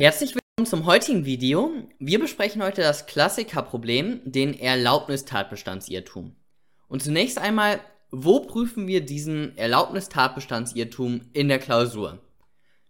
Herzlich 0.00 0.34
willkommen 0.34 0.64
zum 0.64 0.86
heutigen 0.86 1.26
Video. 1.26 1.74
Wir 1.98 2.18
besprechen 2.18 2.62
heute 2.62 2.80
das 2.80 3.04
Klassikerproblem, 3.04 4.22
den 4.24 4.58
Erlaubnistatbestandsirrtum. 4.58 6.34
Und 6.88 7.02
zunächst 7.02 7.36
einmal, 7.36 7.80
wo 8.10 8.40
prüfen 8.40 8.86
wir 8.86 9.02
diesen 9.02 9.58
Erlaubnistatbestandsirrtum 9.58 11.28
in 11.34 11.48
der 11.48 11.58
Klausur? 11.58 12.18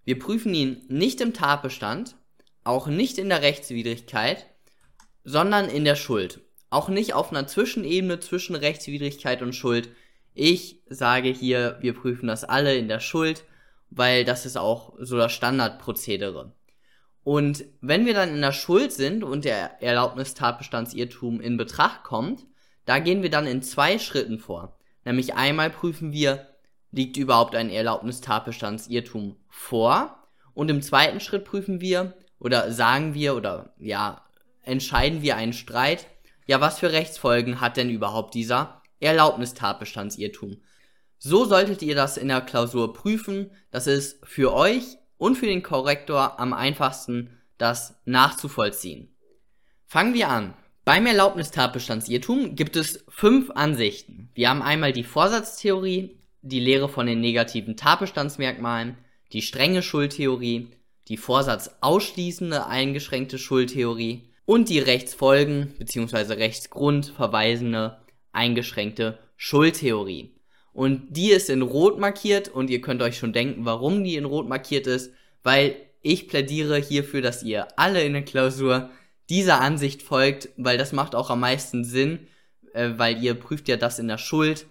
Wir 0.04 0.20
prüfen 0.20 0.54
ihn 0.54 0.84
nicht 0.86 1.20
im 1.20 1.34
Tatbestand, 1.34 2.14
auch 2.62 2.86
nicht 2.86 3.18
in 3.18 3.28
der 3.28 3.42
Rechtswidrigkeit, 3.42 4.46
sondern 5.24 5.68
in 5.68 5.84
der 5.84 5.96
Schuld. 5.96 6.42
Auch 6.70 6.88
nicht 6.88 7.14
auf 7.14 7.32
einer 7.32 7.48
Zwischenebene 7.48 8.20
zwischen 8.20 8.54
Rechtswidrigkeit 8.54 9.42
und 9.42 9.56
Schuld. 9.56 9.88
Ich 10.32 10.80
sage 10.88 11.30
hier, 11.30 11.76
wir 11.80 11.92
prüfen 11.92 12.28
das 12.28 12.44
alle 12.44 12.76
in 12.76 12.86
der 12.86 13.00
Schuld, 13.00 13.42
weil 13.90 14.24
das 14.24 14.46
ist 14.46 14.56
auch 14.56 14.94
so 15.00 15.16
das 15.16 15.32
Standardprozedere. 15.32 16.54
Und 17.22 17.64
wenn 17.80 18.06
wir 18.06 18.14
dann 18.14 18.30
in 18.30 18.40
der 18.40 18.52
Schuld 18.52 18.92
sind 18.92 19.22
und 19.22 19.44
der 19.44 19.82
Erlaubnistatbestandsirrtum 19.82 21.40
in 21.40 21.56
Betracht 21.56 22.02
kommt, 22.02 22.46
da 22.86 22.98
gehen 22.98 23.22
wir 23.22 23.30
dann 23.30 23.46
in 23.46 23.62
zwei 23.62 23.98
Schritten 23.98 24.38
vor. 24.38 24.78
Nämlich 25.04 25.34
einmal 25.34 25.70
prüfen 25.70 26.12
wir, 26.12 26.48
liegt 26.90 27.16
überhaupt 27.16 27.54
ein 27.54 27.70
Erlaubnistatbestandsirrtum 27.70 29.36
vor? 29.48 30.16
Und 30.54 30.70
im 30.70 30.82
zweiten 30.82 31.20
Schritt 31.20 31.44
prüfen 31.44 31.80
wir 31.80 32.14
oder 32.38 32.72
sagen 32.72 33.14
wir 33.14 33.36
oder 33.36 33.74
ja, 33.78 34.24
entscheiden 34.62 35.22
wir 35.22 35.36
einen 35.36 35.52
Streit, 35.52 36.06
ja, 36.46 36.60
was 36.60 36.80
für 36.80 36.90
Rechtsfolgen 36.90 37.60
hat 37.60 37.76
denn 37.76 37.90
überhaupt 37.90 38.34
dieser 38.34 38.82
Erlaubnistatbestandsirrtum? 38.98 40.60
So 41.18 41.44
solltet 41.44 41.82
ihr 41.82 41.94
das 41.94 42.16
in 42.16 42.28
der 42.28 42.40
Klausur 42.40 42.92
prüfen. 42.94 43.50
Das 43.70 43.86
ist 43.86 44.26
für 44.26 44.52
euch 44.52 44.96
und 45.20 45.36
für 45.36 45.46
den 45.46 45.62
Korrektor 45.62 46.40
am 46.40 46.54
einfachsten, 46.54 47.38
das 47.58 48.00
nachzuvollziehen. 48.06 49.14
Fangen 49.86 50.14
wir 50.14 50.30
an. 50.30 50.54
Beim 50.86 51.04
Erlaubnistatbestandsirrtum 51.04 52.56
gibt 52.56 52.74
es 52.74 53.04
fünf 53.10 53.50
Ansichten. 53.50 54.30
Wir 54.34 54.48
haben 54.48 54.62
einmal 54.62 54.94
die 54.94 55.04
Vorsatztheorie, 55.04 56.16
die 56.40 56.58
Lehre 56.58 56.88
von 56.88 57.06
den 57.06 57.20
negativen 57.20 57.76
Tatbestandsmerkmalen, 57.76 58.96
die 59.32 59.42
strenge 59.42 59.82
Schuldtheorie, 59.82 60.68
die 61.08 61.18
vorsatzausschließende 61.18 62.66
eingeschränkte 62.66 63.36
Schuldtheorie 63.36 64.30
und 64.46 64.70
die 64.70 64.78
Rechtsfolgen 64.78 65.74
bzw. 65.78 66.32
Rechtsgrund 66.32 67.12
verweisende 67.14 67.98
eingeschränkte 68.32 69.18
Schuldtheorie. 69.36 70.34
Und 70.72 71.08
die 71.10 71.30
ist 71.30 71.50
in 71.50 71.62
Rot 71.62 71.98
markiert 71.98 72.48
und 72.48 72.70
ihr 72.70 72.80
könnt 72.80 73.02
euch 73.02 73.18
schon 73.18 73.32
denken, 73.32 73.64
warum 73.64 74.04
die 74.04 74.16
in 74.16 74.24
Rot 74.24 74.48
markiert 74.48 74.86
ist, 74.86 75.12
weil 75.42 75.76
ich 76.02 76.28
plädiere 76.28 76.78
hierfür, 76.78 77.22
dass 77.22 77.42
ihr 77.42 77.68
alle 77.78 78.02
in 78.02 78.12
der 78.12 78.24
Klausur 78.24 78.90
dieser 79.28 79.60
Ansicht 79.60 80.02
folgt, 80.02 80.48
weil 80.56 80.78
das 80.78 80.92
macht 80.92 81.14
auch 81.14 81.30
am 81.30 81.40
meisten 81.40 81.84
Sinn, 81.84 82.26
äh, 82.72 82.90
weil 82.96 83.22
ihr 83.22 83.34
prüft 83.34 83.68
ja 83.68 83.76
das 83.76 83.98
in 83.98 84.08
der 84.08 84.18
Schuld 84.18 84.66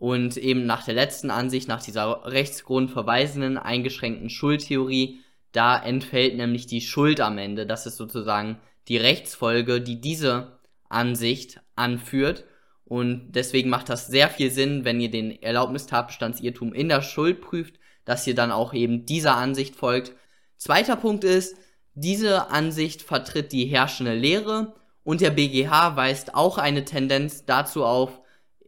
und 0.00 0.38
eben 0.38 0.64
nach 0.64 0.84
der 0.84 0.94
letzten 0.94 1.30
Ansicht, 1.30 1.68
nach 1.68 1.82
dieser 1.82 2.24
rechtsgrundverweisenden 2.24 3.58
eingeschränkten 3.58 4.30
Schuldtheorie, 4.30 5.20
da 5.52 5.78
entfällt 5.78 6.36
nämlich 6.36 6.66
die 6.66 6.80
Schuld 6.80 7.20
am 7.20 7.36
Ende. 7.36 7.66
Das 7.66 7.84
ist 7.84 7.96
sozusagen 7.96 8.58
die 8.88 8.96
Rechtsfolge, 8.96 9.82
die 9.82 10.00
diese 10.00 10.58
Ansicht 10.88 11.60
anführt. 11.76 12.44
Und 12.90 13.30
deswegen 13.30 13.70
macht 13.70 13.88
das 13.88 14.08
sehr 14.08 14.28
viel 14.28 14.50
Sinn, 14.50 14.84
wenn 14.84 15.00
ihr 15.00 15.12
den 15.12 15.40
Erlaubnistatbestandsirrtum 15.40 16.74
in 16.74 16.88
der 16.88 17.02
Schuld 17.02 17.40
prüft, 17.40 17.78
dass 18.04 18.26
ihr 18.26 18.34
dann 18.34 18.50
auch 18.50 18.74
eben 18.74 19.06
dieser 19.06 19.36
Ansicht 19.36 19.76
folgt. 19.76 20.16
Zweiter 20.56 20.96
Punkt 20.96 21.22
ist, 21.22 21.54
diese 21.94 22.50
Ansicht 22.50 23.02
vertritt 23.02 23.52
die 23.52 23.66
herrschende 23.66 24.14
Lehre 24.14 24.74
und 25.04 25.20
der 25.20 25.30
BGH 25.30 25.94
weist 25.94 26.34
auch 26.34 26.58
eine 26.58 26.84
Tendenz 26.84 27.44
dazu 27.44 27.84
auf, 27.84 28.20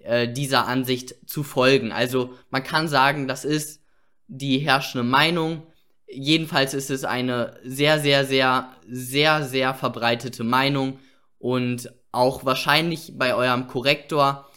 äh, 0.03 0.29
dieser 0.29 0.69
Ansicht 0.69 1.29
zu 1.29 1.43
folgen. 1.43 1.91
Also 1.91 2.35
man 2.49 2.63
kann 2.63 2.87
sagen, 2.87 3.27
das 3.27 3.45
ist 3.45 3.83
die 4.29 4.59
herrschende 4.59 5.03
Meinung. 5.03 5.67
Jedenfalls 6.07 6.75
ist 6.75 6.91
es 6.91 7.03
eine 7.03 7.59
sehr, 7.65 7.99
sehr, 7.99 8.25
sehr, 8.25 8.71
sehr, 8.87 9.43
sehr 9.43 9.75
verbreitete 9.75 10.45
Meinung 10.45 11.01
und 11.41 11.93
auch 12.13 12.45
wahrscheinlich 12.45 13.15
bei 13.17 13.35
eurem 13.35 13.67
Korrektor 13.67 14.49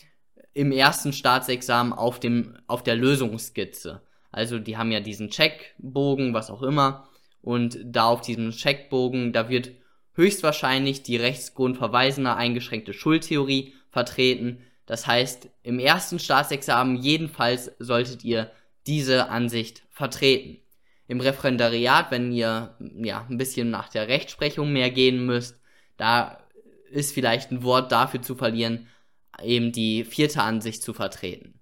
im 0.53 0.71
ersten 0.71 1.13
Staatsexamen 1.13 1.93
auf 1.93 2.19
dem, 2.19 2.57
auf 2.67 2.83
der 2.83 2.95
Lösungsskizze. 2.95 4.01
Also 4.31 4.59
die 4.59 4.77
haben 4.77 4.91
ja 4.91 4.99
diesen 4.99 5.29
Checkbogen, 5.29 6.33
was 6.33 6.49
auch 6.49 6.61
immer. 6.61 7.07
Und 7.41 7.77
da 7.83 8.05
auf 8.05 8.21
diesem 8.21 8.51
Checkbogen, 8.51 9.31
da 9.33 9.49
wird 9.49 9.71
höchstwahrscheinlich 10.13 11.03
die 11.03 11.17
rechtsgrundverweisende 11.17 12.35
eingeschränkte 12.35 12.93
Schuldtheorie 12.93 13.73
vertreten. 13.89 14.61
Das 14.85 15.07
heißt, 15.07 15.49
im 15.63 15.79
ersten 15.79 16.19
Staatsexamen 16.19 16.97
jedenfalls 16.97 17.71
solltet 17.79 18.23
ihr 18.23 18.51
diese 18.87 19.29
Ansicht 19.29 19.83
vertreten. 19.89 20.57
Im 21.07 21.19
Referendariat, 21.19 22.11
wenn 22.11 22.31
ihr 22.31 22.75
ja 22.79 23.25
ein 23.29 23.37
bisschen 23.37 23.69
nach 23.69 23.89
der 23.89 24.07
Rechtsprechung 24.07 24.71
mehr 24.71 24.89
gehen 24.89 25.25
müsst, 25.25 25.59
da 25.97 26.44
ist 26.91 27.13
vielleicht 27.13 27.51
ein 27.51 27.63
Wort 27.63 27.91
dafür 27.91 28.21
zu 28.21 28.35
verlieren, 28.35 28.87
eben 29.43 29.71
die 29.71 30.03
vierte 30.03 30.41
Ansicht 30.41 30.81
zu 30.81 30.93
vertreten. 30.93 31.59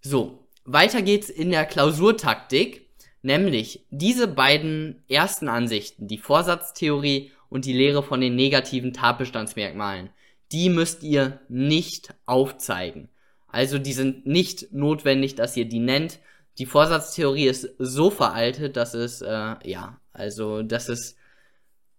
So, 0.00 0.48
weiter 0.64 1.02
geht's 1.02 1.30
in 1.30 1.50
der 1.50 1.64
Klausurtaktik, 1.64 2.88
nämlich 3.22 3.86
diese 3.90 4.28
beiden 4.28 5.02
ersten 5.08 5.48
Ansichten, 5.48 6.08
die 6.08 6.18
Vorsatztheorie 6.18 7.32
und 7.48 7.64
die 7.64 7.72
Lehre 7.72 8.02
von 8.02 8.20
den 8.20 8.34
negativen 8.34 8.92
Tatbestandsmerkmalen, 8.92 10.10
die 10.52 10.68
müsst 10.68 11.02
ihr 11.02 11.40
nicht 11.48 12.14
aufzeigen. 12.26 13.08
Also 13.48 13.78
die 13.78 13.92
sind 13.92 14.26
nicht 14.26 14.72
notwendig, 14.72 15.34
dass 15.34 15.56
ihr 15.56 15.66
die 15.66 15.78
nennt. 15.78 16.18
Die 16.58 16.66
Vorsatztheorie 16.66 17.46
ist 17.46 17.68
so 17.78 18.10
veraltet, 18.10 18.76
dass 18.76 18.94
es, 18.94 19.22
äh, 19.22 19.54
ja, 19.64 20.00
also, 20.12 20.62
dass 20.62 20.88
es 20.88 21.16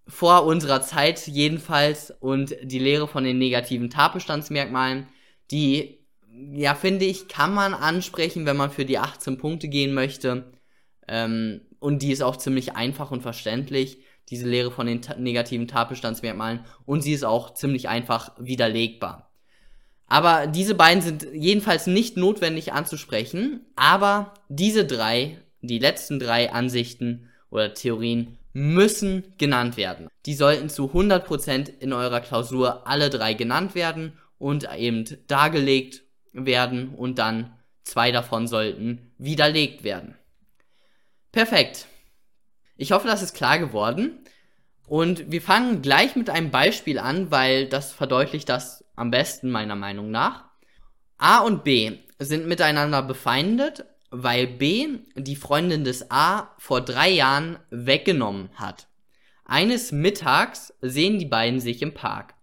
vor 0.08 0.46
unserer 0.46 0.81
Zeit 0.81 1.28
jedenfalls 1.28 2.12
und 2.19 2.56
die 2.62 2.80
Lehre 2.80 3.08
von 3.08 3.24
den 3.24 3.38
negativen 3.38 3.90
Tatbestandsmerkmalen, 3.90 5.08
die, 5.52 6.00
ja, 6.53 6.75
finde 6.75 7.06
ich, 7.06 7.28
kann 7.28 7.53
man 7.53 7.74
ansprechen, 7.74 8.46
wenn 8.46 8.58
man 8.58 8.72
für 8.72 8.86
die 8.86 8.97
18 8.97 9.38
Punkte 9.38 9.68
gehen 9.68 9.94
möchte. 9.94 10.52
Ähm, 11.08 11.62
und 11.80 12.02
die 12.02 12.12
ist 12.12 12.22
auch 12.22 12.38
ziemlich 12.38 12.75
einfach 12.75 13.12
und 13.12 13.22
verständlich, 13.22 13.97
diese 14.30 14.47
Lehre 14.47 14.72
von 14.72 14.88
den 14.88 15.02
ta 15.02 15.16
negativen 15.16 15.68
Tatbestandsmerkmalen. 15.68 16.66
Und 16.86 17.02
sie 17.02 17.13
ist 17.13 17.25
auch 17.25 17.53
ziemlich 17.53 17.88
einfach 17.90 18.31
widerlegbar. 18.40 19.31
Aber 20.08 20.47
diese 20.47 20.75
beiden 20.75 21.02
sind 21.02 21.28
jedenfalls 21.34 21.88
nicht 21.88 22.18
notwendig 22.18 22.74
anzusprechen. 22.74 23.66
Aber 23.75 24.34
diese 24.50 24.86
drei, 24.86 25.40
die 25.62 25.80
letzten 25.80 26.19
drei 26.19 26.52
Ansichten 26.52 27.30
oder 27.50 27.74
Theorien 27.74 28.38
müssen 28.53 29.34
genannt 29.38 29.78
werden. 29.78 30.08
Die 30.25 30.36
sollten 30.36 30.69
zu 30.69 30.91
100% 30.91 31.80
in 31.80 31.91
eurer 31.91 32.22
Klausur 32.22 32.88
alle 32.88 33.09
drei 33.09 33.34
genannt 33.34 33.75
werden 33.75 34.14
und 34.38 34.68
eben 34.78 35.06
dargelegt 35.28 36.03
werden 36.31 36.90
und 36.90 37.19
dann 37.19 37.58
zwei 37.84 38.12
davon 38.12 38.47
sollten 38.47 39.12
widerlegt 39.18 39.84
werden. 39.84 40.16
Perfekt. 41.31 41.88
Ich 42.78 42.92
hoffe, 42.92 43.08
das 43.08 43.22
ist 43.22 43.36
klar 43.36 43.59
geworden. 43.59 44.19
Und 44.86 45.31
wir 45.31 45.42
fangen 45.42 45.81
gleich 45.81 46.16
mit 46.16 46.30
einem 46.30 46.52
Beispiel 46.52 47.00
an, 47.00 47.31
weil 47.31 47.68
das 47.68 47.92
verdeutlicht 47.92 48.50
das 48.50 48.84
am 48.96 49.12
besten 49.12 49.50
meiner 49.50 49.75
Meinung 49.75 50.12
nach. 50.12 50.46
A 51.18 51.40
und 51.40 51.63
B 51.63 52.00
sind 52.19 52.47
miteinander 52.47 53.02
befeindet 53.02 53.86
weil 54.16 54.46
B 54.46 55.00
die 55.16 55.35
Freundin 55.35 55.84
des 55.84 56.12
A 56.12 56.53
vor 56.59 56.81
drei 56.81 57.09
Jahren 57.09 57.57
weggenommen 57.72 58.50
hat. 58.53 58.88
Eines 59.44 59.91
Mittags 59.91 60.71
sehen 60.81 61.18
die 61.18 61.25
beiden 61.25 61.60
sich 61.60 61.81
im 61.81 61.95
Park. 61.95 62.36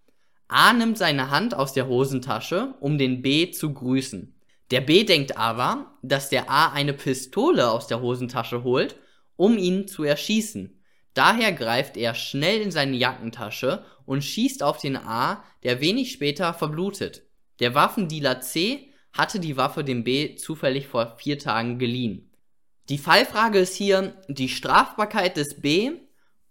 A 0.49 0.73
nimmt 0.73 0.99
seine 0.99 1.31
Hand 1.31 1.55
aus 1.55 1.73
der 1.73 1.87
Hosentasche, 1.87 2.75
um 2.81 2.99
den 2.99 3.23
B 3.23 3.53
zu 3.53 3.73
grüßen. 3.73 4.35
Der 4.73 4.81
B 4.81 5.05
denkt 5.05 5.37
aber, 5.37 5.97
dass 6.03 6.29
der 6.29 6.51
A 6.51 6.73
eine 6.73 6.93
Pistole 6.93 7.71
aus 7.71 7.87
der 7.87 8.01
Hosentasche 8.01 8.65
holt, 8.65 8.97
um 9.37 9.57
ihn 9.57 9.87
zu 9.87 10.03
erschießen. 10.03 10.83
Daher 11.15 11.53
greift 11.53 11.97
er 11.97 12.15
schnell 12.17 12.61
in 12.63 12.73
seine 12.73 12.97
Jackentasche 12.97 13.85
und 14.07 14.25
schießt 14.25 14.65
auf 14.65 14.79
den 14.79 14.97
A, 14.97 15.45
der 15.63 15.81
wenig 15.81 16.11
später 16.11 16.53
verblutet. 16.53 17.23
Der 17.61 17.77
Waffendealer 17.77 18.41
C 18.41 18.90
hatte 19.13 19.41
die 19.41 19.57
Waffe 19.57 19.85
dem 19.85 20.05
B 20.05 20.37
zufällig 20.37 20.87
vor 20.87 21.17
vier 21.19 21.39
Tagen 21.39 21.79
geliehen. 21.79 22.31
Die 22.89 22.99
Fallfrage 22.99 23.59
ist 23.59 23.75
hier 23.77 24.15
die 24.29 24.49
Strafbarkeit 24.49 25.37
des 25.37 25.61
B 25.61 25.93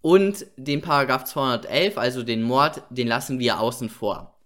und 0.01 0.45
den 0.56 0.81
Paragraph 0.81 1.25
211, 1.25 1.97
also 1.97 2.23
den 2.23 2.41
Mord, 2.44 2.83
den 2.89 3.07
lassen 3.07 3.39
wir 3.39 3.59
außen 3.59 3.89
vor. 3.89 4.39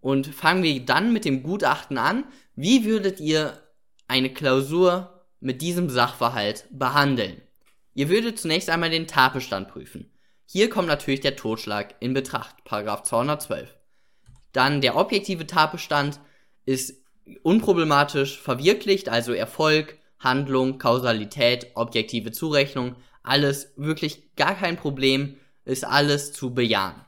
Und 0.00 0.26
fangen 0.26 0.62
wir 0.62 0.84
dann 0.84 1.12
mit 1.12 1.24
dem 1.24 1.42
Gutachten 1.42 1.98
an. 1.98 2.24
Wie 2.54 2.84
würdet 2.84 3.20
ihr 3.20 3.60
eine 4.08 4.32
Klausur 4.32 5.24
mit 5.40 5.62
diesem 5.62 5.90
Sachverhalt 5.90 6.66
behandeln? 6.70 7.40
Ihr 7.94 8.08
würdet 8.08 8.38
zunächst 8.38 8.70
einmal 8.70 8.90
den 8.90 9.06
Tatbestand 9.06 9.68
prüfen. 9.68 10.10
Hier 10.46 10.70
kommt 10.70 10.88
natürlich 10.88 11.20
der 11.20 11.36
Totschlag 11.36 11.94
in 12.00 12.14
Betracht, 12.14 12.64
Paragraph 12.64 13.02
212. 13.02 13.76
Dann 14.52 14.80
der 14.80 14.96
objektive 14.96 15.46
Tatbestand 15.46 16.20
ist 16.64 16.97
unproblematisch 17.42 18.40
verwirklicht, 18.40 19.08
also 19.08 19.32
Erfolg, 19.32 19.98
Handlung, 20.18 20.78
Kausalität, 20.78 21.68
objektive 21.74 22.32
Zurechnung, 22.32 22.96
alles 23.22 23.72
wirklich 23.76 24.34
gar 24.36 24.54
kein 24.54 24.76
Problem, 24.76 25.36
ist 25.64 25.84
alles 25.84 26.32
zu 26.32 26.54
bejahen. 26.54 27.04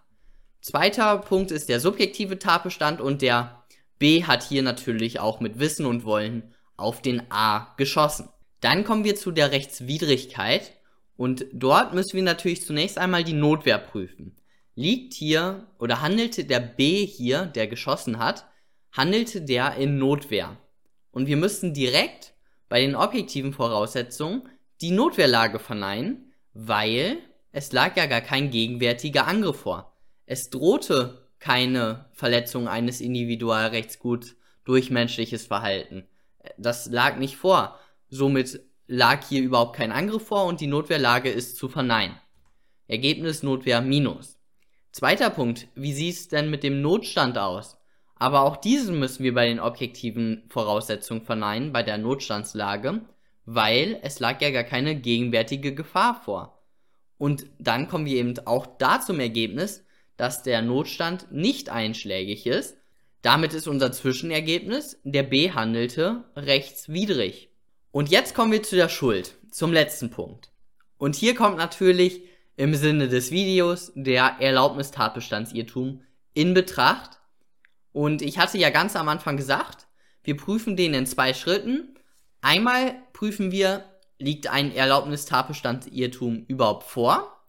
Zweiter 0.61 1.19
Punkt 1.19 1.51
ist 1.51 1.69
der 1.69 1.81
subjektive 1.81 2.39
Tatbestand 2.39 3.01
und 3.01 3.23
der 3.23 3.65
B 3.99 4.25
hat 4.25 4.43
hier 4.43 4.63
natürlich 4.63 5.19
auch 5.19 5.41
mit 5.41 5.59
Wissen 5.59 5.87
und 5.87 6.05
Wollen 6.05 6.55
auf 6.77 7.01
den 7.03 7.31
A 7.31 7.75
geschossen. 7.77 8.29
Dann 8.61 8.85
kommen 8.85 9.05
wir 9.05 9.17
zu 9.17 9.31
der 9.31 9.53
Rechtswidrigkeit 9.53 10.73
und 11.17 11.47
dort 11.53 11.95
müssen 11.95 12.17
wir 12.17 12.23
natürlich 12.23 12.65
zunächst 12.65 12.99
einmal 12.99 13.25
die 13.25 13.33
Notwehr 13.33 13.79
prüfen. 13.79 14.37
Liegt 14.75 15.15
hier 15.15 15.67
oder 15.79 16.01
handelte 16.01 16.45
der 16.45 16.61
B 16.61 17.07
hier, 17.07 17.47
der 17.47 17.67
geschossen 17.67 18.19
hat, 18.19 18.47
handelte 18.93 19.43
der 19.43 19.77
in 19.77 19.99
Notwehr. 19.99 20.57
Und 21.11 21.27
wir 21.27 21.37
müssten 21.37 21.75
direkt 21.75 22.35
bei 22.69 22.81
den 22.81 22.95
objektiven 22.95 23.53
Voraussetzungen 23.53 24.49
die 24.81 24.93
Notwehrlage 24.93 25.59
verneinen, 25.59 26.33
weil 26.55 27.19
es 27.53 27.73
lag 27.73 27.97
ja 27.97 28.07
gar 28.07 28.21
kein 28.21 28.51
gegenwärtiger 28.51 29.27
Angriff 29.27 29.61
vor. 29.61 29.97
Es 30.27 30.51
drohte 30.51 31.27
keine 31.39 32.07
Verletzung 32.13 32.69
eines 32.69 33.01
Individualrechtsguts 33.01 34.37
durch 34.65 34.91
menschliches 34.91 35.47
Verhalten. 35.47 36.07
Das 36.57 36.87
lag 36.87 37.17
nicht 37.17 37.37
vor. 37.37 37.79
Somit 38.09 38.61
lag 38.87 39.27
hier 39.27 39.43
überhaupt 39.43 39.77
kein 39.77 39.93
Angriff 39.93 40.27
vor 40.27 40.45
und 40.47 40.61
die 40.61 40.67
Notwehrlage 40.67 41.31
ist 41.31 41.57
zu 41.57 41.69
verneinen. 41.69 42.17
Ergebnis 42.87 43.43
Notwehr 43.43 43.81
minus. 43.81 44.39
Zweiter 44.93 45.31
Punkt, 45.31 45.69
wie 45.75 45.93
sieht 45.93 46.17
es 46.17 46.29
denn 46.29 46.51
mit 46.51 46.63
dem 46.63 46.83
Notstand 46.83 47.39
aus? 47.39 47.80
Aber 48.21 48.43
auch 48.43 48.59
diesen 48.59 48.99
müssen 48.99 49.25
wir 49.25 49.33
bei 49.33 49.49
den 49.49 49.59
objektiven 49.59 50.45
Voraussetzungen 50.51 51.23
verneinen, 51.23 51.73
bei 51.73 51.83
der 51.83 51.97
Notstandslage, 51.97 53.01
weil 53.47 53.99
es 54.03 54.21
lag 54.21 54.43
ja 54.43 54.51
gar 54.51 54.63
keine 54.63 54.95
gegenwärtige 54.95 55.75
Gefahr 55.75 56.21
vor. 56.23 56.63
Und 57.17 57.47
dann 57.59 57.89
kommen 57.89 58.05
wir 58.05 58.17
eben 58.17 58.35
auch 58.45 58.67
da 58.79 59.01
zum 59.01 59.21
Ergebnis, 59.21 59.87
dass 60.19 60.43
der 60.43 60.61
Notstand 60.61 61.33
nicht 61.33 61.71
einschlägig 61.71 62.47
ist. 62.47 62.77
Damit 63.23 63.55
ist 63.55 63.67
unser 63.67 63.91
Zwischenergebnis, 63.91 65.01
der 65.03 65.23
B 65.23 65.53
handelte 65.53 66.25
rechtswidrig. 66.37 67.49
Und 67.91 68.11
jetzt 68.11 68.35
kommen 68.35 68.53
wir 68.53 68.63
zu 68.63 68.77
der 68.77 68.91
Schuld, 68.91 69.35
zum 69.51 69.73
letzten 69.73 70.11
Punkt. 70.11 70.51
Und 70.99 71.17
hier 71.17 71.35
kommt 71.35 71.57
natürlich 71.57 72.23
im 72.57 72.75
Sinne 72.75 73.09
des 73.09 73.31
Videos 73.31 73.93
der 73.95 74.37
Erlaubnistatbestandsirrtum 74.41 76.03
in 76.35 76.53
Betracht. 76.53 77.20
Und 77.93 78.23
ich 78.23 78.39
hatte 78.39 78.59
ja 78.59 78.71
ganz 78.71 78.97
am 78.97 79.09
Anfang 79.09 79.37
gesagt, 79.37 79.87
wir 80.23 80.37
prüfen 80.37 80.77
den 80.77 80.95
in 80.95 81.07
zwei 81.07 81.35
Schritten. 81.35 81.99
Einmal 82.41 82.95
prüfen 83.13 83.53
wir, 83.53 83.85
liegt 84.19 84.49
ein 84.49 84.75
Erlaubnistatbestandsirrtum 84.75 86.45
überhaupt 86.47 86.85
vor? 86.85 87.45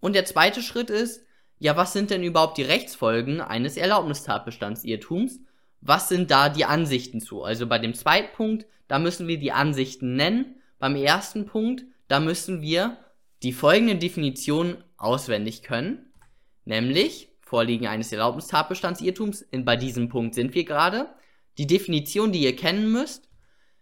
Und 0.00 0.14
der 0.14 0.24
zweite 0.24 0.62
Schritt 0.62 0.90
ist, 0.90 1.24
ja, 1.58 1.76
was 1.76 1.92
sind 1.92 2.10
denn 2.10 2.22
überhaupt 2.22 2.56
die 2.56 2.62
Rechtsfolgen 2.62 3.40
eines 3.40 3.76
Erlaubnistatbestandsirrtums? 3.76 5.40
Was 5.82 6.08
sind 6.08 6.30
da 6.30 6.48
die 6.48 6.64
Ansichten 6.64 7.20
zu? 7.20 7.42
Also 7.42 7.66
bei 7.66 7.78
dem 7.78 7.94
zweiten 7.94 8.34
Punkt 8.34 8.66
da 8.90 8.98
müssen 8.98 9.28
wir 9.28 9.38
die 9.38 9.52
Ansichten 9.52 10.16
nennen. 10.16 10.56
Beim 10.80 10.96
ersten 10.96 11.46
Punkt, 11.46 11.84
da 12.08 12.18
müssen 12.18 12.60
wir 12.60 12.98
die 13.44 13.52
folgende 13.52 13.94
Definition 13.94 14.82
auswendig 14.96 15.62
können, 15.62 16.10
nämlich 16.64 17.29
Vorliegen 17.50 17.88
eines 17.88 18.12
Erlaubnistatbestandsirrtums, 18.12 19.44
bei 19.50 19.74
diesem 19.74 20.08
Punkt 20.08 20.36
sind 20.36 20.54
wir 20.54 20.64
gerade. 20.64 21.08
Die 21.58 21.66
Definition, 21.66 22.30
die 22.30 22.42
ihr 22.44 22.54
kennen 22.54 22.92
müsst, 22.92 23.28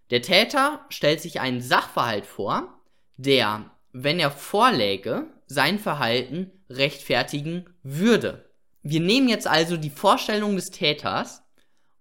der 0.08 0.22
Täter 0.22 0.86
stellt 0.88 1.20
sich 1.20 1.40
einen 1.40 1.60
Sachverhalt 1.60 2.24
vor, 2.24 2.80
der, 3.18 3.70
wenn 3.92 4.18
er 4.18 4.30
vorläge, 4.30 5.26
sein 5.46 5.78
Verhalten 5.78 6.50
rechtfertigen 6.70 7.66
würde. 7.82 8.50
Wir 8.82 9.00
nehmen 9.00 9.28
jetzt 9.28 9.46
also 9.46 9.76
die 9.76 9.90
Vorstellung 9.90 10.56
des 10.56 10.70
Täters 10.70 11.42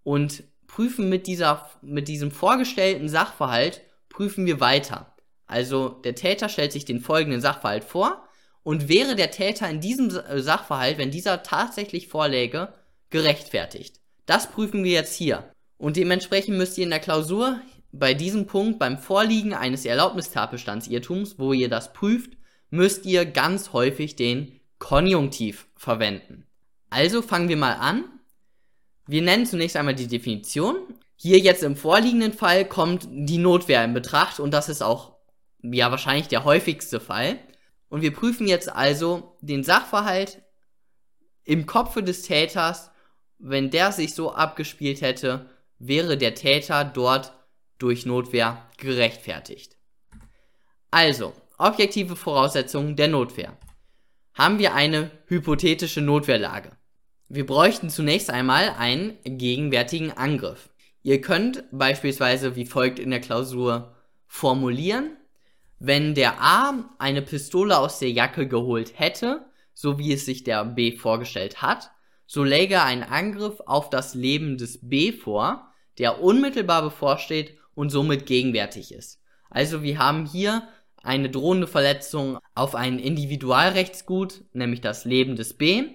und 0.03 0.45
prüfen 0.67 1.09
mit 1.09 1.27
dieser, 1.27 1.69
mit 1.81 2.07
diesem 2.07 2.31
vorgestellten 2.31 3.09
Sachverhalt, 3.09 3.81
prüfen 4.07 4.45
wir 4.45 4.61
weiter. 4.61 5.17
Also 5.47 5.89
der 5.89 6.15
Täter 6.15 6.47
stellt 6.47 6.71
sich 6.71 6.85
den 6.85 7.01
folgenden 7.01 7.41
Sachverhalt 7.41 7.83
vor 7.83 8.26
und 8.67 8.89
wäre 8.89 9.15
der 9.15 9.31
Täter 9.31 9.69
in 9.69 9.79
diesem 9.79 10.09
äh, 10.09 10.41
Sachverhalt, 10.41 10.97
wenn 10.97 11.09
dieser 11.09 11.41
tatsächlich 11.41 12.09
vorläge, 12.09 12.73
gerechtfertigt. 13.09 14.01
Das 14.25 14.51
prüfen 14.51 14.83
wir 14.83 14.91
jetzt 14.91 15.15
hier. 15.15 15.49
Und 15.77 15.95
dementsprechend 15.95 16.57
müsst 16.57 16.77
ihr 16.77 16.83
in 16.83 16.89
der 16.89 16.99
Klausur 16.99 17.61
bei 17.93 18.13
diesem 18.13 18.45
Punkt 18.45 18.77
beim 18.79 18.97
Vorliegen 18.97 19.53
eines 19.53 19.85
Erlaubnistatbestandsirrtums, 19.85 21.39
wo 21.39 21.53
ihr 21.53 21.69
das 21.69 21.93
prüft, 21.93 22.33
müsst 22.69 23.05
ihr 23.05 23.25
ganz 23.25 23.71
häufig 23.71 24.17
den 24.17 24.59
Konjunktiv 24.79 25.67
verwenden. 25.77 26.45
Also 26.89 27.21
fangen 27.21 27.47
wir 27.47 27.57
mal 27.57 27.75
an 27.75 28.03
wir 29.07 29.21
nennen 29.21 29.45
zunächst 29.45 29.77
einmal 29.77 29.95
die 29.95 30.07
Definition. 30.07 30.75
Hier 31.15 31.39
jetzt 31.39 31.63
im 31.63 31.77
vorliegenden 31.77 32.33
Fall 32.33 32.65
kommt 32.65 33.07
die 33.09 33.37
Notwehr 33.37 33.83
in 33.83 33.93
Betracht 33.93 34.39
und 34.39 34.51
das 34.51 34.69
ist 34.69 34.83
auch 34.83 35.13
ja 35.63 35.89
wahrscheinlich 35.89 36.27
der 36.27 36.43
häufigste 36.43 36.99
Fall. 36.99 37.39
Und 37.89 38.01
wir 38.01 38.13
prüfen 38.13 38.48
jetzt 38.48 38.69
also 38.69 39.38
den 39.42 39.63
Sachverhalt 39.63 40.42
im 41.44 41.66
Kopfe 41.66 42.04
des 42.04 42.24
Täters. 42.24 42.92
Wenn 43.39 43.69
der 43.69 43.92
sich 43.92 44.13
so 44.13 44.34
abgespielt 44.34 45.01
hätte, 45.01 45.50
wäre 45.80 46.18
der 46.18 46.36
Täter 46.36 46.84
dort 46.84 47.34
durch 47.78 48.06
Notwehr 48.06 48.69
gerechtfertigt. 48.78 49.78
Also, 50.92 51.34
objektive 51.57 52.16
Voraussetzungen 52.16 52.95
der 52.95 53.07
Notwehr. 53.07 53.57
Haben 54.34 54.60
wir 54.60 54.74
eine 54.74 55.12
hypothetische 55.28 56.01
Notwehrlage. 56.01 56.72
Wir 57.28 57.45
bräuchten 57.45 57.89
zunächst 57.89 58.30
einmal 58.30 58.69
einen 58.78 59.18
gegenwärtigen 59.24 60.12
Angriff. 60.12 60.69
Ihr 61.04 61.22
könnt 61.22 61.63
beispielsweise 61.72 62.56
wie 62.56 62.66
folgt 62.66 63.00
in 63.00 63.12
der 63.12 63.19
Klausur 63.19 63.95
formulieren, 64.28 65.16
wenn 65.79 66.15
der 66.15 66.41
A 66.41 66.74
eine 66.97 67.21
Pistole 67.21 67.77
aus 67.77 68.00
der 68.00 68.12
Jacke 68.12 68.47
geholt 68.47 68.94
hätte, 68.97 69.45
so 69.74 70.00
wie 70.00 70.13
es 70.13 70.25
sich 70.25 70.44
der 70.44 70.65
B 70.65 70.95
vorgestellt 70.95 71.62
hat, 71.62 71.91
so 72.25 72.43
läge 72.43 72.81
ein 72.81 73.03
Angriff 73.03 73.62
auf 73.65 73.89
das 73.89 74.15
Leben 74.15 74.57
des 74.57 74.79
B 74.81 75.12
vor, 75.12 75.72
der 75.98 76.22
unmittelbar 76.22 76.81
bevorsteht 76.81 77.57
und 77.75 77.89
somit 77.89 78.25
gegenwärtig 78.25 78.93
ist. 78.93 79.22
Also 79.50 79.84
wir 79.84 80.00
haben 80.00 80.25
hier 80.25 80.67
eine 81.03 81.29
drohende 81.29 81.67
Verletzung 81.67 82.39
auf 82.55 82.75
ein 82.75 83.00
Individualrechtsgut, 83.00 84.43
nämlich 84.53 84.81
das 84.81 85.05
Leben 85.05 85.36
des 85.36 85.53
B, 85.53 85.86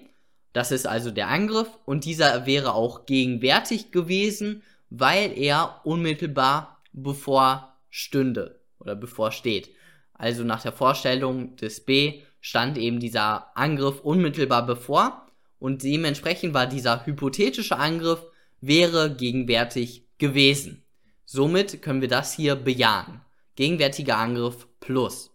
das 0.53 0.71
ist 0.71 0.87
also 0.87 1.11
der 1.11 1.27
Angriff 1.27 1.67
und 1.85 2.05
dieser 2.05 2.45
wäre 2.45 2.73
auch 2.73 3.05
gegenwärtig 3.05 3.91
gewesen, 3.91 4.63
weil 4.89 5.37
er 5.37 5.81
unmittelbar 5.83 6.83
bevorstünde 6.93 8.62
oder 8.83 8.95
bevorsteht. 8.95 9.69
Also 10.13 10.43
nach 10.43 10.61
der 10.61 10.71
Vorstellung 10.71 11.55
des 11.55 11.83
B 11.83 12.21
stand 12.39 12.77
eben 12.77 12.99
dieser 12.99 13.57
Angriff 13.57 14.01
unmittelbar 14.01 14.65
bevor 14.65 15.27
und 15.59 15.81
dementsprechend 15.83 16.53
war 16.53 16.67
dieser 16.67 17.05
hypothetische 17.05 17.77
Angriff 17.77 18.23
wäre 18.61 19.15
gegenwärtig 19.15 20.07
gewesen. 20.17 20.83
Somit 21.25 21.81
können 21.81 22.01
wir 22.01 22.09
das 22.09 22.33
hier 22.33 22.55
bejahen. 22.55 23.21
Gegenwärtiger 23.55 24.17
Angriff 24.17 24.67
plus. 24.79 25.31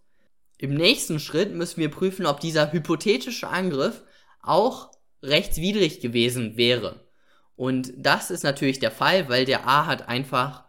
Im 0.59 0.75
nächsten 0.75 1.21
Schritt 1.21 1.55
müssen 1.55 1.81
wir 1.81 1.91
prüfen, 1.91 2.27
ob 2.27 2.41
dieser 2.41 2.73
hypothetische 2.73 3.49
Angriff 3.49 4.03
auch 4.43 4.91
rechtswidrig 5.23 6.01
gewesen 6.01 6.57
wäre. 6.57 7.07
Und 7.57 7.93
das 7.97 8.31
ist 8.31 8.45
natürlich 8.45 8.79
der 8.79 8.91
Fall, 8.91 9.29
weil 9.29 9.45
der 9.45 9.67
A 9.67 9.87
hat 9.87 10.09
einfach 10.09 10.65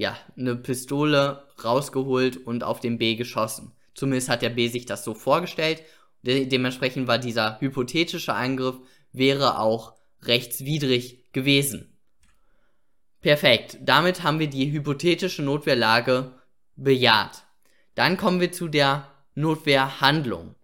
ja 0.00 0.16
eine 0.36 0.56
Pistole 0.56 1.44
rausgeholt 1.62 2.38
und 2.38 2.64
auf 2.64 2.80
den 2.80 2.96
B 2.96 3.16
geschossen. 3.16 3.72
Zumindest 3.94 4.30
hat 4.30 4.40
der 4.40 4.48
B 4.48 4.68
sich 4.68 4.86
das 4.86 5.04
so 5.04 5.12
vorgestellt. 5.12 5.82
De 6.22 6.46
dementsprechend 6.46 7.06
war 7.06 7.18
dieser 7.18 7.60
hypothetische 7.60 8.32
Angriff 8.32 8.76
wäre 9.12 9.58
auch 9.58 9.94
rechtswidrig 10.22 11.30
gewesen. 11.32 11.98
Perfekt. 13.20 13.78
Damit 13.82 14.22
haben 14.22 14.38
wir 14.38 14.48
die 14.48 14.72
hypothetische 14.72 15.42
Notwehrlage 15.42 16.32
bejaht. 16.76 17.44
Dann 17.94 18.16
kommen 18.16 18.40
wir 18.40 18.52
zu 18.52 18.68
der 18.68 19.06
Notwehrhandlung. 19.34 20.54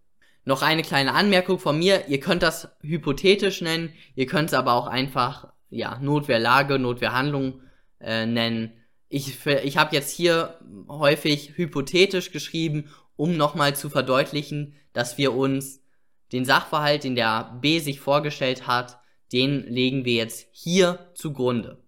Noch 0.45 0.63
eine 0.63 0.83
kleine 0.83 1.13
Anmerkung 1.13 1.59
von 1.59 1.79
mir. 1.79 2.09
Ihr 2.09 2.21
könnt 2.21 2.43
das 2.43 2.69
hypothetisch 2.81 3.61
nennen. 3.61 3.93
Ihr 4.15 4.27
könnt 4.27 4.49
es 4.49 4.55
aber 4.55 4.73
auch 4.73 4.87
einfach, 4.87 5.53
ja, 5.69 5.99
Notwehrlage, 5.99 6.79
Notwehrhandlung 6.79 7.61
äh, 8.01 8.25
nennen. 8.25 8.73
Ich, 9.09 9.47
ich 9.47 9.77
habe 9.77 9.95
jetzt 9.95 10.11
hier 10.11 10.59
häufig 10.89 11.57
hypothetisch 11.57 12.33
geschrieben, 12.33 12.91
um 13.17 13.37
nochmal 13.37 13.77
zu 13.77 13.89
verdeutlichen, 13.89 14.75
dass 14.93 15.19
wir 15.19 15.33
uns 15.35 15.83
den 16.33 16.45
Sachverhalt, 16.45 17.05
den 17.05 17.15
der 17.15 17.59
B 17.61 17.79
sich 17.79 18.01
vorgestellt 18.01 18.67
hat, 18.67 18.99
den 19.33 19.67
legen 19.67 20.05
wir 20.05 20.15
jetzt 20.15 20.49
hier 20.53 21.11
zugrunde. 21.15 21.83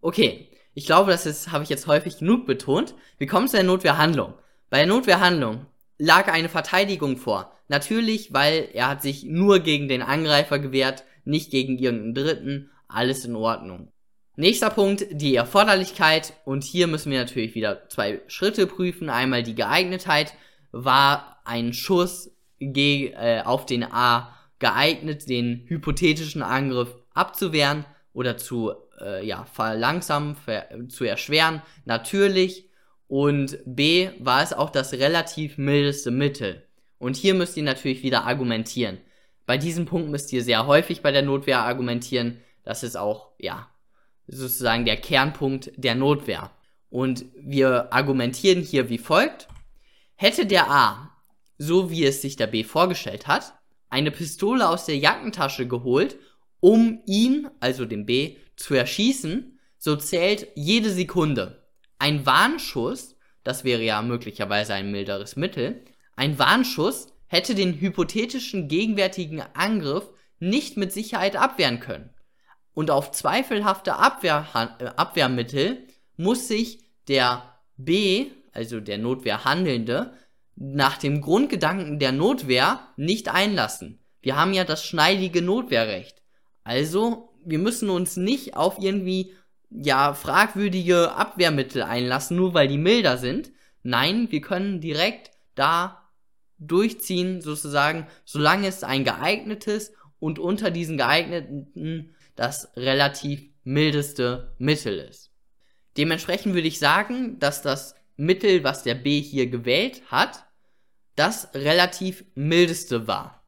Okay, 0.00 0.48
ich 0.74 0.86
glaube, 0.86 1.10
das 1.10 1.48
habe 1.50 1.64
ich 1.64 1.70
jetzt 1.70 1.86
häufig 1.86 2.18
genug 2.18 2.46
betont. 2.46 2.94
Wir 3.18 3.26
kommen 3.26 3.48
zu 3.48 3.56
der 3.56 3.64
Notwehrhandlung. 3.64 4.34
Bei 4.70 4.78
der 4.78 4.86
Notwehrhandlung 4.86 5.66
lag 5.98 6.28
eine 6.28 6.48
Verteidigung 6.48 7.16
vor. 7.16 7.52
Natürlich, 7.68 8.32
weil 8.32 8.68
er 8.72 8.88
hat 8.88 9.02
sich 9.02 9.24
nur 9.24 9.60
gegen 9.60 9.88
den 9.88 10.02
Angreifer 10.02 10.58
gewehrt, 10.58 11.04
nicht 11.24 11.50
gegen 11.50 11.78
irgendeinen 11.78 12.14
Dritten. 12.14 12.70
Alles 12.86 13.24
in 13.24 13.36
Ordnung. 13.36 13.92
Nächster 14.40 14.70
Punkt, 14.70 15.04
die 15.10 15.34
Erforderlichkeit. 15.34 16.32
Und 16.44 16.62
hier 16.62 16.86
müssen 16.86 17.10
wir 17.10 17.18
natürlich 17.18 17.56
wieder 17.56 17.88
zwei 17.88 18.20
Schritte 18.28 18.68
prüfen. 18.68 19.10
Einmal 19.10 19.42
die 19.42 19.56
Geeignetheit. 19.56 20.32
War 20.70 21.40
ein 21.44 21.72
Schuss 21.72 22.30
äh, 22.60 23.40
auf 23.42 23.66
den 23.66 23.82
A 23.82 24.32
geeignet, 24.60 25.28
den 25.28 25.64
hypothetischen 25.66 26.44
Angriff 26.44 26.94
abzuwehren 27.14 27.84
oder 28.12 28.36
zu 28.36 28.74
äh, 29.00 29.26
ja, 29.26 29.44
verlangsamen, 29.44 30.36
ver 30.36 30.68
zu 30.88 31.02
erschweren? 31.02 31.60
Natürlich. 31.84 32.70
Und 33.08 33.58
B 33.66 34.10
war 34.20 34.44
es 34.44 34.52
auch 34.52 34.70
das 34.70 34.92
relativ 34.92 35.58
mildeste 35.58 36.12
Mittel. 36.12 36.62
Und 37.00 37.16
hier 37.16 37.34
müsst 37.34 37.56
ihr 37.56 37.64
natürlich 37.64 38.04
wieder 38.04 38.24
argumentieren. 38.24 38.98
Bei 39.46 39.58
diesem 39.58 39.86
Punkt 39.86 40.10
müsst 40.10 40.32
ihr 40.32 40.44
sehr 40.44 40.68
häufig 40.68 41.02
bei 41.02 41.10
der 41.10 41.22
Notwehr 41.22 41.58
argumentieren. 41.58 42.38
Das 42.62 42.84
ist 42.84 42.96
auch, 42.96 43.32
ja, 43.38 43.66
sozusagen 44.28 44.84
der 44.84 44.96
Kernpunkt 44.96 45.72
der 45.76 45.94
Notwehr. 45.94 46.50
Und 46.90 47.24
wir 47.36 47.92
argumentieren 47.92 48.62
hier 48.62 48.88
wie 48.88 48.98
folgt. 48.98 49.48
Hätte 50.14 50.46
der 50.46 50.70
A, 50.70 51.10
so 51.58 51.90
wie 51.90 52.04
es 52.04 52.22
sich 52.22 52.36
der 52.36 52.46
B 52.46 52.64
vorgestellt 52.64 53.26
hat, 53.26 53.54
eine 53.90 54.10
Pistole 54.10 54.68
aus 54.68 54.84
der 54.84 54.96
Jackentasche 54.96 55.66
geholt, 55.66 56.16
um 56.60 57.00
ihn, 57.06 57.48
also 57.60 57.84
den 57.84 58.06
B, 58.06 58.36
zu 58.56 58.74
erschießen, 58.74 59.58
so 59.78 59.96
zählt 59.96 60.48
jede 60.54 60.90
Sekunde. 60.90 61.64
Ein 61.98 62.26
Warnschuss, 62.26 63.16
das 63.44 63.64
wäre 63.64 63.82
ja 63.82 64.02
möglicherweise 64.02 64.74
ein 64.74 64.90
milderes 64.90 65.36
Mittel, 65.36 65.84
ein 66.16 66.38
Warnschuss 66.38 67.08
hätte 67.28 67.54
den 67.54 67.74
hypothetischen 67.74 68.68
gegenwärtigen 68.68 69.42
Angriff 69.54 70.10
nicht 70.40 70.76
mit 70.76 70.92
Sicherheit 70.92 71.36
abwehren 71.36 71.80
können. 71.80 72.10
Und 72.78 72.92
auf 72.92 73.10
zweifelhafte 73.10 73.96
Abwehr, 73.96 74.46
äh, 74.54 74.84
Abwehrmittel 74.94 75.88
muss 76.16 76.46
sich 76.46 76.78
der 77.08 77.42
B, 77.76 78.26
also 78.52 78.78
der 78.78 78.98
Notwehrhandelnde, 78.98 80.12
nach 80.54 80.96
dem 80.96 81.20
Grundgedanken 81.20 81.98
der 81.98 82.12
Notwehr 82.12 82.78
nicht 82.96 83.34
einlassen. 83.34 83.98
Wir 84.22 84.36
haben 84.36 84.52
ja 84.54 84.62
das 84.62 84.84
schneidige 84.84 85.42
Notwehrrecht. 85.42 86.22
Also, 86.62 87.34
wir 87.44 87.58
müssen 87.58 87.90
uns 87.90 88.16
nicht 88.16 88.56
auf 88.56 88.78
irgendwie, 88.78 89.34
ja, 89.70 90.14
fragwürdige 90.14 91.10
Abwehrmittel 91.10 91.82
einlassen, 91.82 92.36
nur 92.36 92.54
weil 92.54 92.68
die 92.68 92.78
milder 92.78 93.18
sind. 93.18 93.50
Nein, 93.82 94.30
wir 94.30 94.40
können 94.40 94.80
direkt 94.80 95.32
da 95.56 96.08
durchziehen, 96.60 97.40
sozusagen, 97.42 98.06
solange 98.24 98.68
es 98.68 98.84
ein 98.84 99.02
geeignetes 99.02 99.94
und 100.20 100.38
unter 100.38 100.70
diesen 100.70 100.96
geeigneten 100.96 102.14
das 102.38 102.70
relativ 102.76 103.50
mildeste 103.64 104.54
Mittel 104.58 104.98
ist. 104.98 105.32
Dementsprechend 105.96 106.54
würde 106.54 106.68
ich 106.68 106.78
sagen, 106.78 107.40
dass 107.40 107.62
das 107.62 107.96
Mittel, 108.16 108.62
was 108.62 108.84
der 108.84 108.94
B 108.94 109.20
hier 109.20 109.48
gewählt 109.48 110.02
hat, 110.08 110.44
das 111.16 111.52
relativ 111.54 112.24
mildeste 112.36 113.08
war. 113.08 113.44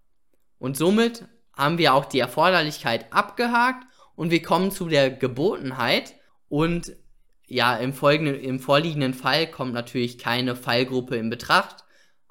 Und 0.58 0.76
somit 0.76 1.24
haben 1.56 1.78
wir 1.78 1.94
auch 1.94 2.04
die 2.04 2.18
Erforderlichkeit 2.18 3.12
abgehakt 3.12 3.86
und 4.16 4.32
wir 4.32 4.42
kommen 4.42 4.72
zu 4.72 4.88
der 4.88 5.10
Gebotenheit 5.10 6.16
und 6.48 6.92
ja, 7.46 7.76
im, 7.76 7.92
folgenden, 7.92 8.40
im 8.40 8.58
vorliegenden 8.58 9.14
Fall 9.14 9.46
kommt 9.46 9.72
natürlich 9.72 10.18
keine 10.18 10.56
Fallgruppe 10.56 11.16
in 11.16 11.30
Betracht, 11.30 11.84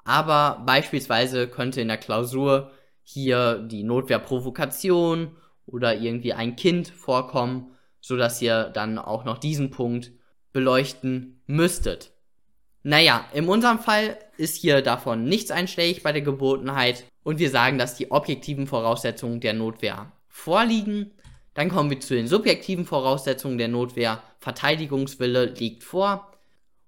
aber 0.04 0.62
beispielsweise 0.66 1.48
könnte 1.48 1.80
in 1.80 1.88
der 1.88 1.98
Klausur 1.98 2.70
hier 3.02 3.58
die 3.58 3.82
Notwehrprovokation 3.82 5.36
oder 5.72 5.96
irgendwie 5.96 6.32
ein 6.32 6.56
Kind 6.56 6.88
vorkommen, 6.88 7.76
so 8.00 8.16
dass 8.16 8.40
ihr 8.42 8.64
dann 8.64 8.98
auch 8.98 9.24
noch 9.24 9.38
diesen 9.38 9.70
Punkt 9.70 10.12
beleuchten 10.52 11.42
müsstet. 11.46 12.12
Naja, 12.82 13.26
in 13.34 13.46
unserem 13.46 13.78
Fall 13.78 14.16
ist 14.38 14.56
hier 14.56 14.80
davon 14.80 15.24
nichts 15.24 15.50
einschlägig 15.50 16.02
bei 16.02 16.12
der 16.12 16.22
Gebotenheit 16.22 17.04
und 17.22 17.38
wir 17.38 17.50
sagen, 17.50 17.76
dass 17.76 17.94
die 17.94 18.10
objektiven 18.10 18.66
Voraussetzungen 18.66 19.40
der 19.40 19.52
Notwehr 19.52 20.12
vorliegen. 20.28 21.10
Dann 21.52 21.68
kommen 21.68 21.90
wir 21.90 22.00
zu 22.00 22.14
den 22.14 22.26
subjektiven 22.26 22.86
Voraussetzungen 22.86 23.58
der 23.58 23.68
Notwehr. 23.68 24.22
Verteidigungswille 24.38 25.46
liegt 25.46 25.84
vor. 25.84 26.32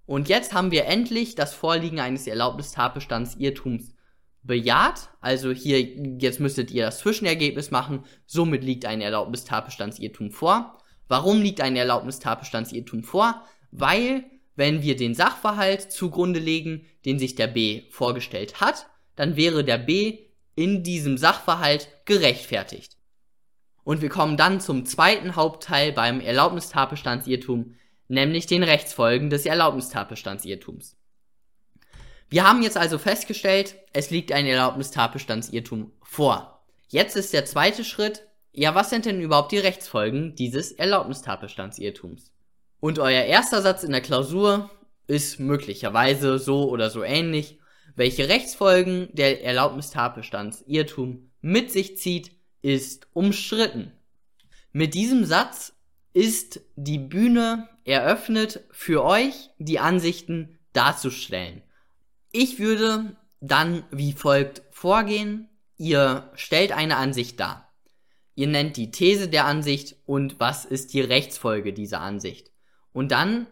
Und 0.05 0.29
jetzt 0.29 0.53
haben 0.53 0.71
wir 0.71 0.85
endlich 0.85 1.35
das 1.35 1.53
Vorliegen 1.53 1.99
eines 1.99 2.25
Erlaubnistatbestands 2.25 3.35
Irrtums 3.35 3.92
bejaht. 4.43 5.09
Also 5.21 5.51
hier, 5.51 5.81
jetzt 6.19 6.39
müsstet 6.39 6.71
ihr 6.71 6.85
das 6.85 6.99
Zwischenergebnis 6.99 7.71
machen. 7.71 8.05
Somit 8.25 8.63
liegt 8.63 8.85
ein 8.85 9.01
Erlaubnistatbestandsirrtum 9.01 10.31
vor. 10.31 10.77
Warum 11.07 11.41
liegt 11.41 11.61
ein 11.61 11.75
Erlaubnistatbestandsirrtum 11.75 13.03
vor? 13.03 13.43
Weil 13.71 14.25
wenn 14.55 14.81
wir 14.81 14.95
den 14.95 15.15
Sachverhalt 15.15 15.91
zugrunde 15.91 16.39
legen, 16.39 16.85
den 17.05 17.19
sich 17.19 17.35
der 17.35 17.47
B 17.47 17.83
vorgestellt 17.89 18.61
hat, 18.61 18.87
dann 19.15 19.35
wäre 19.35 19.63
der 19.63 19.77
B 19.77 20.19
in 20.55 20.83
diesem 20.83 21.17
Sachverhalt 21.17 21.89
gerechtfertigt. 22.05 22.97
Und 23.83 24.01
wir 24.01 24.09
kommen 24.09 24.37
dann 24.37 24.61
zum 24.61 24.85
zweiten 24.85 25.35
Hauptteil 25.35 25.91
beim 25.91 26.21
Erlaubnistatbestandsirrtum, 26.21 27.75
nämlich 28.07 28.45
den 28.45 28.63
Rechtsfolgen 28.63 29.29
des 29.29 29.45
Erlaubnistatbestandsirrtums. 29.45 30.95
Wir 32.33 32.45
haben 32.49 32.63
jetzt 32.63 32.77
also 32.77 32.97
festgestellt, 32.97 33.75
es 33.93 34.09
liegt 34.09 34.31
ein 34.31 34.47
Erlaubnistatbestandsirrtum 34.47 35.91
vor. 36.01 36.65
Jetzt 36.87 37.15
ist 37.15 37.31
der 37.31 37.45
zweite 37.45 37.83
Schritt, 37.83 38.25
ja, 38.51 38.73
was 38.73 38.89
sind 38.89 39.05
denn 39.05 39.21
überhaupt 39.21 39.51
die 39.51 39.59
Rechtsfolgen 39.59 40.33
dieses 40.33 40.71
Erlaubnistatbestandsirrtums? 40.71 42.31
Und 42.79 42.97
euer 42.97 43.21
erster 43.25 43.61
Satz 43.61 43.83
in 43.83 43.91
der 43.91 44.01
Klausur 44.01 44.71
ist 45.05 45.39
möglicherweise 45.39 46.39
so 46.39 46.71
oder 46.71 46.89
so 46.89 47.03
ähnlich. 47.03 47.59
Welche 47.95 48.27
Rechtsfolgen 48.29 49.09
der 49.11 49.43
Erlaubnistatbestandsirrtum 49.43 51.29
mit 51.41 51.71
sich 51.71 51.97
zieht, 51.97 52.31
ist 52.63 53.05
umstritten. 53.13 53.91
Mit 54.71 54.95
diesem 54.95 55.23
Satz 55.25 55.75
ist 56.13 56.61
die 56.75 56.97
Bühne 56.97 57.69
eröffnet 57.85 58.61
für 58.71 59.03
euch, 59.03 59.51
die 59.59 59.77
Ansichten 59.77 60.57
darzustellen. 60.73 61.61
Ich 62.35 62.57
würde 62.57 63.15
dann 63.41 63.83
wie 63.91 64.11
folgt 64.11 64.63
vorgehen. 64.71 65.49
Ihr 65.77 66.31
stellt 66.33 66.71
eine 66.71 66.97
Ansicht 66.97 67.39
dar. 67.39 67.71
Ihr 68.33 68.47
nennt 68.47 68.75
die 68.75 68.89
These 68.89 69.29
der 69.29 69.45
Ansicht 69.45 69.95
und 70.07 70.39
was 70.39 70.65
ist 70.65 70.93
die 70.93 71.01
Rechtsfolge 71.01 71.73
dieser 71.73 72.01
Ansicht. 72.01 72.49
Und 72.91 73.11
dann 73.11 73.45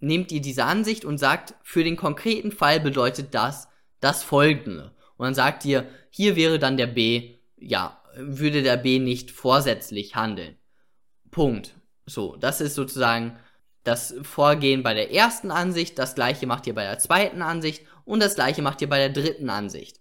nehmt 0.00 0.32
ihr 0.32 0.40
diese 0.40 0.64
Ansicht 0.64 1.04
und 1.04 1.18
sagt, 1.18 1.54
für 1.62 1.84
den 1.84 1.96
konkreten 1.96 2.50
Fall 2.50 2.80
bedeutet 2.80 3.34
das 3.34 3.68
das 4.00 4.24
folgende. 4.24 4.92
Und 5.16 5.26
dann 5.26 5.34
sagt 5.34 5.64
ihr, 5.64 5.88
hier 6.10 6.34
wäre 6.34 6.58
dann 6.58 6.76
der 6.76 6.88
B, 6.88 7.36
ja, 7.56 8.02
würde 8.16 8.64
der 8.64 8.76
B 8.76 8.98
nicht 8.98 9.30
vorsätzlich 9.30 10.16
handeln. 10.16 10.56
Punkt. 11.30 11.76
So, 12.04 12.34
das 12.34 12.60
ist 12.60 12.74
sozusagen 12.74 13.38
das 13.84 14.14
Vorgehen 14.22 14.82
bei 14.82 14.94
der 14.94 15.12
ersten 15.12 15.50
Ansicht, 15.50 15.98
das 15.98 16.14
gleiche 16.14 16.46
macht 16.46 16.66
ihr 16.66 16.74
bei 16.74 16.84
der 16.84 16.98
zweiten 16.98 17.42
Ansicht 17.42 17.84
und 18.04 18.20
das 18.20 18.34
gleiche 18.34 18.62
macht 18.62 18.80
ihr 18.82 18.88
bei 18.88 18.98
der 18.98 19.10
dritten 19.10 19.50
Ansicht. 19.50 20.00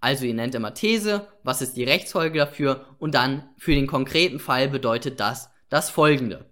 Also 0.00 0.26
ihr 0.26 0.34
nennt 0.34 0.54
immer 0.54 0.74
These, 0.74 1.28
was 1.42 1.62
ist 1.62 1.78
die 1.78 1.84
Rechtsfolge 1.84 2.38
dafür 2.38 2.84
und 2.98 3.14
dann 3.14 3.48
für 3.56 3.74
den 3.74 3.86
konkreten 3.86 4.38
Fall 4.38 4.68
bedeutet 4.68 5.18
das 5.18 5.50
das 5.70 5.88
folgende. 5.88 6.44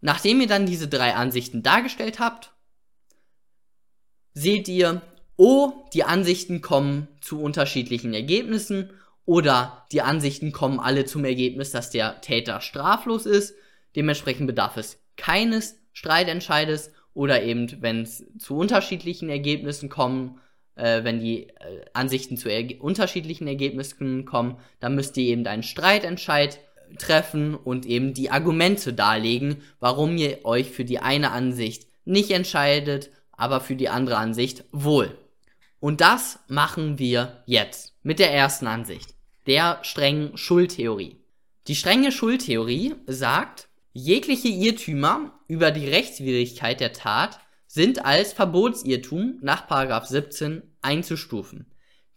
Nachdem 0.00 0.40
ihr 0.40 0.46
dann 0.46 0.64
diese 0.66 0.88
drei 0.88 1.14
Ansichten 1.14 1.62
dargestellt 1.62 2.18
habt, 2.18 2.54
seht 4.32 4.68
ihr, 4.68 5.02
oh, 5.36 5.84
die 5.92 6.04
Ansichten 6.04 6.62
kommen 6.62 7.08
zu 7.20 7.42
unterschiedlichen 7.42 8.14
Ergebnissen 8.14 8.90
oder 9.26 9.86
die 9.92 10.00
Ansichten 10.00 10.50
kommen 10.50 10.80
alle 10.80 11.04
zum 11.04 11.26
Ergebnis, 11.26 11.72
dass 11.72 11.90
der 11.90 12.22
Täter 12.22 12.62
straflos 12.62 13.26
ist. 13.26 13.54
Dementsprechend 13.96 14.46
bedarf 14.46 14.78
es 14.78 14.98
keines 15.16 15.78
Streitentscheides 15.92 16.92
oder 17.14 17.42
eben, 17.42 17.80
wenn 17.80 18.02
es 18.02 18.24
zu 18.38 18.56
unterschiedlichen 18.56 19.30
Ergebnissen 19.30 19.88
kommen, 19.88 20.40
äh, 20.74 21.04
wenn 21.04 21.20
die 21.20 21.48
äh, 21.48 21.84
Ansichten 21.92 22.36
zu 22.36 22.48
er 22.48 22.64
unterschiedlichen 22.82 23.46
Ergebnissen 23.46 24.24
kommen, 24.24 24.58
dann 24.80 24.94
müsst 24.94 25.16
ihr 25.16 25.24
eben 25.24 25.46
einen 25.46 25.62
Streitentscheid 25.62 26.58
treffen 26.98 27.54
und 27.54 27.86
eben 27.86 28.14
die 28.14 28.30
Argumente 28.30 28.92
darlegen, 28.92 29.62
warum 29.80 30.16
ihr 30.16 30.44
euch 30.44 30.70
für 30.70 30.84
die 30.84 30.98
eine 30.98 31.30
Ansicht 31.30 31.86
nicht 32.04 32.30
entscheidet, 32.30 33.10
aber 33.32 33.60
für 33.60 33.76
die 33.76 33.88
andere 33.88 34.16
Ansicht 34.16 34.64
wohl. 34.72 35.16
Und 35.80 36.00
das 36.00 36.38
machen 36.48 36.98
wir 36.98 37.42
jetzt 37.46 37.94
mit 38.02 38.18
der 38.18 38.32
ersten 38.32 38.66
Ansicht, 38.66 39.14
der 39.46 39.78
strengen 39.82 40.36
Schuldtheorie. 40.36 41.16
Die 41.66 41.74
strenge 41.74 42.12
Schuldtheorie 42.12 42.94
sagt, 43.06 43.68
jegliche 43.94 44.48
Irrtümer 44.48 45.40
über 45.46 45.70
die 45.70 45.88
Rechtswidrigkeit 45.88 46.80
der 46.80 46.92
Tat 46.92 47.38
sind 47.66 48.04
als 48.04 48.32
Verbotsirrtum 48.32 49.38
nach 49.40 49.66
17 50.06 50.62
einzustufen. 50.82 51.66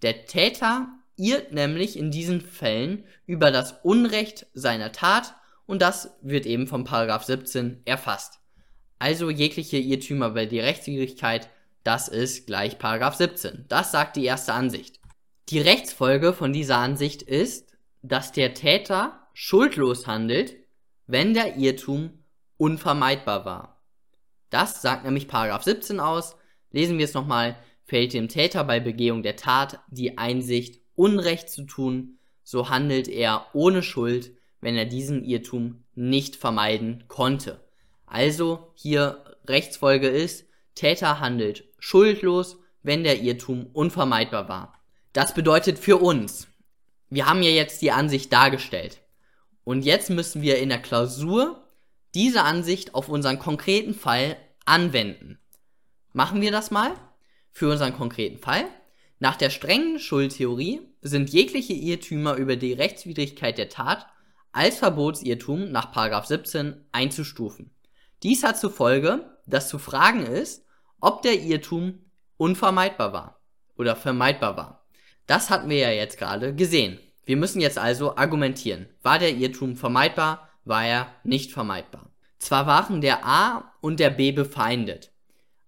Der 0.02 0.26
Täter 0.26 0.90
irrt 1.16 1.54
nämlich 1.54 1.98
in 1.98 2.12
diesen 2.12 2.42
Fällen 2.42 3.06
über 3.26 3.52
das 3.52 3.76
Unrecht 3.84 4.48
seiner 4.54 4.92
Tat 4.92 5.36
und 5.66 5.82
das 5.82 6.18
wird 6.22 6.46
eben 6.46 6.68
vom 6.68 6.84
17 7.24 7.82
erfasst. 7.86 8.40
Also 9.00 9.30
jegliche 9.30 9.78
Irrtümer 9.78 10.30
über 10.30 10.46
die 10.48 10.60
Rechtswidrigkeit, 10.60 11.50
das 11.84 12.08
ist 12.08 12.48
gleich 12.48 12.80
17. 13.16 13.66
Das 13.68 13.92
sagt 13.92 14.16
die 14.16 14.26
erste 14.26 14.54
Ansicht. 14.54 15.00
Die 15.50 15.60
Rechtsfolge 15.60 16.34
von 16.34 16.54
dieser 16.54 16.78
Ansicht 16.78 17.22
ist, 17.22 17.78
dass 18.02 18.32
der 18.32 18.54
Täter 18.54 19.28
schuldlos 19.34 20.08
handelt, 20.08 20.56
wenn 21.08 21.34
der 21.34 21.56
Irrtum 21.58 22.12
unvermeidbar 22.58 23.46
war. 23.46 23.82
Das 24.50 24.82
sagt 24.82 25.06
nämlich 25.06 25.28
Paragraph 25.28 25.64
17 25.64 26.00
aus. 26.00 26.36
Lesen 26.72 26.98
wir 26.98 27.06
es 27.06 27.14
nochmal. 27.14 27.58
Fällt 27.86 28.14
dem 28.14 28.28
Täter 28.28 28.64
bei 28.66 28.80
Begehung 28.80 29.24
der 29.24 29.38
Tat 29.38 29.80
die 29.90 30.18
Einsicht, 30.18 30.82
Unrecht 30.96 31.50
zu 31.50 31.64
tun, 31.64 32.18
so 32.44 32.70
handelt 32.70 33.08
er 33.08 33.48
ohne 33.54 33.84
Schuld, 33.84 34.32
wenn 34.62 34.76
er 34.76 34.86
diesen 34.86 35.24
Irrtum 35.24 35.84
nicht 35.96 36.36
vermeiden 36.36 37.06
konnte. 37.08 37.62
Also 38.06 38.72
hier 38.74 39.24
Rechtsfolge 39.46 40.08
ist, 40.08 40.48
Täter 40.76 41.20
handelt 41.20 41.66
schuldlos, 41.80 42.58
wenn 42.84 43.04
der 43.04 43.22
Irrtum 43.22 43.68
unvermeidbar 43.74 44.50
war. 44.50 44.74
Das 45.14 45.34
bedeutet 45.34 45.80
für 45.80 45.98
uns, 45.98 46.48
wir 47.10 47.26
haben 47.26 47.44
ja 47.44 47.50
jetzt 47.50 47.82
die 47.82 47.92
Ansicht 47.92 48.34
dargestellt. 48.34 49.02
Und 49.68 49.82
jetzt 49.82 50.10
müssen 50.10 50.42
wir 50.42 50.60
in 50.60 50.70
der 50.70 50.82
Klausur 50.82 51.62
diese 52.16 52.44
Ansicht 52.44 52.96
auf 52.96 53.10
unseren 53.10 53.38
konkreten 53.38 53.94
Fall 53.94 54.38
anwenden. 54.64 55.40
Machen 56.14 56.40
wir 56.40 56.54
das 56.54 56.72
mal 56.72 56.94
für 57.52 57.70
unseren 57.70 57.94
konkreten 57.94 58.38
Fall. 58.38 58.64
Nach 59.20 59.36
der 59.36 59.50
strengen 59.50 60.00
Schuldtheorie 60.00 60.80
sind 61.02 61.32
jegliche 61.32 61.74
Irrtümer 61.74 62.36
über 62.36 62.56
die 62.56 62.72
Rechtswidrigkeit 62.72 63.58
der 63.58 63.68
Tat 63.68 64.08
als 64.54 64.78
Verbotsirrtum 64.78 65.70
nach 65.70 65.92
17 66.26 66.86
einzustufen. 66.94 67.72
Dies 68.24 68.44
hat 68.44 68.58
zur 68.58 68.72
Folge, 68.72 69.38
dass 69.48 69.68
zu 69.68 69.80
fragen 69.80 70.26
ist, 70.26 70.66
ob 71.02 71.24
der 71.24 71.42
Irrtum 71.42 72.06
unvermeidbar 72.38 73.12
war 73.12 73.42
oder 73.76 73.98
vermeidbar 73.98 74.56
war. 74.56 74.88
Das 75.26 75.50
hatten 75.50 75.70
wir 75.70 75.80
ja 75.80 75.92
jetzt 75.92 76.18
gerade 76.18 76.56
gesehen. 76.56 77.02
Wir 77.28 77.38
müssen 77.38 77.62
jetzt 77.62 77.78
also 77.78 78.18
argumentieren. 78.18 78.88
War 79.04 79.20
der 79.20 79.36
Irrtum 79.36 79.76
vermeidbar? 79.76 80.48
war 80.68 80.86
er 80.86 81.08
nicht 81.24 81.52
vermeidbar. 81.52 82.12
Zwar 82.40 82.68
waren 82.68 83.02
der 83.02 83.26
A 83.26 83.74
und 83.82 84.00
der 84.00 84.10
B 84.10 84.32
befeindet, 84.32 85.12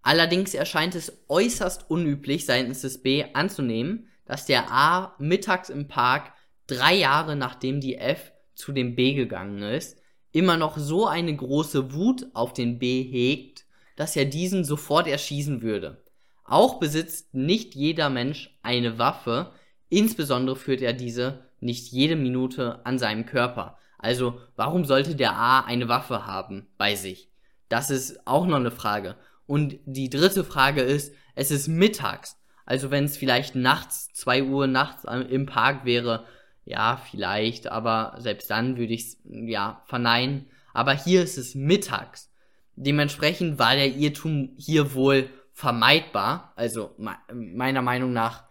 allerdings 0.02 0.54
erscheint 0.54 0.96
es 0.96 1.24
äußerst 1.28 1.90
unüblich 1.90 2.46
seitens 2.46 2.82
des 2.82 3.02
B 3.02 3.26
anzunehmen, 3.34 4.08
dass 4.26 4.46
der 4.46 4.72
A 4.72 5.16
mittags 5.18 5.70
im 5.70 5.88
Park 5.88 6.34
drei 6.68 6.94
Jahre 6.96 7.36
nachdem 7.36 7.82
die 7.82 7.98
F 7.98 8.32
zu 8.54 8.72
dem 8.72 8.96
B 8.96 9.14
gegangen 9.14 9.64
ist, 9.64 9.98
immer 10.32 10.58
noch 10.58 10.78
so 10.78 11.08
eine 11.08 11.36
große 11.36 11.94
Wut 11.94 12.28
auf 12.34 12.54
den 12.54 12.78
B 12.78 13.04
hegt, 13.04 13.66
dass 13.96 14.16
er 14.16 14.26
diesen 14.26 14.64
sofort 14.64 15.08
erschießen 15.08 15.62
würde. 15.62 16.04
Auch 16.44 16.80
besitzt 16.80 17.34
nicht 17.34 17.74
jeder 17.74 18.10
Mensch 18.10 18.58
eine 18.62 19.00
Waffe, 19.00 19.52
insbesondere 19.90 20.56
führt 20.56 20.82
er 20.82 20.94
diese 20.94 21.49
nicht 21.62 21.92
jede 21.92 22.16
Minute 22.16 22.86
an 22.86 22.98
seinem 22.98 23.26
Körper. 23.26 23.78
Also, 23.98 24.40
warum 24.56 24.86
sollte 24.86 25.16
der 25.16 25.36
A 25.36 25.62
eine 25.62 25.90
Waffe 25.90 26.26
haben 26.26 26.68
bei 26.78 26.96
sich? 26.96 27.30
Das 27.68 27.90
ist 27.90 28.26
auch 28.26 28.46
noch 28.48 28.58
eine 28.58 28.72
Frage. 28.72 29.16
Und 29.46 29.78
die 29.86 30.10
dritte 30.10 30.44
Frage 30.44 30.82
ist, 30.82 31.14
es 31.36 31.52
ist 31.52 31.68
mittags. 31.68 32.38
Also 32.66 32.92
wenn 32.92 33.06
es 33.06 33.18
vielleicht 33.18 33.56
nachts, 33.56 34.14
zwei 34.14 34.44
Uhr 34.44 34.68
nachts 34.68 35.04
im 35.06 35.48
Park 35.48 35.86
wäre, 35.86 36.26
ja, 36.66 36.98
vielleicht, 36.98 37.68
aber 37.68 38.16
selbst 38.20 38.52
dann 38.52 38.78
würde 38.78 38.94
ich 38.94 39.02
es, 39.02 39.18
ja, 39.24 39.82
verneinen. 39.88 40.46
Aber 40.72 40.94
hier 40.94 41.24
ist 41.24 41.38
es 41.40 41.56
mittags. 41.56 42.32
Dementsprechend 42.76 43.58
war 43.58 43.74
der 43.74 43.88
Irrtum 43.88 44.54
hier 44.56 44.94
wohl 44.94 45.32
vermeidbar. 45.52 46.54
Also 46.56 46.96
meiner 47.34 47.82
Meinung 47.82 48.14
nach, 48.14 48.44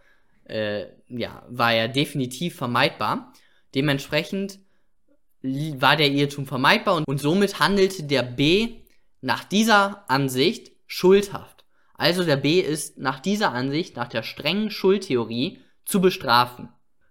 äh, 0.43 0.87
ja, 1.09 1.43
war 1.49 1.73
er 1.73 1.87
definitiv 1.87 2.55
vermeidbar. 2.55 3.33
Dementsprechend 3.75 4.59
war 5.41 5.95
der 5.95 6.09
Irrtum 6.11 6.45
vermeidbar 6.45 6.95
und, 6.95 7.07
und 7.07 7.19
somit 7.19 7.59
handelte 7.59 8.03
der 8.03 8.23
B 8.23 8.81
nach 9.21 9.43
dieser 9.43 10.09
Ansicht 10.09 10.71
schuldhaft. 10.87 11.65
Also 11.95 12.23
der 12.23 12.37
B 12.37 12.59
ist 12.59 12.97
nach 12.97 13.19
dieser 13.19 13.51
Ansicht, 13.51 13.95
nach 13.95 14.07
der 14.07 14.23
strengen 14.23 14.71
Schuldtheorie, 14.71 15.59
zu 15.85 16.01
bestrafen. 16.01 16.69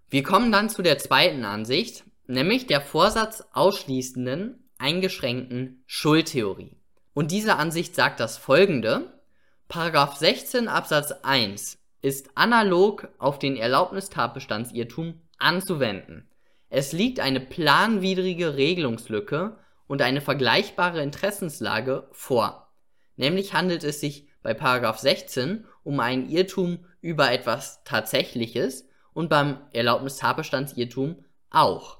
Wir 0.09 0.23
kommen 0.23 0.51
dann 0.51 0.69
zu 0.69 0.81
der 0.81 0.97
zweiten 0.97 1.45
Ansicht, 1.45 2.03
nämlich 2.25 2.65
der 2.65 2.81
Vorsatz 2.81 3.43
ausschließenden, 3.53 4.69
eingeschränkten 4.77 5.83
Schuldtheorie. 5.85 6.77
Und 7.13 7.31
diese 7.31 7.57
Ansicht 7.57 7.95
sagt 7.95 8.19
das 8.19 8.37
folgende, 8.37 9.19
Paragraph 9.67 10.15
16 10.15 10.67
Absatz 10.67 11.11
1 11.23 11.78
ist 12.01 12.29
analog 12.35 13.09
auf 13.17 13.39
den 13.39 13.57
Erlaubnistatbestandsirrtum 13.57 15.21
anzuwenden. 15.37 16.29
Es 16.69 16.91
liegt 16.91 17.19
eine 17.19 17.39
planwidrige 17.39 18.55
Regelungslücke 18.55 19.57
und 19.87 20.01
eine 20.01 20.21
vergleichbare 20.21 21.01
Interessenslage 21.01 22.07
vor. 22.11 22.71
Nämlich 23.15 23.53
handelt 23.53 23.83
es 23.83 23.99
sich 23.99 24.27
bei 24.43 24.55
16 24.97 25.65
um 25.83 25.99
einen 25.99 26.29
Irrtum 26.29 26.85
über 27.01 27.31
etwas 27.31 27.83
Tatsächliches 27.83 28.87
und 29.13 29.29
beim 29.29 29.57
Erlaubnistatbestandsirrtum 29.73 31.25
auch. 31.49 31.99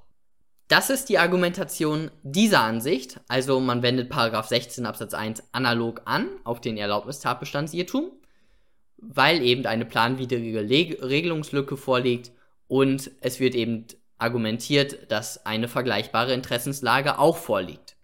Das 0.67 0.91
ist 0.91 1.09
die 1.09 1.17
Argumentation 1.17 2.11
dieser 2.21 2.61
Ansicht, 2.61 3.19
also 3.27 3.59
man 3.59 3.81
wendet 3.81 4.13
16 4.13 4.85
Absatz 4.85 5.15
1 5.15 5.43
analog 5.51 6.03
an 6.05 6.27
auf 6.43 6.61
den 6.61 6.77
Erlaubnistatbestandsirrtum, 6.77 8.11
weil 9.01 9.41
eben 9.41 9.65
eine 9.65 9.85
planwidrige 9.85 10.69
Regelungslücke 10.69 11.77
vorliegt 11.77 12.31
und 12.67 13.11
es 13.21 13.39
wird 13.39 13.55
eben 13.55 13.87
argumentiert, 14.17 15.11
dass 15.11 15.45
eine 15.45 15.67
vergleichbare 15.67 16.33
Interessenslage 16.33 17.17
auch 17.17 17.37
vorliegt. 17.37 17.95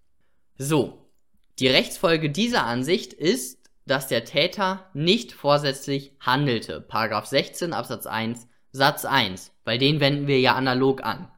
So, 0.58 1.12
die 1.60 1.68
Rechtsfolge 1.68 2.30
dieser 2.30 2.66
Ansicht 2.66 3.14
ist, 3.14 3.70
dass 3.86 4.08
der 4.08 4.26
Täter 4.26 4.90
nicht 4.94 5.32
vorsätzlich 5.32 6.14
handelte. 6.20 6.82
Paragraph 6.82 7.26
16 7.28 7.74
Absatz 7.74 8.08
1 8.08 8.48
Satz 8.72 9.06
1, 9.06 9.54
weil 9.64 9.78
den 9.78 10.00
wenden 10.00 10.28
wir 10.28 10.40
ja 10.40 10.56
analog 10.56 11.04
an. 11.04 11.32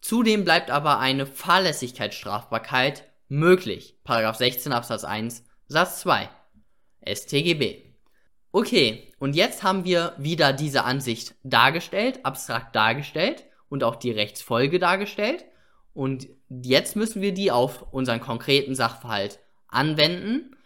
Zudem 0.00 0.44
bleibt 0.44 0.70
aber 0.70 0.98
eine 0.98 1.26
Fahrlässigkeitsstrafbarkeit 1.26 3.08
möglich. 3.28 3.96
Paragraph 4.04 4.36
16 4.36 4.72
Absatz 4.72 5.04
1 5.04 5.44
Satz 5.66 6.00
2 6.00 6.28
StGB. 7.06 7.87
Okay, 8.58 9.12
und 9.20 9.36
jetzt 9.36 9.62
haben 9.62 9.84
wir 9.84 10.14
wieder 10.18 10.52
diese 10.52 10.82
Ansicht 10.82 11.36
dargestellt, 11.44 12.24
abstrakt 12.24 12.74
dargestellt 12.74 13.44
und 13.68 13.84
auch 13.84 13.94
die 13.94 14.10
Rechtsfolge 14.10 14.80
dargestellt. 14.80 15.44
Und 15.94 16.26
jetzt 16.48 16.96
müssen 16.96 17.22
wir 17.22 17.32
die 17.32 17.52
auf 17.52 17.84
unseren 17.92 18.18
konkreten 18.18 18.74
Sachverhalt 18.74 19.38
anwenden. 19.68 20.56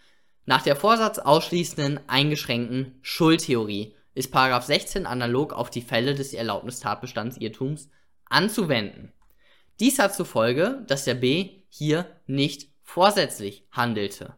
Nach 0.46 0.62
der 0.62 0.74
Vorsatz 0.74 1.18
ausschließenden 1.18 2.00
eingeschränkten 2.06 2.98
Schuldtheorie 3.02 3.94
ist 4.14 4.32
16 4.32 5.04
analog 5.04 5.52
auf 5.52 5.68
die 5.68 5.82
Fälle 5.82 6.14
des 6.14 6.32
Erlaubnistatbestandsirrtums 6.32 7.90
anzuwenden. 8.24 9.12
Dies 9.80 9.98
hat 9.98 10.14
zur 10.14 10.24
Folge, 10.24 10.82
dass 10.86 11.04
der 11.04 11.16
B 11.16 11.60
hier 11.68 12.06
nicht 12.26 12.70
vorsätzlich 12.82 13.66
handelte. 13.70 14.34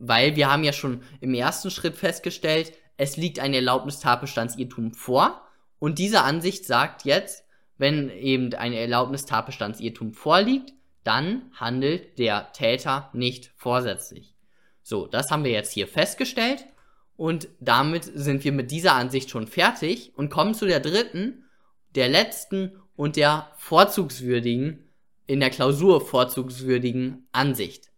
Weil 0.00 0.36
wir 0.36 0.50
haben 0.50 0.64
ja 0.64 0.72
schon 0.72 1.02
im 1.20 1.34
ersten 1.34 1.70
Schritt 1.70 1.96
festgestellt, 1.96 2.72
es 2.96 3.16
liegt 3.16 3.38
ein 3.38 3.54
Erlaubnistatbestandsirrtum 3.54 4.94
vor 4.94 5.42
und 5.78 5.98
diese 5.98 6.22
Ansicht 6.22 6.64
sagt 6.64 7.04
jetzt, 7.04 7.44
wenn 7.76 8.10
eben 8.10 8.52
ein 8.54 8.72
Erlaubnistatbestandsirrtum 8.72 10.12
vorliegt, 10.12 10.72
dann 11.04 11.50
handelt 11.54 12.18
der 12.18 12.52
Täter 12.52 13.10
nicht 13.12 13.52
vorsätzlich. 13.56 14.34
So, 14.82 15.06
das 15.06 15.30
haben 15.30 15.44
wir 15.44 15.52
jetzt 15.52 15.72
hier 15.72 15.86
festgestellt 15.86 16.66
und 17.16 17.48
damit 17.60 18.04
sind 18.04 18.44
wir 18.44 18.52
mit 18.52 18.70
dieser 18.70 18.94
Ansicht 18.94 19.30
schon 19.30 19.46
fertig 19.46 20.12
und 20.16 20.30
kommen 20.30 20.54
zu 20.54 20.66
der 20.66 20.80
dritten, 20.80 21.44
der 21.94 22.08
letzten 22.08 22.80
und 22.96 23.16
der 23.16 23.50
vorzugswürdigen, 23.56 24.88
in 25.26 25.40
der 25.40 25.50
Klausur 25.50 26.00
vorzugswürdigen 26.00 27.28
Ansicht. 27.32 27.90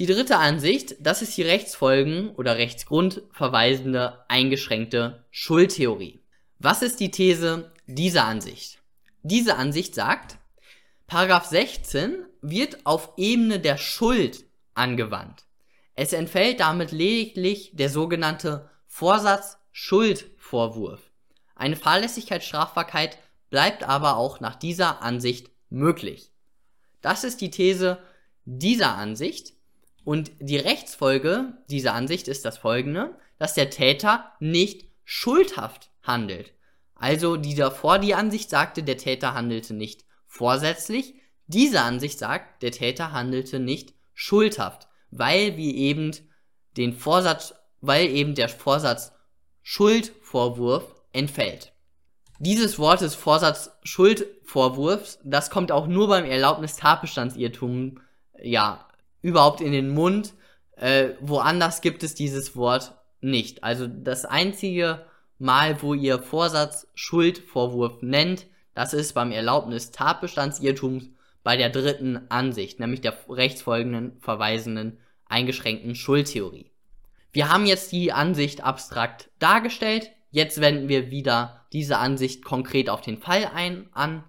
Die 0.00 0.06
dritte 0.06 0.38
Ansicht, 0.38 0.96
das 0.98 1.20
ist 1.20 1.36
die 1.36 1.42
Rechtsfolgen 1.42 2.30
oder 2.30 2.56
Rechtsgrund 2.56 3.20
verweisende 3.32 4.24
eingeschränkte 4.28 5.26
Schuldtheorie. 5.30 6.22
Was 6.58 6.80
ist 6.80 7.00
die 7.00 7.10
These 7.10 7.70
dieser 7.86 8.24
Ansicht? 8.24 8.78
Diese 9.22 9.56
Ansicht 9.56 9.94
sagt, 9.94 10.38
Paragraph 11.06 11.44
16 11.44 12.24
wird 12.40 12.86
auf 12.86 13.12
Ebene 13.18 13.60
der 13.60 13.76
Schuld 13.76 14.46
angewandt. 14.72 15.44
Es 15.96 16.14
entfällt 16.14 16.60
damit 16.60 16.92
lediglich 16.92 17.72
der 17.74 17.90
sogenannte 17.90 18.70
Vorsatz-Schuldvorwurf. 18.86 21.10
Eine 21.54 21.76
Fahrlässigkeitsstrafbarkeit 21.76 23.18
bleibt 23.50 23.82
aber 23.82 24.16
auch 24.16 24.40
nach 24.40 24.56
dieser 24.56 25.02
Ansicht 25.02 25.50
möglich. 25.68 26.30
Das 27.02 27.22
ist 27.22 27.42
die 27.42 27.50
These 27.50 27.98
dieser 28.46 28.94
Ansicht 28.94 29.59
und 30.04 30.30
die 30.40 30.56
Rechtsfolge 30.56 31.54
dieser 31.68 31.94
Ansicht 31.94 32.28
ist 32.28 32.44
das 32.44 32.58
folgende, 32.58 33.16
dass 33.38 33.54
der 33.54 33.70
Täter 33.70 34.32
nicht 34.40 34.88
schuldhaft 35.04 35.90
handelt. 36.02 36.52
Also 36.94 37.36
die 37.36 37.54
davor 37.54 37.98
die 37.98 38.14
Ansicht 38.14 38.50
sagte, 38.50 38.82
der 38.82 38.98
Täter 38.98 39.34
handelte 39.34 39.74
nicht 39.74 40.04
vorsätzlich. 40.26 41.14
Diese 41.46 41.80
Ansicht 41.80 42.18
sagt, 42.18 42.62
der 42.62 42.72
Täter 42.72 43.12
handelte 43.12 43.58
nicht 43.58 43.94
schuldhaft, 44.14 44.88
weil 45.10 45.56
wie 45.56 45.76
eben 45.76 46.12
den 46.76 46.92
Vorsatz, 46.92 47.54
weil 47.80 48.06
eben 48.08 48.34
der 48.34 48.48
Vorsatz 48.48 49.12
Schuldvorwurf 49.62 50.94
entfällt. 51.12 51.72
Dieses 52.38 52.78
Wort 52.78 53.00
des 53.00 53.14
Vorsatz 53.14 53.70
Schuldvorwurfs, 53.82 55.18
das 55.24 55.50
kommt 55.50 55.72
auch 55.72 55.86
nur 55.86 56.08
beim 56.08 56.24
Erlaubnis-Tatbestandsirrtum, 56.24 58.00
ja, 58.42 58.86
überhaupt 59.22 59.60
in 59.60 59.72
den 59.72 59.90
Mund. 59.90 60.34
Äh, 60.76 61.10
woanders 61.20 61.80
gibt 61.80 62.02
es 62.02 62.14
dieses 62.14 62.56
Wort 62.56 62.94
nicht. 63.20 63.64
Also 63.64 63.86
das 63.86 64.24
einzige 64.24 65.04
Mal, 65.38 65.80
wo 65.80 65.94
ihr 65.94 66.18
Vorsatz 66.18 66.86
Schuldvorwurf 66.94 68.02
nennt, 68.02 68.46
das 68.74 68.92
ist 68.92 69.14
beim 69.14 69.32
Erlaubnis 69.32 69.90
Tatbestandsirrtums 69.90 71.10
bei 71.42 71.56
der 71.56 71.70
dritten 71.70 72.20
Ansicht, 72.28 72.80
nämlich 72.80 73.00
der 73.00 73.16
rechtsfolgenden 73.28 74.20
verweisenden 74.20 74.98
eingeschränkten 75.26 75.94
Schuldtheorie. 75.94 76.70
Wir 77.32 77.48
haben 77.48 77.66
jetzt 77.66 77.92
die 77.92 78.12
Ansicht 78.12 78.62
abstrakt 78.62 79.30
dargestellt. 79.38 80.10
Jetzt 80.30 80.60
wenden 80.60 80.88
wir 80.88 81.10
wieder 81.10 81.66
diese 81.72 81.98
Ansicht 81.98 82.44
konkret 82.44 82.90
auf 82.90 83.00
den 83.00 83.18
Fall 83.18 83.50
ein 83.54 83.88
an. 83.92 84.24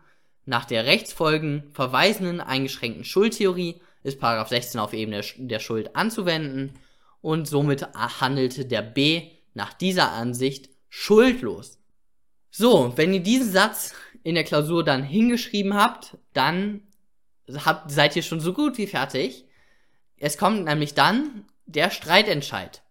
Nach 0.45 0.65
der 0.65 0.85
rechtsfolgen 0.85 1.69
verweisenden 1.73 2.41
eingeschränkten 2.41 3.03
Schuldtheorie 3.03 3.81
ist 4.03 4.19
Paragraph 4.19 4.49
16 4.49 4.79
auf 4.79 4.93
Ebene 4.93 5.21
der 5.37 5.59
Schuld 5.59 5.95
anzuwenden 5.95 6.73
und 7.21 7.47
somit 7.47 7.87
handelte 7.93 8.65
der 8.65 8.81
B 8.81 9.29
nach 9.53 9.73
dieser 9.73 10.11
Ansicht 10.11 10.69
schuldlos. 10.89 11.79
So, 12.49 12.93
wenn 12.97 13.13
ihr 13.13 13.21
diesen 13.21 13.51
Satz 13.51 13.93
in 14.23 14.35
der 14.35 14.43
Klausur 14.43 14.83
dann 14.83 15.03
hingeschrieben 15.03 15.73
habt, 15.73 16.17
dann 16.33 16.81
habt, 17.65 17.91
seid 17.91 18.15
ihr 18.15 18.23
schon 18.23 18.39
so 18.39 18.53
gut 18.53 18.77
wie 18.77 18.87
fertig. 18.87 19.45
Es 20.17 20.37
kommt 20.37 20.65
nämlich 20.65 20.93
dann 20.93 21.45
der 21.65 21.89
Streitentscheid. 21.89 22.81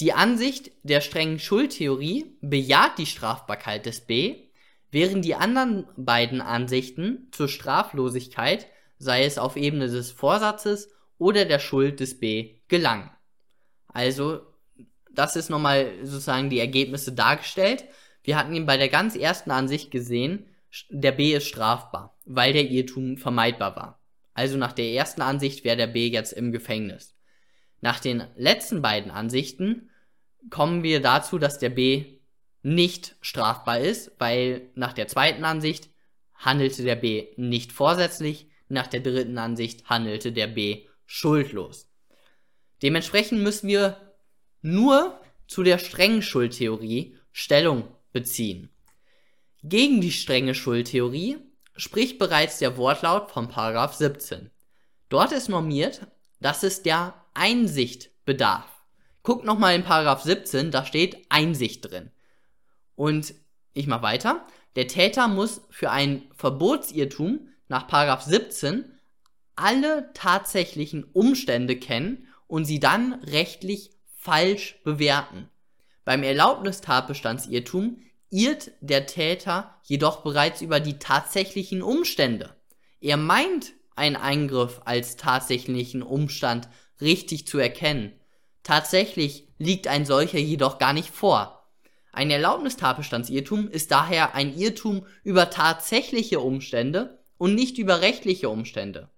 Die 0.00 0.12
Ansicht 0.12 0.72
der 0.82 1.00
strengen 1.00 1.38
Schuldtheorie 1.38 2.36
bejaht 2.40 2.98
die 2.98 3.06
Strafbarkeit 3.06 3.86
des 3.86 4.00
B, 4.00 4.48
während 4.90 5.24
die 5.24 5.36
anderen 5.36 5.86
beiden 5.96 6.40
Ansichten 6.40 7.28
zur 7.32 7.48
Straflosigkeit 7.48 8.66
sei 8.98 9.24
es 9.24 9.38
auf 9.38 9.56
Ebene 9.56 9.88
des 9.88 10.10
Vorsatzes 10.10 10.90
oder 11.18 11.44
der 11.44 11.58
Schuld 11.58 12.00
des 12.00 12.18
B, 12.18 12.60
gelangen. 12.68 13.10
Also, 13.88 14.40
das 15.10 15.36
ist 15.36 15.50
nochmal 15.50 15.92
sozusagen 16.02 16.50
die 16.50 16.58
Ergebnisse 16.58 17.12
dargestellt. 17.12 17.84
Wir 18.22 18.36
hatten 18.36 18.54
ihn 18.54 18.66
bei 18.66 18.76
der 18.76 18.88
ganz 18.88 19.14
ersten 19.16 19.50
Ansicht 19.50 19.90
gesehen, 19.90 20.46
der 20.90 21.12
B 21.12 21.34
ist 21.34 21.46
strafbar, 21.46 22.18
weil 22.24 22.52
der 22.52 22.68
Irrtum 22.68 23.16
vermeidbar 23.16 23.76
war. 23.76 24.00
Also 24.32 24.56
nach 24.58 24.72
der 24.72 24.86
ersten 24.86 25.22
Ansicht 25.22 25.64
wäre 25.64 25.76
der 25.76 25.86
B 25.86 26.08
jetzt 26.08 26.32
im 26.32 26.50
Gefängnis. 26.50 27.14
Nach 27.80 28.00
den 28.00 28.24
letzten 28.34 28.82
beiden 28.82 29.12
Ansichten 29.12 29.90
kommen 30.50 30.82
wir 30.82 31.00
dazu, 31.00 31.38
dass 31.38 31.58
der 31.58 31.70
B 31.70 32.18
nicht 32.62 33.14
strafbar 33.20 33.78
ist, 33.78 34.12
weil 34.18 34.70
nach 34.74 34.94
der 34.94 35.06
zweiten 35.06 35.44
Ansicht 35.44 35.90
handelte 36.34 36.82
der 36.82 36.96
B 36.96 37.28
nicht 37.36 37.72
vorsätzlich, 37.72 38.48
nach 38.68 38.86
der 38.86 39.00
dritten 39.00 39.38
Ansicht 39.38 39.88
handelte 39.88 40.32
der 40.32 40.46
B 40.46 40.86
schuldlos. 41.06 41.90
Dementsprechend 42.82 43.40
müssen 43.42 43.68
wir 43.68 44.14
nur 44.62 45.20
zu 45.46 45.62
der 45.62 45.78
strengen 45.78 46.22
Schuldtheorie 46.22 47.16
Stellung 47.32 47.88
beziehen. 48.12 48.70
Gegen 49.62 50.00
die 50.00 50.12
strenge 50.12 50.54
Schuldtheorie 50.54 51.38
spricht 51.76 52.18
bereits 52.18 52.58
der 52.58 52.76
Wortlaut 52.76 53.30
von 53.30 53.48
Paragraph 53.48 53.94
17. 53.94 54.50
Dort 55.08 55.32
ist 55.32 55.48
normiert, 55.48 56.06
dass 56.40 56.62
es 56.62 56.82
der 56.82 57.14
Einsicht 57.34 58.10
bedarf. 58.24 58.70
Guckt 59.22 59.44
nochmal 59.44 59.74
in 59.74 59.82
Paragraph 59.82 60.22
17, 60.22 60.70
da 60.70 60.84
steht 60.84 61.26
Einsicht 61.30 61.90
drin. 61.90 62.10
Und 62.94 63.34
ich 63.72 63.86
mach 63.86 64.02
weiter. 64.02 64.46
Der 64.76 64.86
Täter 64.86 65.28
muss 65.28 65.62
für 65.70 65.90
ein 65.90 66.30
Verbotsirrtum 66.34 67.48
nach 67.68 67.86
17 68.22 68.84
alle 69.56 70.12
tatsächlichen 70.14 71.04
Umstände 71.04 71.76
kennen 71.76 72.26
und 72.46 72.64
sie 72.64 72.80
dann 72.80 73.14
rechtlich 73.24 73.90
falsch 74.16 74.80
bewerten. 74.84 75.48
Beim 76.04 76.22
Erlaubnistatbestandsirrtum 76.22 77.98
irrt 78.30 78.72
der 78.80 79.06
Täter 79.06 79.80
jedoch 79.84 80.22
bereits 80.22 80.60
über 80.60 80.80
die 80.80 80.98
tatsächlichen 80.98 81.82
Umstände. 81.82 82.56
Er 83.00 83.16
meint, 83.16 83.72
einen 83.96 84.16
Eingriff 84.16 84.80
als 84.84 85.16
tatsächlichen 85.16 86.02
Umstand 86.02 86.68
richtig 87.00 87.46
zu 87.46 87.58
erkennen. 87.58 88.12
Tatsächlich 88.64 89.48
liegt 89.58 89.86
ein 89.86 90.04
solcher 90.04 90.38
jedoch 90.38 90.78
gar 90.78 90.92
nicht 90.92 91.10
vor. 91.10 91.70
Ein 92.12 92.30
Erlaubnistatbestandsirrtum 92.30 93.68
ist 93.68 93.90
daher 93.90 94.34
ein 94.34 94.56
Irrtum 94.56 95.06
über 95.22 95.50
tatsächliche 95.50 96.40
Umstände 96.40 97.23
und 97.44 97.54
nicht 97.54 97.76
über 97.76 98.00
rechtliche 98.00 98.48
Umstände. 98.48 99.10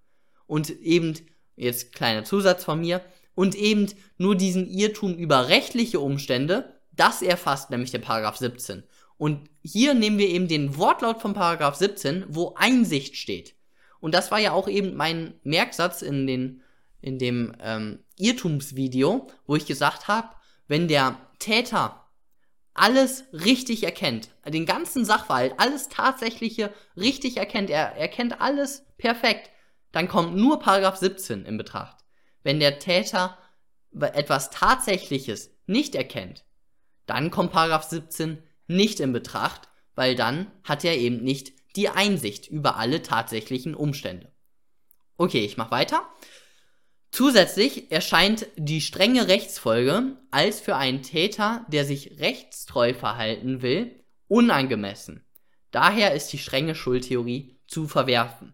Und 0.49 0.71
eben, 0.81 1.15
jetzt 1.55 1.93
kleiner 1.93 2.25
Zusatz 2.25 2.65
von 2.65 2.81
mir, 2.81 3.01
und 3.37 3.55
eben 3.55 3.87
nur 4.19 4.35
diesen 4.35 4.69
Irrtum 4.69 5.15
über 5.15 5.47
rechtliche 5.47 6.01
Umstände, 6.01 6.75
das 6.91 7.23
erfasst 7.23 7.71
nämlich 7.71 7.93
der 7.93 8.01
Paragraph 8.01 8.37
17. 8.37 8.83
Und 9.17 9.49
hier 9.63 9.95
nehmen 9.95 10.19
wir 10.19 10.29
eben 10.29 10.49
den 10.49 10.77
Wortlaut 10.77 11.23
von 11.23 11.35
Paragraph 11.35 11.77
17, 11.77 12.25
wo 12.27 12.55
Einsicht 12.57 13.15
steht. 13.15 13.55
Und 14.01 14.13
das 14.13 14.33
war 14.33 14.41
ja 14.41 14.51
auch 14.51 14.67
eben 14.67 14.97
mein 14.97 15.35
Merksatz 15.45 16.03
in, 16.03 16.27
den, 16.27 16.63
in 17.01 17.21
dem 17.21 17.55
ähm, 17.61 18.01
Irrtumsvideo, 18.19 19.29
wo 19.47 19.55
ich 19.55 19.67
gesagt 19.67 20.09
habe, 20.09 20.31
wenn 20.67 20.89
der 20.89 21.17
Täter 21.39 22.06
alles 22.79 23.25
richtig 23.33 23.83
erkennt, 23.85 24.31
den 24.47 24.67
ganzen 24.67 25.05
Sachverhalt, 25.05 25.55
alles 25.59 25.89
Tatsächliche 25.89 26.73
richtig 26.97 27.37
erkennt, 27.37 27.71
er 27.71 27.97
erkennt 27.97 28.41
alles 28.41 28.85
perfekt, 28.99 29.51
dann 29.93 30.09
kommt 30.09 30.37
nur 30.37 30.59
Paragraph 30.59 30.97
17 30.97 31.45
in 31.45 31.57
Betracht. 31.57 32.05
Wenn 32.43 32.61
der 32.61 32.79
Täter 32.79 33.39
etwas 34.01 34.51
Tatsächliches 34.51 35.51
nicht 35.67 35.95
erkennt, 35.95 36.45
dann 37.07 37.31
kommt 37.31 37.53
Paragraph 37.53 37.85
17 37.85 38.43
nicht 38.67 39.01
in 39.01 39.13
Betracht, 39.13 39.69
weil 39.95 40.15
dann 40.15 40.51
hat 40.65 40.85
er 40.85 40.97
eben 40.97 41.23
nicht 41.23 41.53
die 41.77 41.89
Einsicht 41.89 42.49
über 42.49 42.77
alle 42.77 43.03
tatsächlichen 43.03 43.75
Umstände. 43.75 44.33
Okay, 45.17 45.45
ich 45.45 45.57
mach 45.57 45.71
weiter. 45.71 46.03
Zusätzlich 47.17 47.91
erscheint 47.91 48.47
die 48.59 48.83
strenge 48.83 49.27
Rechtsfolge 49.27 50.19
als 50.31 50.61
für 50.61 50.77
einen 50.77 51.01
Täter, 51.01 51.65
der 51.69 51.87
sich 51.87 52.21
rechtstreu 52.21 52.93
verhalten 52.93 53.63
will, 53.63 54.05
unangemessen. 54.29 55.25
Daher 55.71 56.13
ist 56.13 56.31
die 56.35 56.37
strenge 56.37 56.75
Schuldtheorie 56.75 57.59
zu 57.69 57.89
verwerfen. 57.89 58.53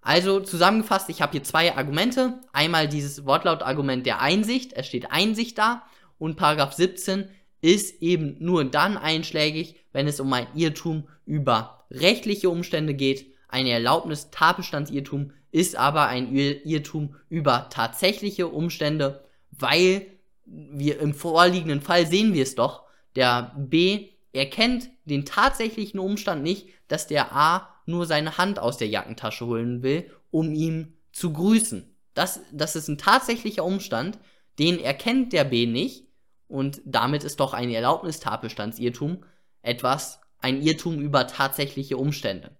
Also 0.00 0.40
zusammengefasst, 0.40 1.10
ich 1.10 1.22
habe 1.22 1.30
hier 1.30 1.44
zwei 1.44 1.76
Argumente. 1.76 2.40
Einmal 2.52 2.88
dieses 2.88 3.24
Wortlautargument 3.24 4.04
der 4.04 4.20
Einsicht, 4.20 4.72
es 4.72 4.88
steht 4.88 5.12
Einsicht 5.12 5.56
da 5.56 5.84
und 6.18 6.34
Paragraph 6.34 6.72
17 6.72 7.28
ist 7.60 8.02
eben 8.02 8.34
nur 8.40 8.64
dann 8.64 8.96
einschlägig, 8.96 9.76
wenn 9.92 10.08
es 10.08 10.18
um 10.18 10.32
ein 10.32 10.48
Irrtum 10.56 11.06
über 11.24 11.84
rechtliche 11.92 12.50
Umstände 12.50 12.94
geht. 12.94 13.32
Eine 13.46 13.70
Erlaubnis 13.70 14.32
Tatbestandsirrtum 14.32 15.30
ist 15.52 15.76
aber 15.76 16.06
ein 16.06 16.34
Irrtum 16.34 17.16
über 17.28 17.68
tatsächliche 17.70 18.48
Umstände, 18.48 19.24
weil 19.50 20.06
wir 20.44 21.00
im 21.00 21.14
vorliegenden 21.14 21.80
Fall 21.80 22.06
sehen 22.06 22.34
wir 22.34 22.42
es 22.42 22.54
doch, 22.54 22.84
der 23.16 23.54
B 23.56 24.10
erkennt 24.32 24.90
den 25.04 25.24
tatsächlichen 25.24 25.98
Umstand 25.98 26.42
nicht, 26.42 26.68
dass 26.88 27.06
der 27.06 27.34
A 27.34 27.68
nur 27.86 28.06
seine 28.06 28.38
Hand 28.38 28.58
aus 28.58 28.76
der 28.78 28.88
Jackentasche 28.88 29.46
holen 29.46 29.82
will, 29.82 30.10
um 30.30 30.52
ihm 30.52 30.94
zu 31.12 31.32
grüßen. 31.32 31.94
Das, 32.14 32.40
das 32.52 32.76
ist 32.76 32.88
ein 32.88 32.98
tatsächlicher 32.98 33.64
Umstand, 33.64 34.18
den 34.58 34.78
erkennt 34.78 35.32
der 35.32 35.44
B 35.44 35.66
nicht 35.66 36.06
und 36.48 36.80
damit 36.84 37.24
ist 37.24 37.40
doch 37.40 37.54
ein 37.54 37.70
Erlaubnistatbestandsirrtum 37.70 39.24
etwas, 39.62 40.20
ein 40.38 40.62
Irrtum 40.62 41.00
über 41.00 41.26
tatsächliche 41.26 41.96
Umstände. 41.96 42.56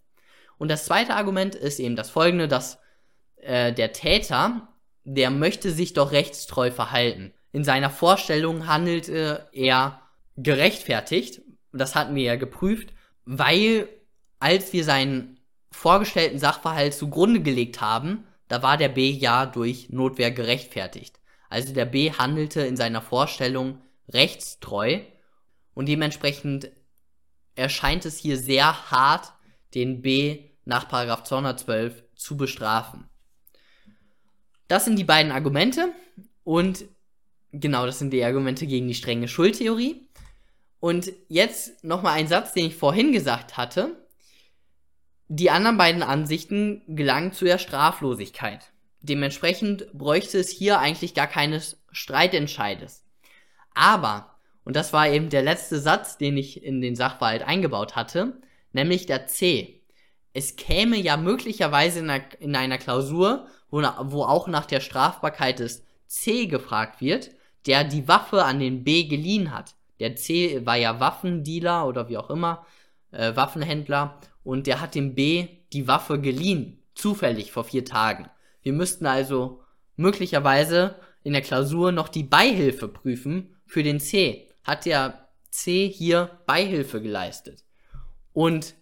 Und 0.59 0.71
das 0.71 0.85
zweite 0.85 1.15
Argument 1.15 1.55
ist 1.55 1.81
eben 1.81 1.97
das 1.97 2.11
folgende, 2.11 2.47
dass 2.47 2.80
äh, 3.43 3.73
der 3.73 3.93
Täter, 3.93 4.69
der 5.05 5.31
möchte 5.31 5.71
sich 5.71 5.93
doch 5.93 6.13
rechtstreu 6.13 6.71
verhalten. 6.71 7.33
In 7.53 7.65
seiner 7.65 7.91
Vorstellung 7.91 8.67
handelte 8.67 9.49
er 9.53 10.03
gerechtfertigt, 10.37 11.43
das 11.73 11.95
hatten 11.95 12.15
wir 12.15 12.23
ja 12.23 12.37
geprüft, 12.37 12.93
weil 13.25 13.89
als 14.39 14.73
wir 14.73 14.85
seinen 14.85 15.39
vorgestellten 15.71 16.39
Sachverhalt 16.39 16.95
zugrunde 16.95 17.41
gelegt 17.41 17.81
haben, 17.81 18.25
da 18.49 18.63
war 18.63 18.77
der 18.77 18.89
B 18.89 19.11
ja 19.11 19.47
durch 19.47 19.91
Notwehr 19.91 20.31
gerechtfertigt. 20.31 21.21
Also 21.49 21.73
der 21.75 21.85
B 21.85 22.13
handelte 22.13 22.63
in 22.63 22.77
seiner 22.77 23.03
Vorstellung 23.03 23.81
rechtstreu 24.09 25.01
und 25.75 25.87
dementsprechend 25.87 26.71
erscheint 27.55 28.05
es 28.07 28.19
hier 28.19 28.39
sehr 28.39 28.91
hart, 28.91 29.33
den 29.75 30.03
B 30.03 30.51
nach 30.65 30.89
212 30.89 32.05
zu 32.15 32.37
bestrafen. 32.37 33.10
Das 34.71 34.85
sind 34.85 35.01
die 35.01 35.05
beiden 35.05 35.33
Argumente 35.33 35.93
und 36.45 36.85
genau, 37.51 37.87
das 37.87 37.99
sind 37.99 38.13
die 38.13 38.23
Argumente 38.23 38.69
gegen 38.69 38.87
die 38.87 38.95
strenge 38.95 39.27
Schuldtheorie. 39.27 40.07
Und 40.79 41.11
jetzt 41.27 41.83
nochmal 41.83 42.13
ein 42.13 42.29
Satz, 42.29 42.53
den 42.53 42.67
ich 42.67 42.77
vorhin 42.77 43.11
gesagt 43.11 43.57
hatte. 43.57 44.07
Die 45.27 45.51
anderen 45.51 45.77
beiden 45.77 46.05
Ansichten 46.05 46.83
gelangen 46.87 47.33
zu 47.33 47.47
der 47.47 47.59
Straflosigkeit. 47.59 48.71
Dementsprechend 49.01 49.93
bräuchte 49.93 50.39
es 50.39 50.51
hier 50.51 50.79
eigentlich 50.79 51.15
gar 51.15 51.27
keines 51.27 51.83
Streitentscheides. 51.91 53.03
Aber, 53.75 54.37
und 54.63 54.77
das 54.77 54.93
war 54.93 55.09
eben 55.09 55.31
der 55.31 55.43
letzte 55.43 55.81
Satz, 55.81 56.17
den 56.17 56.37
ich 56.37 56.63
in 56.63 56.81
den 56.81 56.95
Sachverhalt 56.95 57.43
eingebaut 57.43 57.97
hatte, 57.97 58.41
nämlich 58.73 59.07
der 59.07 59.27
C. 59.27 59.83
Es 60.33 60.55
käme 60.55 60.97
ja 60.97 61.17
möglicherweise 61.17 61.99
in 61.99 62.09
einer, 62.09 62.25
in 62.39 62.55
einer 62.55 62.79
Klausur, 62.79 63.49
wo, 63.71 63.83
wo 63.83 64.25
auch 64.25 64.49
nach 64.49 64.67
der 64.67 64.81
Strafbarkeit 64.81 65.59
des 65.59 65.85
C 66.07 66.47
gefragt 66.47 67.01
wird, 67.01 67.31
der 67.67 67.85
die 67.85 68.09
Waffe 68.09 68.45
an 68.45 68.59
den 68.59 68.85
B 68.85 69.05
geliehen 69.05 69.55
hat. 69.55 69.75
Der 70.01 70.17
C 70.17 70.65
war 70.65 70.77
ja 70.77 70.99
Waffendealer 70.99 71.87
oder 71.87 72.09
wie 72.09 72.17
auch 72.17 72.31
immer, 72.31 72.67
äh, 73.13 73.37
Waffenhändler, 73.37 74.19
und 74.43 74.67
der 74.67 74.81
hat 74.81 74.95
dem 74.95 75.15
B 75.15 75.49
die 75.73 75.87
Waffe 75.87 76.19
geliehen, 76.21 76.83
zufällig 76.95 77.53
vor 77.53 77.65
vier 77.65 77.85
Tagen. 77.85 78.29
Wir 78.63 78.73
müssten 78.73 79.07
also 79.07 79.63
möglicherweise 79.97 80.97
in 81.23 81.35
der 81.35 81.43
Klausur 81.43 81.93
noch 81.93 82.09
die 82.09 82.23
Beihilfe 82.23 82.89
prüfen 82.89 83.55
für 83.67 83.83
den 83.83 84.01
C. 84.01 84.49
Hat 84.65 84.87
der 84.87 85.29
C 85.51 85.89
hier 85.89 86.39
Beihilfe 86.47 87.03
geleistet? 87.03 87.65
Und 88.33 88.75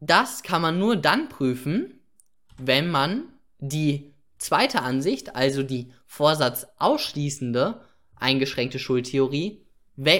das 0.00 0.42
kann 0.42 0.62
man 0.62 0.78
nur 0.78 0.96
dann 0.96 1.28
prüfen, 1.28 2.00
wenn 2.56 2.90
man 2.90 3.32
die 3.58 4.14
zweite 4.38 4.82
Ansicht, 4.82 5.34
also 5.36 5.62
die 5.62 5.92
vorsatzausschließende 6.06 7.80
eingeschränkte 8.16 8.78
Schuldtheorie, 8.78 9.64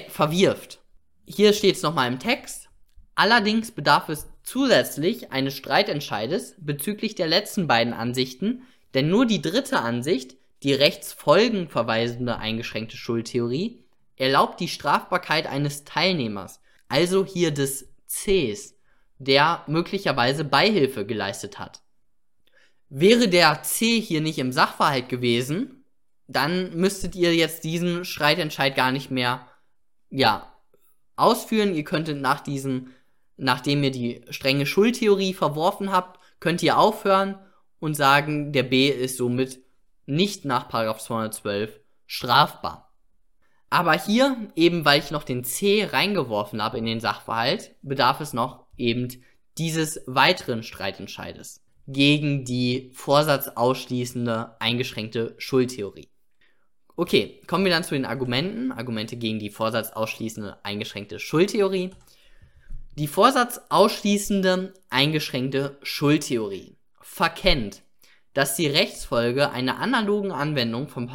verwirft. 0.09 0.81
Hier 1.27 1.53
steht 1.53 1.77
es 1.77 1.83
nochmal 1.83 2.11
im 2.11 2.19
Text. 2.19 2.69
Allerdings 3.15 3.71
bedarf 3.71 4.09
es 4.09 4.29
zusätzlich 4.43 5.33
eines 5.33 5.57
Streitentscheides 5.57 6.55
bezüglich 6.59 7.15
der 7.15 7.27
letzten 7.27 7.67
beiden 7.67 7.93
Ansichten, 7.93 8.63
denn 8.95 9.09
nur 9.09 9.27
die 9.27 9.43
dritte 9.43 9.81
Ansicht, 9.81 10.37
die 10.63 10.73
rechtsfolgenverweisende 10.73 12.39
eingeschränkte 12.39 12.97
Schuldtheorie, 12.97 13.85
erlaubt 14.17 14.59
die 14.61 14.69
Strafbarkeit 14.69 15.47
eines 15.47 15.85
Teilnehmers, 15.85 16.61
also 16.89 17.25
hier 17.25 17.51
des 17.51 17.89
Cs, 18.09 18.75
der 19.19 19.63
möglicherweise 19.67 20.45
Beihilfe 20.45 21.07
geleistet 21.07 21.59
hat. 21.59 21.83
Wäre 22.91 23.29
der 23.29 23.63
C 23.63 24.01
hier 24.01 24.21
nicht 24.21 24.39
im 24.39 24.53
Sachverhalt 24.53 25.09
gewesen, 25.09 25.85
dann 26.27 26.75
müsstet 26.75 27.15
ihr 27.15 27.35
jetzt 27.35 27.65
diesen 27.65 28.05
Streitentscheid 28.05 28.75
gar 28.75 28.93
nicht 28.93 29.11
mehr, 29.11 29.47
ja, 30.11 30.55
ausführen. 31.17 31.75
Ihr 31.75 31.85
könntet 31.85 32.21
nach 32.21 32.41
diesem, 32.41 32.93
nachdem 33.37 33.83
ihr 33.83 33.91
die 33.91 34.25
strenge 34.31 34.65
Schuldtheorie 34.65 35.35
verworfen 35.35 35.93
habt, 35.93 36.19
könnt 36.41 36.63
ihr 36.63 36.79
aufhören 36.79 37.39
und 37.79 37.95
sagen, 37.95 38.53
der 38.53 38.63
B 38.63 38.89
ist 38.89 39.19
somit 39.19 39.61
nicht 40.07 40.45
nach 40.47 40.69
212 40.69 41.81
strafbar. 42.07 42.95
Aber 43.71 43.93
hier, 43.93 44.51
eben 44.57 44.87
weil 44.87 45.01
ich 45.01 45.11
noch 45.11 45.25
den 45.25 45.45
C 45.45 45.85
reingeworfen 45.85 46.63
habe 46.63 46.79
in 46.79 46.87
den 46.87 47.01
Sachverhalt, 47.01 47.75
bedarf 47.83 48.21
es 48.21 48.33
noch 48.33 48.67
eben 48.79 49.09
dieses 49.59 50.01
weiteren 50.07 50.63
Streitentscheides 50.63 51.63
gegen 51.89 52.45
die 52.45 52.91
vorsatzausschließende 52.93 54.61
eingeschränkte 54.61 55.35
Schuldtheorie. 55.39 56.09
Okay, 56.97 57.41
kommen 57.47 57.65
wir 57.65 57.73
dann 57.73 57.85
zu 57.85 57.95
den 57.95 58.05
Argumenten. 58.05 58.73
Argumente 58.73 59.17
gegen 59.17 59.39
die 59.39 59.51
vorsatzausschließende 59.51 60.65
eingeschränkte 60.65 61.19
Schuldtheorie. 61.19 61.91
Die 62.99 63.07
vorsatzausschließende 63.07 64.75
eingeschränkte 64.91 65.79
Schuldtheorie 65.83 66.77
verkennt, 67.01 67.83
dass 68.35 68.55
die 68.55 68.67
Rechtsfolge 68.67 69.51
einer 69.51 69.79
analogen 69.79 70.31
Anwendung 70.31 70.89
von 70.89 71.11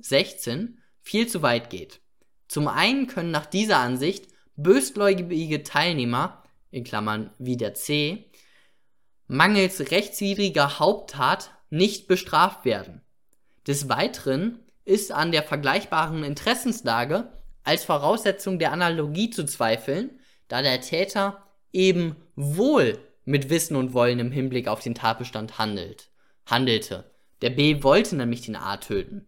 16 0.00 0.78
viel 1.02 1.26
zu 1.26 1.42
weit 1.42 1.68
geht. 1.68 2.00
Zum 2.48 2.68
einen 2.68 3.06
können 3.06 3.32
nach 3.32 3.46
dieser 3.46 3.78
Ansicht 3.78 4.28
bösgläubige 4.56 5.62
Teilnehmer, 5.62 6.42
in 6.70 6.84
Klammern 6.84 7.30
wie 7.38 7.56
der 7.56 7.74
C, 7.74 8.30
mangels 9.28 9.90
rechtswidriger 9.90 10.78
Haupttat 10.78 11.50
nicht 11.70 12.06
bestraft 12.08 12.64
werden. 12.64 13.02
Des 13.66 13.88
Weiteren 13.88 14.60
ist 14.84 15.12
an 15.12 15.32
der 15.32 15.42
vergleichbaren 15.42 16.22
Interessenslage 16.22 17.32
als 17.64 17.84
Voraussetzung 17.84 18.58
der 18.58 18.72
Analogie 18.72 19.30
zu 19.30 19.44
zweifeln, 19.44 20.20
da 20.48 20.62
der 20.62 20.80
Täter 20.80 21.42
eben 21.72 22.16
wohl 22.36 22.98
mit 23.24 23.50
Wissen 23.50 23.76
und 23.76 23.92
Wollen 23.92 24.20
im 24.20 24.30
Hinblick 24.30 24.68
auf 24.68 24.80
den 24.80 24.94
Tatbestand 24.94 25.58
handelt, 25.58 26.08
handelte. 26.46 27.10
Der 27.42 27.50
B 27.50 27.82
wollte 27.82 28.16
nämlich 28.16 28.42
den 28.42 28.56
A 28.56 28.76
töten. 28.76 29.26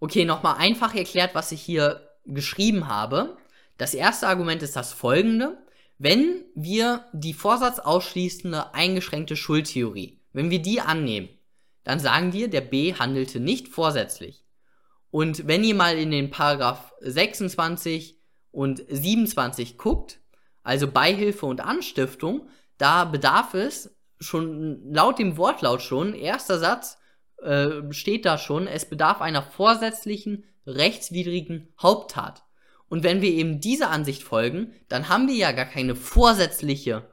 Okay, 0.00 0.24
nochmal 0.24 0.56
einfach 0.58 0.94
erklärt, 0.94 1.34
was 1.34 1.52
ich 1.52 1.62
hier 1.62 2.10
geschrieben 2.26 2.88
habe. 2.88 3.36
Das 3.78 3.94
erste 3.94 4.26
Argument 4.26 4.62
ist 4.62 4.76
das 4.76 4.92
folgende. 4.92 5.56
Wenn 5.98 6.44
wir 6.54 7.06
die 7.12 7.32
vorsatzausschließende 7.32 8.74
eingeschränkte 8.74 9.36
Schuldtheorie, 9.36 10.20
wenn 10.32 10.50
wir 10.50 10.60
die 10.60 10.80
annehmen, 10.80 11.30
dann 11.84 12.00
sagen 12.00 12.32
wir, 12.32 12.48
der 12.48 12.60
B 12.60 12.94
handelte 12.94 13.40
nicht 13.40 13.68
vorsätzlich. 13.68 14.44
Und 15.10 15.46
wenn 15.46 15.64
ihr 15.64 15.74
mal 15.74 15.96
in 15.96 16.10
den 16.10 16.30
Paragraph 16.30 16.92
26 17.00 18.18
und 18.50 18.84
27 18.88 19.78
guckt, 19.78 20.20
also 20.62 20.90
Beihilfe 20.90 21.46
und 21.46 21.60
Anstiftung, 21.60 22.50
da 22.76 23.04
bedarf 23.04 23.54
es 23.54 23.96
schon 24.20 24.92
laut 24.92 25.18
dem 25.18 25.36
Wortlaut 25.36 25.80
schon, 25.80 26.12
erster 26.12 26.58
Satz 26.58 26.98
äh, 27.42 27.92
steht 27.92 28.26
da 28.26 28.36
schon, 28.36 28.66
es 28.66 28.84
bedarf 28.84 29.20
einer 29.20 29.42
vorsätzlichen 29.42 30.44
rechtswidrigen 30.66 31.72
Haupttat. 31.80 32.45
Und 32.88 33.02
wenn 33.02 33.20
wir 33.20 33.30
eben 33.30 33.60
dieser 33.60 33.90
Ansicht 33.90 34.22
folgen, 34.22 34.72
dann 34.88 35.08
haben 35.08 35.28
wir 35.28 35.34
ja 35.34 35.52
gar 35.52 35.64
keine 35.64 35.96
vorsätzliche 35.96 37.08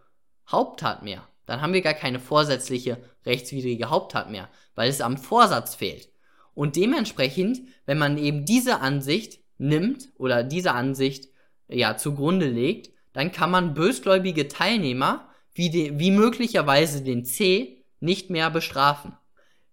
Haupttat 0.48 1.04
mehr. 1.04 1.28
Dann 1.46 1.62
haben 1.62 1.74
wir 1.74 1.82
gar 1.82 1.94
keine 1.94 2.20
vorsätzliche 2.20 2.98
rechtswidrige 3.26 3.90
Haupttat 3.90 4.30
mehr, 4.30 4.50
weil 4.76 4.90
es 4.90 5.02
am 5.02 5.18
Vorsatz 5.18 5.76
fehlt. 5.76 6.10
Und 6.54 6.76
dementsprechend, 6.76 7.62
wenn 7.86 7.98
man 7.98 8.18
eben 8.18 8.46
diese 8.46 8.80
Ansicht 8.80 9.40
nimmt 9.58 10.10
oder 10.18 10.44
diese 10.44 10.74
Ansicht 10.74 11.30
ja 11.68 11.98
zugrunde 11.98 12.48
legt, 12.48 12.92
dann 13.14 13.32
kann 13.32 13.52
man 13.52 13.74
bösgläubige 13.74 14.48
Teilnehmer 14.48 15.30
wie, 15.54 15.70
de, 15.70 16.00
wie 16.00 16.12
möglicherweise 16.12 17.04
den 17.04 17.26
C 17.26 17.84
nicht 18.00 18.30
mehr 18.30 18.50
bestrafen. 18.50 19.18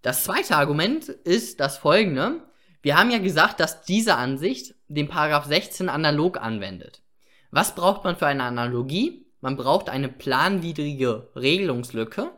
Das 0.03 0.25
zweite 0.25 0.57
Argument 0.57 1.09
ist 1.09 1.61
das 1.61 1.79
folgende. 1.79 2.43
Wir 2.83 2.97
haben 2.97 3.11
ja 3.11 3.19
gesagt, 3.19 3.61
dass 3.61 3.83
diese 3.83 4.17
Ansicht 4.17 4.75
den 4.91 5.09
Paragraph 5.09 5.47
16 5.47 5.89
analog 5.89 6.41
anwendet. 6.41 7.03
Was 7.51 7.75
braucht 7.75 8.05
man 8.05 8.17
für 8.17 8.27
eine 8.27 8.43
Analogie? 8.43 9.27
Man 9.41 9.57
braucht 9.57 9.89
eine 9.89 10.09
planwidrige 10.09 11.31
Regelungslücke 11.37 12.31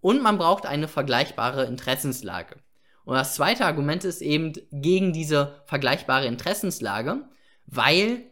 und 0.00 0.22
man 0.22 0.38
braucht 0.38 0.66
eine 0.66 0.88
vergleichbare 0.88 1.64
Interessenslage. 1.64 2.56
Und 3.04 3.16
das 3.16 3.34
zweite 3.34 3.66
Argument 3.66 4.04
ist 4.04 4.22
eben 4.22 4.52
gegen 4.70 5.12
diese 5.12 5.62
vergleichbare 5.66 6.26
Interessenslage, 6.26 7.24
weil 7.66 8.22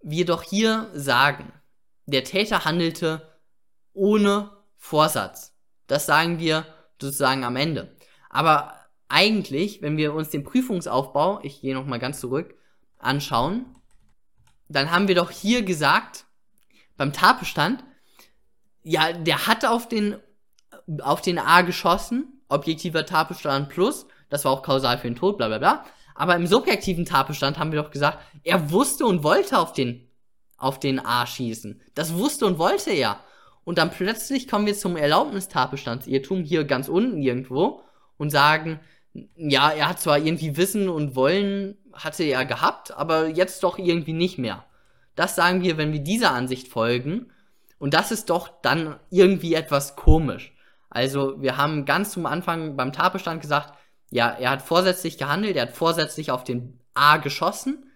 wir 0.00 0.24
doch 0.24 0.42
hier 0.42 0.88
sagen, 0.94 1.52
der 2.06 2.24
Täter 2.24 2.64
handelte 2.64 3.28
ohne 3.94 4.50
Vorsatz. 4.76 5.56
Das 5.88 6.06
sagen 6.06 6.38
wir 6.38 6.64
sozusagen 7.00 7.42
am 7.42 7.56
Ende. 7.56 7.96
Aber 8.30 8.74
eigentlich, 9.08 9.82
wenn 9.82 9.96
wir 9.96 10.14
uns 10.14 10.30
den 10.30 10.44
Prüfungsaufbau, 10.44 11.40
ich 11.42 11.60
gehe 11.60 11.74
nochmal 11.74 11.98
ganz 11.98 12.20
zurück, 12.20 12.54
anschauen, 13.02 13.66
dann 14.68 14.90
haben 14.90 15.08
wir 15.08 15.14
doch 15.14 15.30
hier 15.30 15.62
gesagt, 15.62 16.24
beim 16.96 17.12
Tatbestand, 17.12 17.84
ja, 18.82 19.12
der 19.12 19.46
hat 19.46 19.64
auf 19.64 19.88
den, 19.88 20.16
auf 21.00 21.20
den 21.20 21.38
A 21.38 21.62
geschossen, 21.62 22.42
objektiver 22.48 23.06
Tatbestand 23.06 23.68
plus, 23.68 24.06
das 24.28 24.44
war 24.44 24.52
auch 24.52 24.62
kausal 24.62 24.98
für 24.98 25.08
den 25.08 25.16
Tod, 25.16 25.36
bla 25.36 25.48
bla 25.48 25.58
bla. 25.58 25.84
Aber 26.14 26.36
im 26.36 26.46
subjektiven 26.46 27.04
Tatbestand 27.04 27.58
haben 27.58 27.72
wir 27.72 27.82
doch 27.82 27.90
gesagt, 27.90 28.18
er 28.44 28.70
wusste 28.70 29.06
und 29.06 29.22
wollte 29.22 29.58
auf 29.58 29.72
den, 29.72 30.08
auf 30.56 30.78
den 30.78 31.04
A 31.04 31.26
schießen. 31.26 31.80
Das 31.94 32.14
wusste 32.14 32.46
und 32.46 32.58
wollte 32.58 32.90
er. 32.90 33.20
Und 33.64 33.78
dann 33.78 33.90
plötzlich 33.90 34.48
kommen 34.48 34.66
wir 34.66 34.74
zum 34.74 34.96
Erlaubnistatbestandsirrtum 34.96 36.44
hier 36.44 36.64
ganz 36.64 36.88
unten 36.88 37.22
irgendwo 37.22 37.82
und 38.16 38.30
sagen, 38.30 38.80
ja, 39.36 39.70
er 39.70 39.88
hat 39.88 40.00
zwar 40.00 40.18
irgendwie 40.18 40.56
Wissen 40.56 40.88
und 40.88 41.14
Wollen 41.14 41.76
hatte 41.92 42.24
er 42.24 42.44
gehabt, 42.46 42.92
aber 42.92 43.28
jetzt 43.28 43.62
doch 43.62 43.78
irgendwie 43.78 44.14
nicht 44.14 44.38
mehr. 44.38 44.64
Das 45.14 45.34
sagen 45.34 45.62
wir, 45.62 45.76
wenn 45.76 45.92
wir 45.92 46.00
dieser 46.00 46.32
Ansicht 46.32 46.68
folgen. 46.68 47.30
Und 47.78 47.94
das 47.94 48.12
ist 48.12 48.30
doch 48.30 48.48
dann 48.62 48.98
irgendwie 49.10 49.54
etwas 49.54 49.96
komisch. 49.96 50.54
Also 50.88 51.40
wir 51.40 51.56
haben 51.56 51.84
ganz 51.84 52.12
zum 52.12 52.26
Anfang 52.26 52.76
beim 52.76 52.92
Tatbestand 52.92 53.40
gesagt, 53.40 53.74
ja, 54.10 54.28
er 54.30 54.50
hat 54.50 54.62
vorsätzlich 54.62 55.18
gehandelt, 55.18 55.56
er 55.56 55.62
hat 55.62 55.76
vorsätzlich 55.76 56.30
auf 56.30 56.44
den 56.44 56.78
A 56.94 57.16
geschossen. 57.16 57.90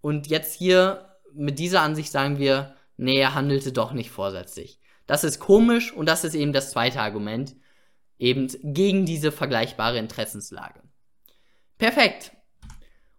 Und 0.00 0.26
jetzt 0.26 0.54
hier 0.54 1.16
mit 1.32 1.58
dieser 1.58 1.82
Ansicht 1.82 2.12
sagen 2.12 2.38
wir, 2.38 2.74
nee, 2.96 3.18
er 3.18 3.34
handelte 3.34 3.72
doch 3.72 3.92
nicht 3.92 4.10
vorsätzlich. 4.10 4.80
Das 5.06 5.24
ist 5.24 5.38
komisch 5.38 5.92
und 5.92 6.06
das 6.06 6.24
ist 6.24 6.34
eben 6.34 6.52
das 6.52 6.70
zweite 6.70 7.00
Argument, 7.00 7.54
eben 8.18 8.48
gegen 8.62 9.06
diese 9.06 9.32
vergleichbare 9.32 9.98
Interessenslage. 9.98 10.82
Perfekt. 11.78 12.32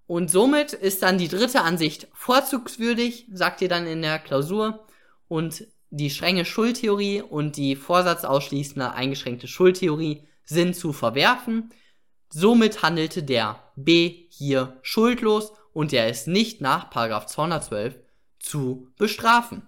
Und 0.07 0.31
somit 0.31 0.73
ist 0.73 1.03
dann 1.03 1.17
die 1.17 1.27
dritte 1.27 1.61
Ansicht 1.61 2.07
vorzugswürdig, 2.13 3.27
sagt 3.33 3.61
ihr 3.61 3.69
dann 3.69 3.85
in 3.85 4.01
der 4.01 4.19
Klausur. 4.19 4.87
Und 5.27 5.67
die 5.89 6.09
strenge 6.09 6.45
Schuldtheorie 6.45 7.21
und 7.21 7.57
die 7.57 7.75
vorsatzausschließende 7.75 8.93
eingeschränkte 8.93 9.47
Schuldtheorie 9.47 10.27
sind 10.45 10.75
zu 10.75 10.93
verwerfen. 10.93 11.73
Somit 12.29 12.83
handelte 12.83 13.23
der 13.23 13.61
B 13.75 14.27
hier 14.29 14.79
schuldlos 14.81 15.53
und 15.73 15.93
er 15.93 16.09
ist 16.09 16.27
nicht 16.27 16.61
nach 16.61 16.89
212 16.89 17.99
zu 18.39 18.89
bestrafen, 18.97 19.67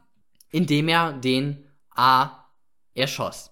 indem 0.49 0.87
er 0.87 1.13
den 1.13 1.65
A 1.91 2.45
erschoss. 2.93 3.51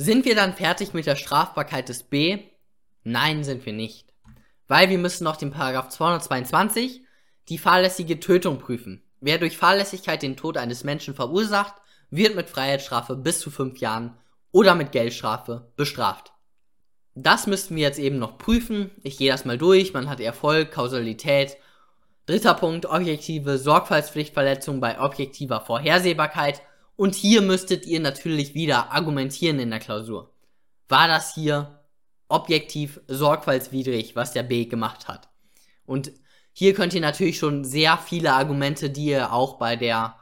Sind 0.00 0.24
wir 0.24 0.36
dann 0.36 0.54
fertig 0.54 0.94
mit 0.94 1.06
der 1.06 1.16
Strafbarkeit 1.16 1.88
des 1.88 2.04
B? 2.04 2.38
Nein, 3.02 3.42
sind 3.42 3.66
wir 3.66 3.72
nicht. 3.72 4.14
Weil 4.68 4.90
wir 4.90 4.98
müssen 4.98 5.24
noch 5.24 5.34
den 5.34 5.50
Paragraph 5.50 5.88
222, 5.88 7.02
die 7.48 7.58
fahrlässige 7.58 8.20
Tötung 8.20 8.60
prüfen. 8.60 9.02
Wer 9.20 9.38
durch 9.38 9.56
Fahrlässigkeit 9.56 10.22
den 10.22 10.36
Tod 10.36 10.56
eines 10.56 10.84
Menschen 10.84 11.16
verursacht, 11.16 11.74
wird 12.10 12.36
mit 12.36 12.48
Freiheitsstrafe 12.48 13.16
bis 13.16 13.40
zu 13.40 13.50
fünf 13.50 13.78
Jahren 13.78 14.16
oder 14.52 14.76
mit 14.76 14.92
Geldstrafe 14.92 15.72
bestraft. 15.74 16.32
Das 17.16 17.48
müssten 17.48 17.74
wir 17.74 17.82
jetzt 17.82 17.98
eben 17.98 18.20
noch 18.20 18.38
prüfen. 18.38 18.92
Ich 19.02 19.18
gehe 19.18 19.32
das 19.32 19.44
mal 19.44 19.58
durch. 19.58 19.94
Man 19.94 20.08
hat 20.08 20.20
Erfolg, 20.20 20.70
Kausalität. 20.70 21.56
Dritter 22.26 22.54
Punkt, 22.54 22.86
objektive 22.86 23.58
Sorgfaltspflichtverletzung 23.58 24.78
bei 24.78 25.00
objektiver 25.00 25.60
Vorhersehbarkeit. 25.60 26.62
Und 26.98 27.14
hier 27.14 27.42
müsstet 27.42 27.86
ihr 27.86 28.00
natürlich 28.00 28.54
wieder 28.54 28.90
argumentieren 28.90 29.60
in 29.60 29.70
der 29.70 29.78
Klausur. 29.78 30.34
War 30.88 31.06
das 31.06 31.32
hier 31.32 31.84
objektiv 32.26 33.00
sorgfaltswidrig, 33.06 34.16
was 34.16 34.32
der 34.32 34.42
B 34.42 34.64
gemacht 34.64 35.06
hat? 35.06 35.28
Und 35.86 36.10
hier 36.52 36.74
könnt 36.74 36.94
ihr 36.94 37.00
natürlich 37.00 37.38
schon 37.38 37.64
sehr 37.64 37.98
viele 37.98 38.32
Argumente, 38.32 38.90
die 38.90 39.04
ihr 39.10 39.32
auch 39.32 39.58
bei 39.58 39.76
der 39.76 40.16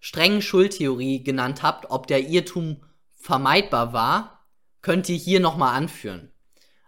strengen 0.00 0.40
Schuldtheorie 0.40 1.22
genannt 1.22 1.62
habt, 1.62 1.90
ob 1.90 2.06
der 2.06 2.26
Irrtum 2.26 2.82
vermeidbar 3.12 3.92
war, 3.92 4.46
könnt 4.80 5.10
ihr 5.10 5.16
hier 5.16 5.40
nochmal 5.40 5.76
anführen. 5.76 6.32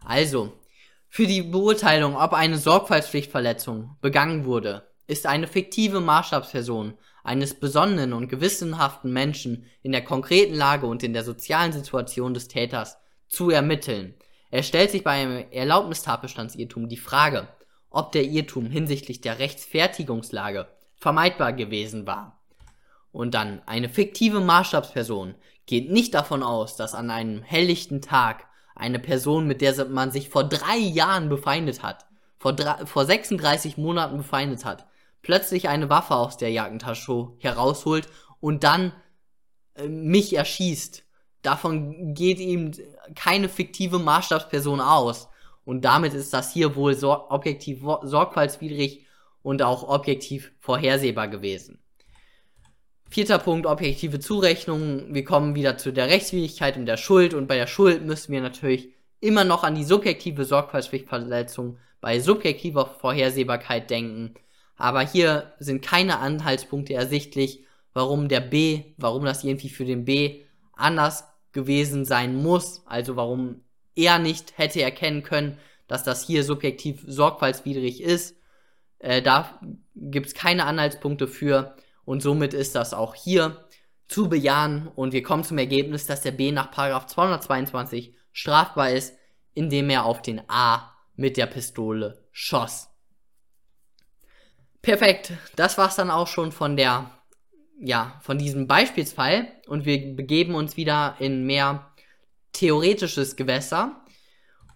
Also, 0.02 0.58
für 1.10 1.26
die 1.26 1.42
Beurteilung, 1.42 2.16
ob 2.16 2.32
eine 2.32 2.56
Sorgfaltspflichtverletzung 2.56 3.98
begangen 4.00 4.46
wurde, 4.46 4.90
ist 5.06 5.26
eine 5.26 5.46
fiktive 5.46 6.00
Maßstabsperson 6.00 6.94
eines 7.26 7.54
besonnenen 7.54 8.12
und 8.12 8.28
gewissenhaften 8.28 9.12
Menschen 9.12 9.66
in 9.82 9.92
der 9.92 10.04
konkreten 10.04 10.54
Lage 10.54 10.86
und 10.86 11.02
in 11.02 11.12
der 11.12 11.24
sozialen 11.24 11.72
Situation 11.72 12.34
des 12.34 12.46
Täters 12.46 12.98
zu 13.26 13.50
ermitteln. 13.50 14.14
Er 14.50 14.62
stellt 14.62 14.92
sich 14.92 15.02
bei 15.02 15.10
einem 15.10 15.44
Erlaubnistatbestandsirrtum 15.50 16.88
die 16.88 16.96
Frage, 16.96 17.48
ob 17.90 18.12
der 18.12 18.24
Irrtum 18.24 18.66
hinsichtlich 18.66 19.20
der 19.20 19.40
Rechtsfertigungslage 19.40 20.68
vermeidbar 20.94 21.52
gewesen 21.52 22.06
war. 22.06 22.40
Und 23.10 23.34
dann, 23.34 23.60
eine 23.66 23.88
fiktive 23.88 24.40
Maßstabsperson 24.40 25.34
geht 25.66 25.90
nicht 25.90 26.14
davon 26.14 26.44
aus, 26.44 26.76
dass 26.76 26.94
an 26.94 27.10
einem 27.10 27.42
helllichten 27.42 28.02
Tag 28.02 28.44
eine 28.76 29.00
Person, 29.00 29.46
mit 29.48 29.62
der 29.62 29.86
man 29.86 30.12
sich 30.12 30.28
vor 30.28 30.44
drei 30.44 30.76
Jahren 30.76 31.28
befeindet 31.28 31.82
hat, 31.82 32.06
vor, 32.38 32.52
drei, 32.52 32.86
vor 32.86 33.04
36 33.04 33.78
Monaten 33.78 34.18
befeindet 34.18 34.64
hat, 34.64 34.86
plötzlich 35.26 35.68
eine 35.68 35.90
Waffe 35.90 36.14
aus 36.14 36.36
der 36.36 36.52
Jackentasche 36.52 37.32
herausholt 37.38 38.06
und 38.38 38.62
dann 38.62 38.92
äh, 39.74 39.88
mich 39.88 40.36
erschießt. 40.36 41.02
Davon 41.42 42.14
geht 42.14 42.38
ihm 42.38 42.70
keine 43.16 43.48
fiktive 43.48 43.98
Maßstabsperson 43.98 44.80
aus. 44.80 45.28
Und 45.64 45.84
damit 45.84 46.14
ist 46.14 46.32
das 46.32 46.52
hier 46.52 46.76
wohl 46.76 46.94
sor 46.94 47.32
objektiv 47.32 47.80
sorgfaltswidrig 48.02 49.04
und 49.42 49.62
auch 49.62 49.88
objektiv 49.88 50.52
vorhersehbar 50.60 51.26
gewesen. 51.26 51.80
Vierter 53.10 53.40
Punkt, 53.40 53.66
objektive 53.66 54.20
Zurechnung. 54.20 55.12
Wir 55.12 55.24
kommen 55.24 55.56
wieder 55.56 55.76
zu 55.76 55.92
der 55.92 56.08
Rechtswidrigkeit 56.08 56.76
und 56.76 56.86
der 56.86 56.96
Schuld. 56.96 57.34
Und 57.34 57.48
bei 57.48 57.56
der 57.56 57.66
Schuld 57.66 58.04
müssen 58.04 58.32
wir 58.32 58.40
natürlich 58.40 58.90
immer 59.20 59.42
noch 59.42 59.64
an 59.64 59.74
die 59.74 59.84
subjektive 59.84 60.44
Sorgfaltspflichtverletzung 60.44 61.78
bei 62.00 62.20
subjektiver 62.20 62.86
Vorhersehbarkeit 62.86 63.90
denken. 63.90 64.34
Aber 64.76 65.00
hier 65.00 65.54
sind 65.58 65.82
keine 65.82 66.18
Anhaltspunkte 66.18 66.94
ersichtlich, 66.94 67.64
warum 67.92 68.28
der 68.28 68.40
B, 68.40 68.94
warum 68.96 69.24
das 69.24 69.44
irgendwie 69.44 69.70
für 69.70 69.84
den 69.84 70.04
B 70.04 70.44
anders 70.72 71.24
gewesen 71.52 72.04
sein 72.04 72.36
muss. 72.36 72.82
Also 72.86 73.16
warum 73.16 73.62
er 73.94 74.18
nicht 74.18 74.58
hätte 74.58 74.82
erkennen 74.82 75.22
können, 75.22 75.58
dass 75.88 76.04
das 76.04 76.26
hier 76.26 76.44
subjektiv 76.44 77.02
sorgfaltswidrig 77.06 78.02
ist. 78.02 78.36
Äh, 78.98 79.22
da 79.22 79.60
gibt 79.94 80.26
es 80.26 80.34
keine 80.34 80.64
Anhaltspunkte 80.64 81.26
für. 81.26 81.76
Und 82.04 82.22
somit 82.22 82.54
ist 82.54 82.74
das 82.74 82.94
auch 82.94 83.14
hier 83.14 83.64
zu 84.08 84.28
bejahen 84.28 84.88
und 84.94 85.12
wir 85.12 85.22
kommen 85.22 85.42
zum 85.42 85.58
Ergebnis, 85.58 86.06
dass 86.06 86.22
der 86.22 86.30
B 86.30 86.52
nach 86.52 86.70
222 86.70 88.14
strafbar 88.30 88.90
ist, 88.90 89.16
indem 89.54 89.90
er 89.90 90.04
auf 90.04 90.22
den 90.22 90.42
A 90.48 90.92
mit 91.16 91.36
der 91.36 91.46
Pistole 91.46 92.22
schoss. 92.30 92.88
Perfekt, 94.86 95.32
das 95.56 95.78
war's 95.78 95.96
dann 95.96 96.12
auch 96.12 96.28
schon 96.28 96.52
von 96.52 96.76
der 96.76 97.10
ja, 97.80 98.20
von 98.22 98.38
diesem 98.38 98.68
Beispielsfall 98.68 99.48
und 99.66 99.84
wir 99.84 100.14
begeben 100.14 100.54
uns 100.54 100.76
wieder 100.76 101.16
in 101.18 101.44
mehr 101.44 101.90
theoretisches 102.52 103.34
Gewässer 103.34 104.00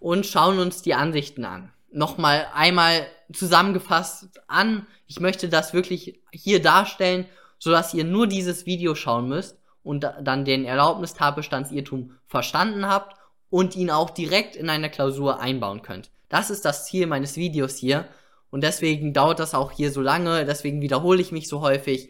und 0.01 0.25
schauen 0.25 0.59
uns 0.59 0.81
die 0.81 0.95
Ansichten 0.95 1.45
an. 1.45 1.71
Nochmal 1.93 2.47
einmal 2.53 3.07
zusammengefasst 3.31 4.41
an. 4.47 4.85
Ich 5.07 5.21
möchte 5.21 5.47
das 5.47 5.73
wirklich 5.73 6.19
hier 6.33 6.61
darstellen, 6.61 7.25
so 7.57 7.71
dass 7.71 7.93
ihr 7.93 8.03
nur 8.03 8.27
dieses 8.27 8.65
Video 8.65 8.95
schauen 8.95 9.29
müsst 9.29 9.61
und 9.81 10.01
dann 10.01 10.43
den 10.43 10.65
Erlaubnistatbestandsirrtum 10.65 12.17
verstanden 12.27 12.85
habt 12.85 13.15
und 13.49 13.77
ihn 13.77 13.89
auch 13.89 14.09
direkt 14.09 14.57
in 14.57 14.69
einer 14.69 14.89
Klausur 14.89 15.39
einbauen 15.39 15.83
könnt. 15.83 16.11
Das 16.27 16.49
ist 16.49 16.65
das 16.65 16.85
Ziel 16.85 17.07
meines 17.07 17.37
Videos 17.37 17.77
hier 17.77 18.09
und 18.51 18.63
deswegen 18.63 19.13
dauert 19.13 19.39
das 19.39 19.55
auch 19.55 19.71
hier 19.71 19.91
so 19.91 20.01
lange, 20.01 20.45
deswegen 20.45 20.81
wiederhole 20.81 21.21
ich 21.21 21.31
mich 21.31 21.47
so 21.47 21.61
häufig 21.61 22.09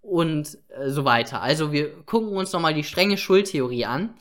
und 0.00 0.58
äh, 0.68 0.90
so 0.90 1.04
weiter. 1.04 1.42
Also 1.42 1.70
wir 1.70 1.92
gucken 2.04 2.36
uns 2.36 2.52
nochmal 2.52 2.74
die 2.74 2.84
strenge 2.84 3.16
Schuldtheorie 3.16 3.84
an 3.84 4.14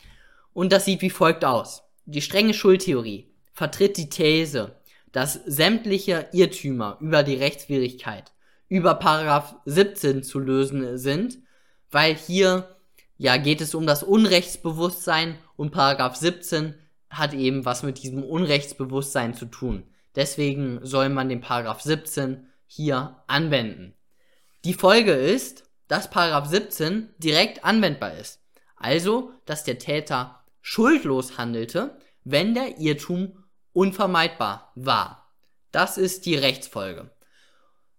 und 0.53 0.71
das 0.71 0.85
sieht 0.85 1.01
wie 1.01 1.09
folgt 1.09 1.43
aus. 1.43 1.83
Die 2.05 2.21
strenge 2.21 2.53
Schuldtheorie 2.53 3.27
vertritt 3.53 3.97
die 3.97 4.09
These, 4.09 4.75
dass 5.11 5.33
sämtliche 5.45 6.27
Irrtümer 6.33 6.97
über 6.99 7.23
die 7.23 7.35
Rechtswidrigkeit 7.35 8.31
über 8.69 8.95
Paragraph 8.95 9.55
17 9.65 10.23
zu 10.23 10.39
lösen 10.39 10.97
sind, 10.97 11.39
weil 11.89 12.15
hier 12.15 12.77
ja 13.17 13.35
geht 13.35 13.59
es 13.59 13.75
um 13.75 13.85
das 13.85 14.01
Unrechtsbewusstsein 14.01 15.37
und 15.57 15.71
Paragraph 15.71 16.15
17 16.15 16.75
hat 17.09 17.33
eben 17.33 17.65
was 17.65 17.83
mit 17.83 18.01
diesem 18.01 18.23
Unrechtsbewusstsein 18.23 19.33
zu 19.33 19.45
tun. 19.45 19.83
Deswegen 20.15 20.79
soll 20.83 21.09
man 21.09 21.29
den 21.29 21.41
Paragraph 21.41 21.81
17 21.81 22.47
hier 22.65 23.23
anwenden. 23.27 23.95
Die 24.63 24.73
Folge 24.73 25.13
ist, 25.13 25.63
dass 25.87 26.09
Paragraph 26.09 26.47
17 26.47 27.09
direkt 27.17 27.65
anwendbar 27.65 28.17
ist. 28.17 28.41
Also, 28.75 29.31
dass 29.45 29.63
der 29.63 29.79
Täter 29.79 30.43
schuldlos 30.61 31.37
handelte, 31.37 31.97
wenn 32.23 32.53
der 32.53 32.77
Irrtum 32.79 33.43
unvermeidbar 33.73 34.71
war. 34.75 35.33
Das 35.71 35.97
ist 35.97 36.25
die 36.25 36.35
Rechtsfolge. 36.35 37.11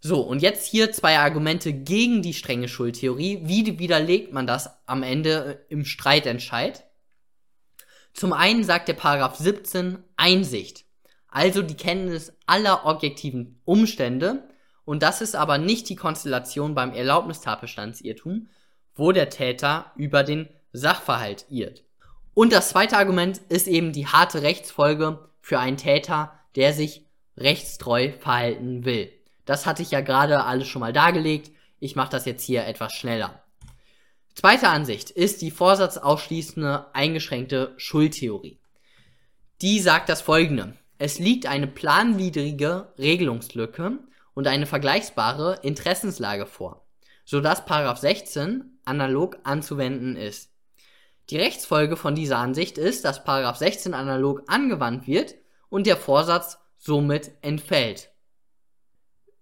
So, 0.00 0.20
und 0.20 0.42
jetzt 0.42 0.66
hier 0.66 0.90
zwei 0.92 1.18
Argumente 1.18 1.72
gegen 1.72 2.22
die 2.22 2.34
strenge 2.34 2.68
Schuldtheorie. 2.68 3.42
Wie 3.44 3.78
widerlegt 3.78 4.32
man 4.32 4.46
das 4.46 4.70
am 4.86 5.02
Ende 5.02 5.64
im 5.68 5.84
Streitentscheid? 5.84 6.84
Zum 8.12 8.32
einen 8.32 8.64
sagt 8.64 8.88
der 8.88 8.94
Paragraph 8.94 9.36
17 9.36 10.02
Einsicht, 10.16 10.84
also 11.32 11.62
die 11.62 11.76
Kenntnis 11.76 12.32
aller 12.46 12.86
objektiven 12.86 13.60
Umstände, 13.64 14.48
und 14.84 15.02
das 15.02 15.20
ist 15.20 15.34
aber 15.34 15.58
nicht 15.58 15.88
die 15.88 15.96
Konstellation 15.96 16.74
beim 16.74 16.92
Erlaubnistatbestandsirrtum, 16.92 18.48
wo 18.94 19.12
der 19.12 19.30
Täter 19.30 19.92
über 19.96 20.22
den 20.22 20.48
Sachverhalt 20.72 21.46
irrt. 21.48 21.84
Und 22.34 22.52
das 22.52 22.70
zweite 22.70 22.96
Argument 22.96 23.38
ist 23.48 23.66
eben 23.66 23.92
die 23.92 24.06
harte 24.06 24.42
Rechtsfolge 24.42 25.28
für 25.40 25.58
einen 25.58 25.76
Täter, 25.76 26.32
der 26.56 26.72
sich 26.72 27.06
rechtstreu 27.36 28.12
verhalten 28.18 28.84
will. 28.84 29.10
Das 29.44 29.66
hatte 29.66 29.82
ich 29.82 29.90
ja 29.90 30.00
gerade 30.00 30.44
alles 30.44 30.68
schon 30.68 30.80
mal 30.80 30.92
dargelegt. 30.92 31.50
Ich 31.78 31.96
mache 31.96 32.10
das 32.10 32.26
jetzt 32.26 32.44
hier 32.44 32.66
etwas 32.66 32.92
schneller. 32.92 33.42
Zweite 34.34 34.68
Ansicht 34.68 35.10
ist 35.10 35.42
die 35.42 35.50
vorsatzausschließende 35.50 36.94
eingeschränkte 36.94 37.74
Schuldtheorie. 37.76 38.58
Die 39.60 39.80
sagt 39.80 40.08
das 40.08 40.20
folgende. 40.20 40.76
Es 41.04 41.18
liegt 41.18 41.46
eine 41.46 41.66
planwidrige 41.66 42.92
Regelungslücke 42.96 43.98
und 44.34 44.46
eine 44.46 44.66
vergleichbare 44.66 45.58
Interessenslage 45.62 46.46
vor, 46.46 46.86
sodass 47.24 47.64
16 47.96 48.78
analog 48.84 49.36
anzuwenden 49.42 50.14
ist. 50.14 50.52
Die 51.28 51.38
Rechtsfolge 51.38 51.96
von 51.96 52.14
dieser 52.14 52.38
Ansicht 52.38 52.78
ist, 52.78 53.04
dass 53.04 53.24
16 53.24 53.94
analog 53.94 54.44
angewandt 54.46 55.08
wird 55.08 55.34
und 55.70 55.88
der 55.88 55.96
Vorsatz 55.96 56.58
somit 56.78 57.32
entfällt. 57.40 58.12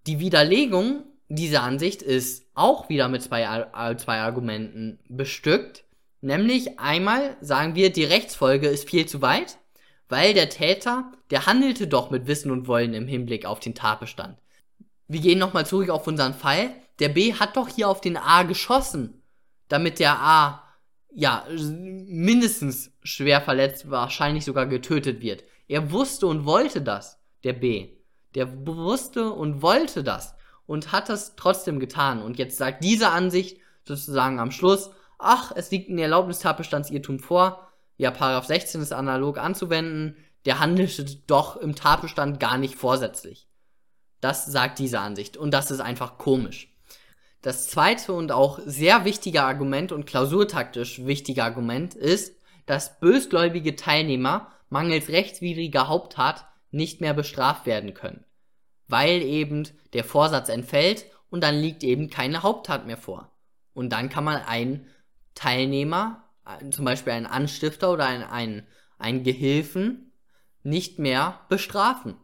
Die 0.07 0.19
Widerlegung 0.19 1.05
dieser 1.29 1.63
Ansicht 1.63 2.01
ist 2.01 2.47
auch 2.55 2.89
wieder 2.89 3.11
mit 3.11 3.23
zwei, 3.23 3.43
äh, 3.43 3.97
zwei 3.99 4.21
Argumenten 4.21 4.99
bestückt. 5.11 5.85
Nämlich 6.23 6.81
einmal 6.81 7.37
sagen 7.43 7.75
wir, 7.75 7.93
die 7.93 8.05
Rechtsfolge 8.05 8.69
ist 8.69 8.89
viel 8.89 9.05
zu 9.05 9.21
weit, 9.21 9.59
weil 10.11 10.35
der 10.35 10.51
Täter, 10.51 11.13
der 11.31 11.47
handelte 11.47 11.87
doch 11.87 12.11
mit 12.11 12.27
Wissen 12.27 12.51
und 12.51 12.69
Wollen 12.69 12.95
im 12.95 13.07
Hinblick 13.07 13.47
auf 13.47 13.61
den 13.61 13.75
Tatbestand. 13.75 14.39
Wir 15.09 15.21
gehen 15.21 15.39
nochmal 15.39 15.67
zurück 15.67 15.91
auf 15.91 16.07
unseren 16.07 16.35
Fall. 16.35 16.71
Der 16.99 17.09
B 17.09 17.35
hat 17.35 17.57
doch 17.57 17.69
hier 17.69 17.89
auf 17.89 18.01
den 18.01 18.17
A 18.17 18.43
geschossen, 18.43 19.23
damit 19.69 19.99
der 19.99 20.19
A 20.19 20.65
ja 21.13 21.45
mindestens 21.51 22.93
schwer 23.03 23.41
verletzt, 23.41 23.91
wahrscheinlich 23.91 24.45
sogar 24.45 24.67
getötet 24.67 25.21
wird. 25.21 25.45
Er 25.67 25.91
wusste 25.91 26.27
und 26.27 26.45
wollte 26.45 26.83
das, 26.83 27.19
der 27.43 27.55
B. 27.55 27.97
Der 28.35 28.67
wusste 28.67 29.33
und 29.33 29.63
wollte 29.63 30.05
das 30.05 30.35
und 30.67 30.93
hat 30.93 31.09
das 31.09 31.35
trotzdem 31.35 31.81
getan. 31.81 32.23
Und 32.23 32.39
jetzt 32.39 32.57
sagt 32.57 32.85
diese 32.85 33.09
Ansicht 33.09 33.59
sozusagen 33.85 34.39
am 34.39 34.53
Schluss, 34.53 34.91
ach, 35.19 35.53
es 35.55 35.71
liegt 35.71 35.91
ein 35.91 35.99
Erlaubnistatbestandsirrtum 35.99 37.19
vor, 37.19 37.70
ja, 38.01 38.11
Paragraph 38.11 38.47
16 38.47 38.81
ist 38.81 38.93
analog 38.93 39.39
anzuwenden, 39.39 40.17
der 40.45 40.59
handelte 40.59 41.05
doch 41.27 41.57
im 41.57 41.75
Tatbestand 41.75 42.41
gar 42.41 42.59
nicht 42.59 42.75
vorsätzlich. 42.75 43.49
Das 44.21 44.47
sagt 44.47 44.79
diese 44.79 45.01
Ansicht 45.01 45.37
und 45.37 45.53
das 45.53 45.71
ist 45.71 45.81
einfach 45.81 46.19
komisch. 46.19 46.73
Das 47.43 47.69
zweite 47.69 48.13
und 48.13 48.33
auch 48.33 48.59
sehr 48.65 49.05
wichtige 49.05 49.43
Argument 49.43 49.93
und 49.93 50.07
klausurtaktisch 50.07 51.05
wichtige 51.07 51.45
Argument 51.45 51.95
ist, 51.95 52.37
dass 52.67 53.01
bösgläubige 53.01 53.77
Teilnehmer 53.77 54.53
mangels 54.69 55.09
rechtswidriger 55.09 55.89
Haupttat 55.89 56.47
nicht 56.71 57.01
mehr 57.01 57.15
bestraft 57.15 57.67
werden 57.67 57.95
können 57.95 58.25
weil 58.91 59.23
eben 59.23 59.69
der 59.93 60.05
Vorsatz 60.05 60.49
entfällt 60.49 61.07
und 61.31 61.43
dann 61.43 61.55
liegt 61.55 61.85
eben 61.85 62.11
keine 62.11 62.43
Haupttat 62.43 62.87
mehr 62.87 62.97
vor. 62.97 63.31
Und 63.73 63.91
dann 63.91 64.09
kann 64.09 64.25
man 64.25 64.43
einen 64.43 64.87
Teilnehmer, 65.35 66.25
zum 66.71 66.85
Beispiel 66.85 67.13
einen 67.13 67.27
Anstifter 67.27 67.93
oder 67.93 68.07
einen, 68.07 68.25
einen, 68.25 68.67
einen 68.99 69.23
Gehilfen, 69.23 70.13
nicht 70.63 70.99
mehr 70.99 71.41
bestrafen. 71.49 72.17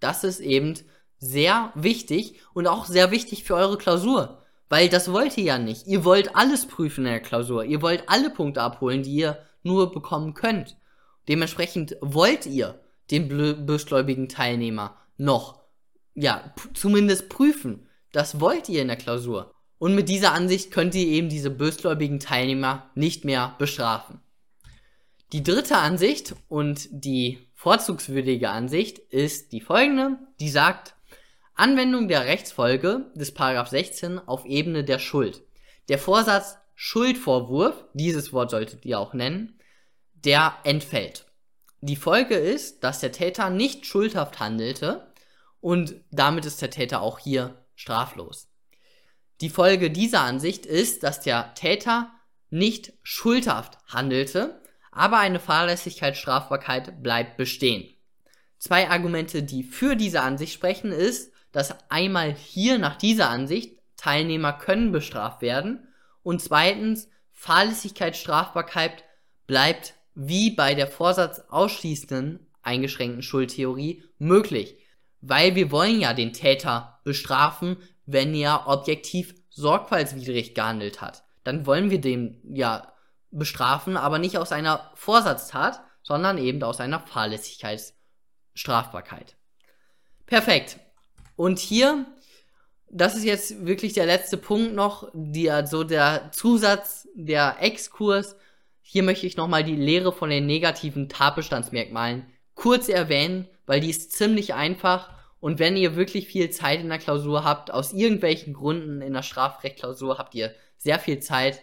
Das 0.00 0.24
ist 0.24 0.40
eben 0.40 0.74
sehr 1.18 1.72
wichtig 1.74 2.40
und 2.52 2.66
auch 2.66 2.84
sehr 2.84 3.10
wichtig 3.10 3.44
für 3.44 3.54
eure 3.54 3.78
Klausur. 3.78 4.42
Weil 4.68 4.88
das 4.88 5.12
wollt 5.12 5.38
ihr 5.38 5.44
ja 5.44 5.58
nicht. 5.58 5.86
Ihr 5.86 6.04
wollt 6.04 6.34
alles 6.34 6.66
prüfen 6.66 7.06
in 7.06 7.12
der 7.12 7.20
Klausur. 7.20 7.64
Ihr 7.64 7.82
wollt 7.82 8.08
alle 8.08 8.30
Punkte 8.30 8.62
abholen, 8.62 9.02
die 9.02 9.14
ihr 9.14 9.38
nur 9.62 9.92
bekommen 9.92 10.34
könnt. 10.34 10.76
Dementsprechend 11.28 11.96
wollt 12.00 12.46
ihr 12.46 12.80
den 13.10 13.28
bösgläubigen 13.64 14.28
Teilnehmer 14.28 14.96
noch 15.16 15.66
ja, 16.16 16.54
zumindest 16.74 17.28
prüfen. 17.28 17.88
Das 18.12 18.40
wollt 18.40 18.68
ihr 18.68 18.82
in 18.82 18.88
der 18.88 18.96
Klausur. 18.96 19.54
Und 19.78 19.94
mit 19.94 20.08
dieser 20.08 20.32
Ansicht 20.32 20.70
könnt 20.70 20.94
ihr 20.94 21.06
eben 21.06 21.28
diese 21.28 21.50
bösgläubigen 21.50 22.20
Teilnehmer 22.20 22.90
nicht 22.94 23.24
mehr 23.24 23.54
bestrafen. 23.58 24.20
Die 25.32 25.42
dritte 25.42 25.76
Ansicht 25.76 26.34
und 26.48 26.88
die 26.90 27.38
vorzugswürdige 27.54 28.50
Ansicht 28.50 28.98
ist 28.98 29.52
die 29.52 29.60
folgende, 29.60 30.18
die 30.40 30.48
sagt, 30.48 30.94
Anwendung 31.54 32.06
der 32.08 32.26
Rechtsfolge 32.26 33.10
des 33.14 33.34
16 33.34 34.18
auf 34.18 34.44
Ebene 34.44 34.84
der 34.84 34.98
Schuld. 34.98 35.42
Der 35.88 35.98
Vorsatz 35.98 36.58
Schuldvorwurf, 36.74 37.86
dieses 37.94 38.32
Wort 38.34 38.50
solltet 38.50 38.84
ihr 38.84 39.00
auch 39.00 39.14
nennen, 39.14 39.58
der 40.12 40.54
entfällt. 40.64 41.24
Die 41.80 41.96
Folge 41.96 42.34
ist, 42.34 42.84
dass 42.84 43.00
der 43.00 43.12
Täter 43.12 43.48
nicht 43.48 43.86
schuldhaft 43.86 44.40
handelte, 44.40 45.12
und 45.60 45.96
damit 46.10 46.44
ist 46.44 46.60
der 46.60 46.70
Täter 46.70 47.00
auch 47.00 47.18
hier 47.18 47.64
straflos. 47.74 48.48
Die 49.40 49.50
Folge 49.50 49.90
dieser 49.90 50.22
Ansicht 50.22 50.64
ist, 50.64 51.02
dass 51.02 51.20
der 51.20 51.54
Täter 51.54 52.10
nicht 52.50 52.92
schuldhaft 53.02 53.78
handelte, 53.86 54.60
aber 54.90 55.18
eine 55.18 55.40
Fahrlässigkeitsstrafbarkeit 55.40 57.02
bleibt 57.02 57.36
bestehen. 57.36 57.92
Zwei 58.58 58.88
Argumente, 58.88 59.42
die 59.42 59.62
für 59.62 59.94
diese 59.94 60.22
Ansicht 60.22 60.54
sprechen, 60.54 60.90
ist, 60.90 61.32
dass 61.52 61.74
einmal 61.90 62.34
hier 62.34 62.78
nach 62.78 62.96
dieser 62.96 63.28
Ansicht 63.28 63.78
Teilnehmer 63.96 64.52
können 64.52 64.92
bestraft 64.92 65.42
werden 65.42 65.86
und 66.22 66.40
zweitens 66.40 67.08
Fahrlässigkeitsstrafbarkeit 67.32 69.04
bleibt 69.46 69.94
wie 70.14 70.50
bei 70.50 70.74
der 70.74 70.86
Vorsatz 70.86 71.40
ausschließenden 71.50 72.46
eingeschränkten 72.62 73.22
Schuldtheorie 73.22 74.02
möglich 74.18 74.76
weil 75.28 75.54
wir 75.54 75.70
wollen 75.70 76.00
ja 76.00 76.14
den 76.14 76.32
Täter 76.32 77.00
bestrafen, 77.04 77.76
wenn 78.06 78.34
er 78.34 78.68
objektiv 78.68 79.34
sorgfaltswidrig 79.50 80.54
gehandelt 80.54 81.00
hat. 81.00 81.24
Dann 81.44 81.66
wollen 81.66 81.90
wir 81.90 82.00
den 82.00 82.40
ja 82.54 82.92
bestrafen, 83.30 83.96
aber 83.96 84.18
nicht 84.18 84.36
aus 84.38 84.52
einer 84.52 84.90
Vorsatztat, 84.94 85.80
sondern 86.02 86.38
eben 86.38 86.62
aus 86.62 86.80
einer 86.80 87.00
Fahrlässigkeitsstrafbarkeit. 87.00 89.36
Perfekt. 90.26 90.78
Und 91.34 91.58
hier, 91.58 92.06
das 92.88 93.16
ist 93.16 93.24
jetzt 93.24 93.66
wirklich 93.66 93.92
der 93.92 94.06
letzte 94.06 94.36
Punkt 94.36 94.74
noch, 94.74 95.10
die, 95.12 95.50
also 95.50 95.82
der 95.84 96.30
Zusatz, 96.32 97.08
der 97.14 97.56
Exkurs. 97.60 98.36
Hier 98.82 99.02
möchte 99.02 99.26
ich 99.26 99.36
nochmal 99.36 99.64
die 99.64 99.76
Lehre 99.76 100.12
von 100.12 100.30
den 100.30 100.46
negativen 100.46 101.08
Tatbestandsmerkmalen 101.08 102.26
kurz 102.54 102.88
erwähnen, 102.88 103.48
weil 103.66 103.80
die 103.80 103.90
ist 103.90 104.12
ziemlich 104.12 104.54
einfach 104.54 105.10
und 105.46 105.60
wenn 105.60 105.76
ihr 105.76 105.94
wirklich 105.94 106.26
viel 106.26 106.50
Zeit 106.50 106.80
in 106.80 106.88
der 106.88 106.98
Klausur 106.98 107.44
habt, 107.44 107.70
aus 107.70 107.92
irgendwelchen 107.92 108.52
Gründen 108.52 109.00
in 109.00 109.12
der 109.12 109.22
Strafrechtklausur 109.22 110.18
habt 110.18 110.34
ihr 110.34 110.52
sehr 110.76 110.98
viel 110.98 111.20
Zeit, 111.20 111.62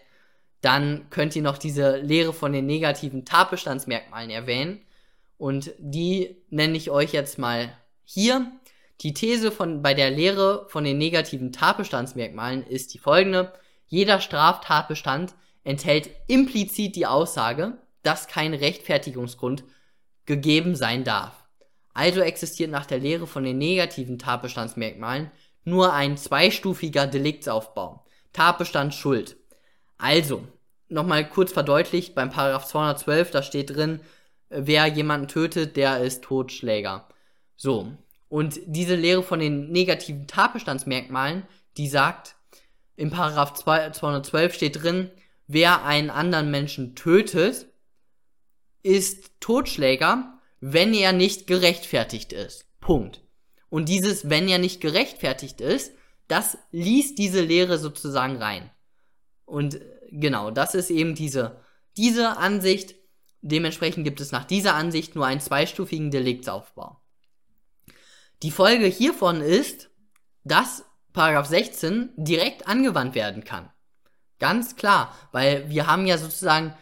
dann 0.62 1.10
könnt 1.10 1.36
ihr 1.36 1.42
noch 1.42 1.58
diese 1.58 1.98
Lehre 1.98 2.32
von 2.32 2.54
den 2.54 2.66
negativen 2.66 3.26
Tatbestandsmerkmalen 3.26 4.30
erwähnen. 4.30 4.80
Und 5.38 5.74
die 5.80 6.38
nenne 6.50 6.78
ich 6.78 6.92
euch 6.92 7.12
jetzt 7.12 7.38
mal 7.38 7.78
hier. 8.06 8.54
Die 9.02 9.14
These 9.14 9.52
von, 9.52 9.82
bei 9.82 9.94
der 9.94 10.12
Lehre 10.12 10.66
von 10.70 10.86
den 10.86 10.98
negativen 10.98 11.52
Tatbestandsmerkmalen 11.52 12.66
ist 12.66 12.94
die 12.94 13.00
folgende. 13.00 13.52
Jeder 13.88 14.22
Straftatbestand 14.22 15.36
enthält 15.66 16.10
implizit 16.28 16.96
die 16.96 17.06
Aussage, 17.06 17.80
dass 18.02 18.30
kein 18.30 18.54
Rechtfertigungsgrund 18.54 19.66
gegeben 20.26 20.78
sein 20.78 21.04
darf. 21.04 21.43
Also 21.94 22.22
existiert 22.22 22.72
nach 22.72 22.86
der 22.86 23.00
Lehre 23.00 23.28
von 23.28 23.44
den 23.44 23.58
negativen 23.58 24.18
Tatbestandsmerkmalen 24.18 25.32
nur 25.64 25.94
ein 25.94 26.18
zweistufiger 26.18 27.08
Deliktsaufbau. 27.08 28.06
Tatbestand 28.34 28.94
Schuld. 28.94 29.38
Also, 29.98 30.48
nochmal 30.90 31.28
kurz 31.28 31.54
verdeutlicht, 31.54 32.16
beim 32.16 32.30
Paragraph 32.30 32.66
212, 32.66 33.32
da 33.32 33.44
steht 33.44 33.76
drin, 33.76 34.02
wer 34.50 34.88
jemanden 34.88 35.28
tötet, 35.28 35.78
der 35.78 36.00
ist 36.00 36.24
Totschläger. 36.24 37.08
So. 37.56 37.92
Und 38.28 38.60
diese 38.66 38.96
Lehre 38.96 39.24
von 39.24 39.40
den 39.40 39.72
negativen 39.72 40.28
Tatbestandsmerkmalen, 40.28 41.44
die 41.78 41.88
sagt, 41.88 42.36
im 42.96 43.12
Paragraph 43.12 43.54
212 43.54 44.54
steht 44.54 44.84
drin, 44.84 45.12
wer 45.48 45.86
einen 45.86 46.10
anderen 46.10 46.52
Menschen 46.52 46.96
tötet, 46.96 47.68
ist 48.82 49.40
Totschläger, 49.40 50.33
wenn 50.66 50.94
er 50.94 51.12
nicht 51.12 51.46
gerechtfertigt 51.46 52.32
ist. 52.32 52.66
Punkt. 52.80 53.22
Und 53.70 53.90
dieses, 53.90 54.30
wenn 54.30 54.48
er 54.48 54.60
nicht 54.60 54.80
gerechtfertigt 54.80 55.60
ist, 55.60 55.94
das 56.30 56.58
liest 56.72 57.18
diese 57.18 57.42
Lehre 57.42 57.78
sozusagen 57.78 58.38
rein. 58.38 58.72
Und 59.44 59.76
äh, 59.76 59.82
genau, 60.10 60.52
das 60.52 60.74
ist 60.74 60.90
eben 60.90 61.16
diese, 61.16 61.60
diese 61.98 62.38
Ansicht. 62.38 62.96
Dementsprechend 63.42 64.06
gibt 64.06 64.22
es 64.22 64.32
nach 64.32 64.46
dieser 64.46 64.76
Ansicht 64.76 65.16
nur 65.16 65.26
einen 65.26 65.42
zweistufigen 65.42 66.12
Deliktsaufbau. 66.12 67.02
Die 68.42 68.52
Folge 68.52 68.86
hiervon 68.86 69.42
ist, 69.42 69.90
dass 70.46 70.86
Paragraph 71.12 71.48
16 71.48 72.12
direkt 72.16 72.70
angewandt 72.70 73.16
werden 73.16 73.44
kann. 73.44 73.70
Ganz 74.40 74.78
klar, 74.78 75.14
weil 75.34 75.70
wir 75.70 75.88
haben 75.88 76.06
ja 76.06 76.18
sozusagen 76.18 76.74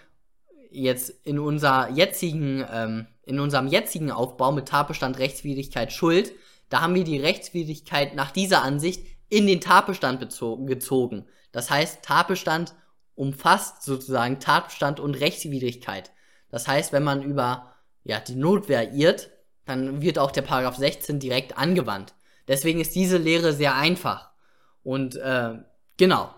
jetzt 0.70 1.10
in 1.26 1.40
unser 1.40 1.90
jetzigen, 1.90 2.64
ähm, 2.72 3.08
in 3.24 3.40
unserem 3.40 3.68
jetzigen 3.68 4.12
Aufbau 4.12 4.52
mit 4.52 4.68
Tatbestand 4.68 5.20
Rechtswidrigkeit 5.20 5.92
Schuld, 5.92 6.34
da 6.70 6.82
haben 6.82 6.96
wir 6.96 7.04
die 7.04 7.20
Rechtswidrigkeit 7.20 8.16
nach 8.16 8.32
dieser 8.32 8.64
Ansicht 8.64 9.06
in 9.30 9.48
den 9.48 9.62
Tatbestand 9.62 10.20
gezogen. 10.20 11.26
Das 11.52 11.70
heißt, 11.70 12.04
Tatbestand 12.04 12.74
umfasst 13.16 13.84
sozusagen 13.84 14.40
Tatbestand 14.40 15.00
und 15.00 15.16
Rechtswidrigkeit. 15.16 16.12
Das 16.50 16.68
heißt, 16.68 16.94
wenn 16.94 17.04
man 17.04 17.24
über 17.24 17.74
ja, 18.04 18.20
die 18.20 18.36
Notwehr 18.36 18.94
irrt, 18.94 19.30
dann 19.66 20.02
wird 20.02 20.18
auch 20.18 20.32
der 20.32 20.42
Paragraph 20.42 20.78
16 20.78 21.20
direkt 21.20 21.58
angewandt. 21.58 22.14
Deswegen 22.48 22.82
ist 22.82 22.96
diese 22.96 23.18
Lehre 23.18 23.54
sehr 23.54 23.76
einfach. 23.76 24.32
Und 24.84 25.16
äh, 25.16 25.54
genau, 25.98 26.34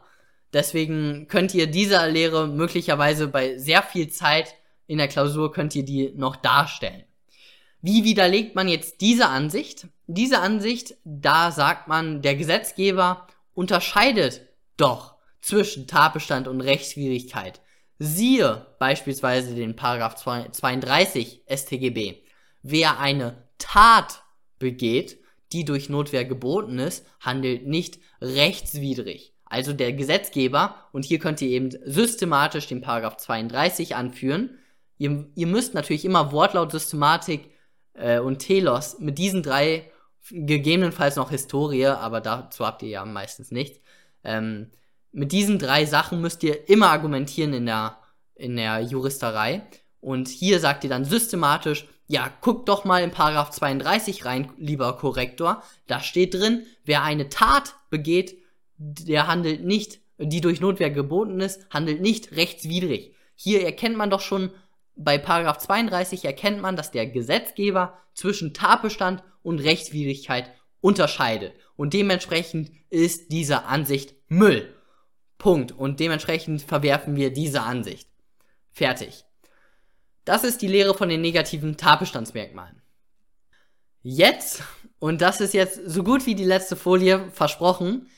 deswegen 0.51 1.27
könnt 1.27 1.53
ihr 1.53 1.67
dieser 1.67 2.07
Lehre 2.07 2.47
möglicherweise 2.47 3.27
bei 3.27 3.57
sehr 3.57 3.81
viel 3.81 4.09
Zeit 4.09 4.55
in 4.87 4.97
der 4.97 5.07
Klausur 5.07 5.51
könnt 5.51 5.75
ihr 5.75 5.83
die 5.83 6.13
noch 6.15 6.35
darstellen. 6.35 7.03
Wie 7.81 8.03
widerlegt 8.03 8.55
man 8.55 8.67
jetzt 8.67 9.01
diese 9.01 9.27
Ansicht? 9.27 9.87
Diese 10.07 10.39
Ansicht, 10.39 10.95
da 11.03 11.51
sagt 11.51 11.87
man, 11.87 12.21
der 12.21 12.35
Gesetzgeber 12.35 13.27
unterscheidet 13.53 14.41
doch 14.77 15.15
zwischen 15.41 15.87
Tatbestand 15.87 16.47
und 16.47 16.61
Rechtswidrigkeit. 16.61 17.61
Siehe 17.99 18.65
beispielsweise 18.79 19.55
den 19.55 19.75
Paragraph 19.75 20.15
32 20.15 21.43
StGB. 21.47 22.23
Wer 22.61 22.99
eine 22.99 23.47
Tat 23.57 24.23
begeht, 24.59 25.19
die 25.51 25.65
durch 25.65 25.89
Notwehr 25.89 26.25
geboten 26.25 26.79
ist, 26.79 27.05
handelt 27.19 27.67
nicht 27.67 27.99
rechtswidrig. 28.21 29.33
Also 29.45 29.73
der 29.73 29.93
Gesetzgeber, 29.93 30.87
und 30.93 31.05
hier 31.05 31.19
könnt 31.19 31.41
ihr 31.41 31.49
eben 31.49 31.69
systematisch 31.85 32.67
den 32.67 32.81
Paragraph 32.81 33.17
32 33.17 33.95
anführen. 33.95 34.57
Ihr, 34.97 35.25
ihr 35.35 35.47
müsst 35.47 35.73
natürlich 35.73 36.05
immer 36.05 36.31
Wortlaut, 36.31 36.71
Systematik 36.71 37.51
äh, 37.93 38.19
und 38.19 38.39
Telos 38.39 38.99
mit 38.99 39.17
diesen 39.17 39.43
drei, 39.43 39.91
gegebenenfalls 40.31 41.15
noch 41.15 41.29
Historie, 41.29 41.87
aber 41.87 42.21
dazu 42.21 42.65
habt 42.65 42.81
ihr 42.83 42.89
ja 42.89 43.05
meistens 43.05 43.51
nichts. 43.51 43.79
Ähm, 44.23 44.71
mit 45.11 45.31
diesen 45.31 45.59
drei 45.59 45.85
Sachen 45.85 46.21
müsst 46.21 46.43
ihr 46.43 46.69
immer 46.69 46.89
argumentieren 46.89 47.53
in 47.53 47.65
der, 47.65 47.97
in 48.35 48.55
der 48.55 48.79
Juristerei. 48.81 49.61
Und 49.99 50.27
hier 50.27 50.59
sagt 50.59 50.83
ihr 50.83 50.89
dann 50.89 51.05
systematisch, 51.05 51.85
ja, 52.07 52.31
guck 52.41 52.65
doch 52.65 52.83
mal 52.83 53.01
in 53.03 53.11
Paragraph 53.11 53.51
32 53.51 54.25
rein, 54.25 54.51
lieber 54.57 54.97
Korrektor. 54.97 55.63
Da 55.87 55.99
steht 55.99 56.33
drin, 56.33 56.65
wer 56.83 57.03
eine 57.03 57.29
Tat 57.29 57.75
begeht, 57.89 58.37
der 58.77 59.27
handelt 59.27 59.63
nicht, 59.63 60.01
die 60.17 60.41
durch 60.41 60.59
Notwehr 60.59 60.89
geboten 60.89 61.39
ist, 61.39 61.65
handelt 61.69 62.01
nicht 62.01 62.35
rechtswidrig. 62.35 63.15
Hier 63.35 63.63
erkennt 63.63 63.97
man 63.97 64.09
doch 64.09 64.21
schon, 64.21 64.51
bei 64.95 65.17
Paragraph 65.17 65.57
32 65.59 66.25
erkennt 66.25 66.61
man, 66.61 66.75
dass 66.75 66.91
der 66.91 67.07
Gesetzgeber 67.07 67.97
zwischen 68.13 68.53
Tatbestand 68.53 69.23
und 69.41 69.59
Rechtswidrigkeit 69.59 70.51
unterscheidet. 70.81 71.53
Und 71.75 71.93
dementsprechend 71.93 72.71
ist 72.89 73.31
diese 73.31 73.63
Ansicht 73.65 74.15
Müll. 74.27 74.73
Punkt. 75.37 75.71
Und 75.71 75.99
dementsprechend 75.99 76.61
verwerfen 76.61 77.15
wir 77.15 77.33
diese 77.33 77.61
Ansicht. 77.61 78.07
Fertig. 78.71 79.25
Das 80.25 80.43
ist 80.43 80.61
die 80.61 80.67
Lehre 80.67 80.93
von 80.93 81.09
den 81.09 81.21
negativen 81.21 81.75
Tatbestandsmerkmalen. 81.75 82.81
Jetzt, 84.01 84.63
und 84.99 85.21
das 85.21 85.41
ist 85.41 85.53
jetzt 85.53 85.79
so 85.85 86.03
gut 86.03 86.25
wie 86.25 86.35
die 86.35 86.45
letzte 86.45 86.75
Folie 86.75 87.29
versprochen, 87.31 88.09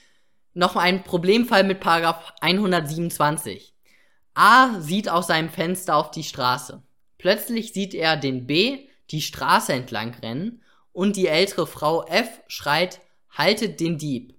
noch 0.54 0.76
ein 0.76 1.04
Problemfall 1.04 1.64
mit 1.64 1.80
Paragraph 1.80 2.34
127. 2.42 3.75
A 4.36 4.82
sieht 4.82 5.10
aus 5.10 5.28
seinem 5.28 5.50
Fenster 5.50 5.96
auf 5.96 6.12
die 6.12 6.24
Straße. 6.24 6.84
Plötzlich 7.18 7.74
sieht 7.74 7.94
er 7.94 8.18
den 8.18 8.46
B 8.46 8.88
die 9.12 9.22
Straße 9.22 9.74
entlang 9.74 10.14
rennen 10.16 10.62
und 10.92 11.16
die 11.16 11.28
ältere 11.28 11.68
Frau 11.68 12.06
F 12.06 12.42
schreit, 12.48 13.02
haltet 13.30 13.80
den 13.80 13.98
Dieb. 13.98 14.36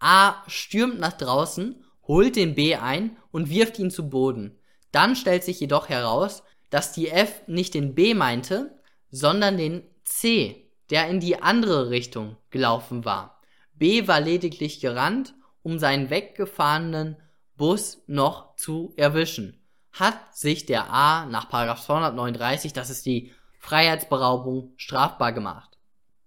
A 0.00 0.42
stürmt 0.48 1.00
nach 1.00 1.14
draußen, 1.14 1.82
holt 2.06 2.36
den 2.36 2.54
B 2.54 2.76
ein 2.76 3.16
und 3.30 3.50
wirft 3.50 3.78
ihn 3.78 3.90
zu 3.90 4.08
Boden. 4.08 4.58
Dann 4.92 5.16
stellt 5.16 5.44
sich 5.44 5.60
jedoch 5.60 5.88
heraus, 5.88 6.42
dass 6.70 6.92
die 6.92 7.08
F 7.08 7.42
nicht 7.46 7.74
den 7.74 7.94
B 7.94 8.14
meinte, 8.14 8.78
sondern 9.10 9.56
den 9.56 9.82
C, 10.04 10.70
der 10.90 11.08
in 11.08 11.20
die 11.20 11.42
andere 11.42 11.90
Richtung 11.90 12.36
gelaufen 12.50 13.04
war. 13.04 13.40
B 13.74 14.06
war 14.06 14.20
lediglich 14.20 14.80
gerannt, 14.80 15.34
um 15.62 15.78
seinen 15.78 16.10
weggefahrenen 16.10 17.16
Bus 17.58 18.02
noch 18.06 18.56
zu 18.56 18.94
erwischen. 18.96 19.60
Hat 19.92 20.34
sich 20.34 20.64
der 20.64 20.90
A 20.90 21.26
nach 21.26 21.50
239, 21.50 22.72
das 22.72 22.88
ist 22.88 23.04
die 23.04 23.32
Freiheitsberaubung, 23.58 24.72
strafbar 24.76 25.32
gemacht. 25.32 25.76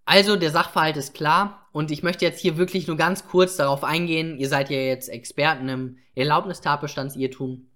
Also 0.05 0.35
der 0.35 0.51
Sachverhalt 0.51 0.97
ist 0.97 1.13
klar 1.13 1.69
und 1.71 1.89
ich 1.89 2.03
möchte 2.03 2.25
jetzt 2.25 2.41
hier 2.41 2.57
wirklich 2.57 2.87
nur 2.87 2.97
ganz 2.97 3.27
kurz 3.27 3.55
darauf 3.55 3.83
eingehen. 3.83 4.37
Ihr 4.37 4.49
seid 4.49 4.69
ja 4.69 4.77
jetzt 4.77 5.07
Experten 5.07 5.69
im 5.69 5.97
Erlaubnistatbestandsirrtum. 6.15 7.67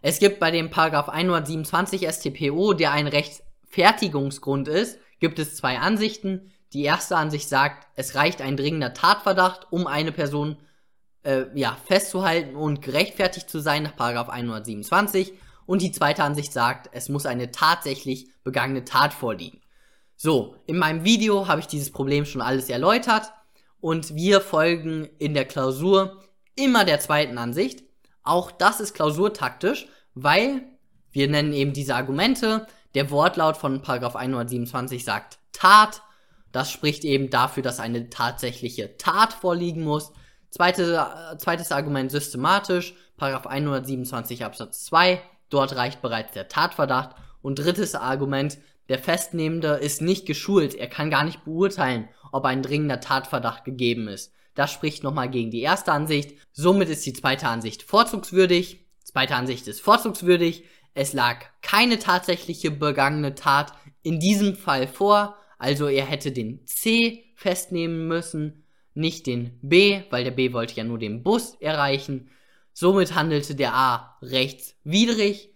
Es 0.00 0.18
gibt 0.18 0.40
bei 0.40 0.50
dem 0.50 0.70
Paragraph 0.70 1.08
127 1.08 2.08
StPO, 2.08 2.72
der 2.72 2.92
ein 2.92 3.06
Rechtfertigungsgrund 3.06 4.68
ist, 4.68 4.98
gibt 5.20 5.38
es 5.38 5.56
zwei 5.56 5.78
Ansichten. 5.78 6.52
Die 6.72 6.84
erste 6.84 7.16
Ansicht 7.16 7.48
sagt, 7.48 7.86
es 7.96 8.14
reicht 8.14 8.40
ein 8.40 8.56
dringender 8.56 8.94
Tatverdacht, 8.94 9.66
um 9.70 9.86
eine 9.86 10.12
Person 10.12 10.56
äh, 11.28 11.46
ja, 11.54 11.76
festzuhalten 11.84 12.56
und 12.56 12.80
gerechtfertigt 12.80 13.50
zu 13.50 13.60
sein 13.60 13.82
nach 13.82 13.94
Paragraph 13.94 14.30
127. 14.30 15.34
Und 15.66 15.82
die 15.82 15.92
zweite 15.92 16.24
Ansicht 16.24 16.54
sagt, 16.54 16.88
es 16.92 17.10
muss 17.10 17.26
eine 17.26 17.50
tatsächlich 17.50 18.30
begangene 18.44 18.86
Tat 18.86 19.12
vorliegen. 19.12 19.60
So, 20.16 20.56
in 20.66 20.78
meinem 20.78 21.04
Video 21.04 21.46
habe 21.46 21.60
ich 21.60 21.66
dieses 21.66 21.92
Problem 21.92 22.24
schon 22.24 22.40
alles 22.40 22.70
erläutert 22.70 23.30
und 23.78 24.14
wir 24.14 24.40
folgen 24.40 25.06
in 25.18 25.34
der 25.34 25.44
Klausur 25.44 26.24
immer 26.56 26.86
der 26.86 26.98
zweiten 26.98 27.36
Ansicht. 27.36 27.84
Auch 28.22 28.50
das 28.50 28.80
ist 28.80 28.94
klausurtaktisch, 28.94 29.86
weil 30.14 30.62
wir 31.12 31.28
nennen 31.28 31.52
eben 31.52 31.74
diese 31.74 31.94
Argumente. 31.94 32.66
Der 32.94 33.10
Wortlaut 33.10 33.58
von 33.58 33.82
Paragraph 33.82 34.16
127 34.16 35.04
sagt 35.04 35.38
Tat. 35.52 36.00
Das 36.52 36.70
spricht 36.70 37.04
eben 37.04 37.28
dafür, 37.28 37.62
dass 37.62 37.80
eine 37.80 38.08
tatsächliche 38.08 38.96
Tat 38.96 39.34
vorliegen 39.34 39.84
muss. 39.84 40.12
Zweite, 40.50 41.06
äh, 41.32 41.36
zweites 41.38 41.72
Argument 41.72 42.10
systematisch. 42.10 42.94
Paragraph 43.16 43.46
127 43.46 44.44
Absatz 44.44 44.84
2. 44.84 45.20
Dort 45.50 45.76
reicht 45.76 46.02
bereits 46.02 46.32
der 46.32 46.48
Tatverdacht. 46.48 47.16
Und 47.42 47.58
drittes 47.58 47.94
Argument, 47.94 48.58
der 48.88 48.98
Festnehmende 48.98 49.74
ist 49.74 50.00
nicht 50.00 50.26
geschult. 50.26 50.74
Er 50.74 50.88
kann 50.88 51.10
gar 51.10 51.24
nicht 51.24 51.44
beurteilen, 51.44 52.08
ob 52.32 52.44
ein 52.44 52.62
dringender 52.62 53.00
Tatverdacht 53.00 53.64
gegeben 53.64 54.08
ist. 54.08 54.32
Das 54.54 54.72
spricht 54.72 55.04
nochmal 55.04 55.30
gegen 55.30 55.50
die 55.50 55.60
erste 55.60 55.92
Ansicht. 55.92 56.36
Somit 56.52 56.88
ist 56.88 57.06
die 57.06 57.12
zweite 57.12 57.46
Ansicht 57.46 57.82
vorzugswürdig. 57.82 58.86
Zweite 59.04 59.36
Ansicht 59.36 59.68
ist 59.68 59.80
vorzugswürdig. 59.80 60.64
Es 60.94 61.12
lag 61.12 61.44
keine 61.62 61.98
tatsächliche 61.98 62.70
begangene 62.70 63.34
Tat 63.34 63.72
in 64.02 64.18
diesem 64.18 64.56
Fall 64.56 64.88
vor. 64.88 65.36
Also 65.58 65.86
er 65.86 66.04
hätte 66.04 66.32
den 66.32 66.66
C 66.66 67.24
festnehmen 67.36 68.08
müssen, 68.08 68.64
nicht 68.98 69.26
den 69.26 69.58
B, 69.62 70.02
weil 70.10 70.24
der 70.24 70.32
B 70.32 70.52
wollte 70.52 70.74
ja 70.74 70.84
nur 70.84 70.98
den 70.98 71.22
Bus 71.22 71.54
erreichen. 71.60 72.30
Somit 72.72 73.14
handelte 73.14 73.54
der 73.54 73.74
A 73.74 74.18
rechtswidrig. 74.20 75.54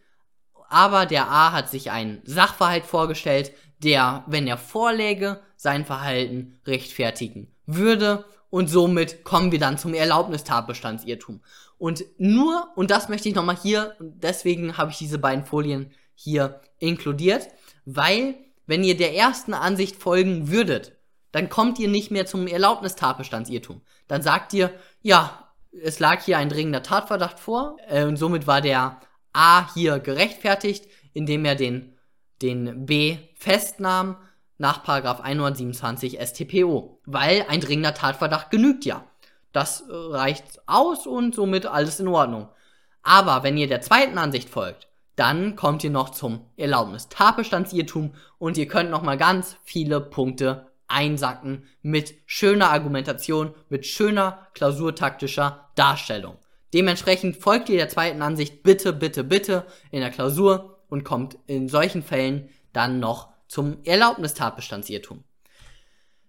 Aber 0.69 1.05
der 1.05 1.29
A 1.29 1.53
hat 1.53 1.69
sich 1.69 1.91
einen 1.91 2.23
Sachverhalt 2.25 2.87
vorgestellt, 2.87 3.53
der, 3.83 4.25
wenn 4.27 4.47
er 4.47 4.57
vorläge, 4.57 5.41
sein 5.57 5.85
Verhalten 5.85 6.59
rechtfertigen 6.67 7.55
würde 7.67 8.25
und 8.49 8.69
somit 8.69 9.25
kommen 9.25 9.51
wir 9.51 9.59
dann 9.59 9.79
zum 9.79 9.95
Erlaubnistatbestandsirrtum. 9.95 11.41
Und 11.79 12.05
nur, 12.19 12.69
und 12.77 12.91
das 12.91 13.09
möchte 13.09 13.29
ich 13.29 13.35
nochmal 13.35 13.59
hier, 13.61 13.97
deswegen 13.99 14.77
habe 14.77 14.91
ich 14.91 14.99
diese 14.99 15.19
beiden 15.19 15.45
Folien 15.45 15.91
hier 16.15 16.61
inkludiert, 16.79 17.49
weil, 17.85 18.35
wenn 18.67 18.85
ihr 18.85 18.97
der 18.97 19.15
ersten 19.15 19.55
Ansicht 19.55 19.97
folgen 19.97 20.51
würdet, 20.51 20.93
dann 21.33 21.49
kommt 21.49 21.79
ihr 21.79 21.89
nicht 21.89 22.11
mehr 22.11 22.27
zum 22.27 22.47
Erlaubnistatbestandsirrtum. 22.47 23.83
Dann 24.09 24.23
sagt 24.23 24.53
ihr, 24.53 24.73
ja, 25.01 25.53
es 25.83 25.99
lag 25.99 26.23
hier 26.23 26.39
ein 26.39 26.49
dringender 26.49 26.83
Tatverdacht 26.83 27.41
vor, 27.41 27.77
äh, 27.89 28.05
und 28.05 28.17
somit 28.17 28.47
war 28.47 28.61
der 28.61 29.01
A 29.33 29.73
hier 29.75 29.99
gerechtfertigt, 29.99 30.87
indem 31.15 31.45
er 31.45 31.55
den 31.55 31.93
den 32.43 32.87
B 32.87 33.19
festnahmen 33.35 34.17
nach 34.59 34.87
127 34.87 36.19
StPO, 36.21 37.01
weil 37.07 37.47
ein 37.49 37.61
dringender 37.61 37.95
Tatverdacht 37.95 38.51
genügt 38.51 38.85
ja. 38.85 39.05
Das 39.53 39.83
äh, 39.83 39.93
reicht 39.93 40.61
aus 40.67 41.07
und 41.07 41.35
somit 41.35 41.67
alles 41.67 42.01
in 42.01 42.09
Ordnung. 42.09 42.49
Aber 43.03 43.43
wenn 43.43 43.57
ihr 43.57 43.67
der 43.67 43.81
zweiten 43.81 44.19
Ansicht 44.19 44.49
folgt, 44.49 44.89
dann 45.17 45.57
kommt 45.57 45.85
ihr 45.85 45.91
noch 45.91 46.11
zum 46.11 46.47
Erlaubnis-Tatbestandsirrtum 46.57 48.15
und 48.39 48.57
ihr 48.57 48.67
könnt 48.67 48.91
noch 48.91 49.03
mal 49.03 49.19
ganz 49.19 49.57
viele 49.63 50.01
Punkte 50.01 50.72
einsacken 50.93 51.65
mit 51.83 52.15
schöner 52.27 52.71
Argumentation, 52.71 53.55
mit 53.69 53.87
schöner 53.87 54.49
klausurtaktischer 54.55 55.71
Darstellung. 55.75 56.39
Dementsprechend 56.75 57.37
folgt 57.37 57.69
ihr 57.69 57.77
der 57.77 57.89
zweiten 57.89 58.23
Ansicht 58.23 58.63
bitte, 58.63 58.93
bitte, 58.93 59.25
bitte 59.25 59.67
in 59.91 60.01
der 60.01 60.11
Klausur 60.11 60.79
und 60.89 61.05
kommt 61.05 61.39
in 61.47 61.69
solchen 61.69 62.03
Fällen 62.03 62.49
dann 62.73 63.01
noch 63.01 63.29
zum 63.49 63.79
Erlaubnistatbestandsirrtum. 63.85 65.25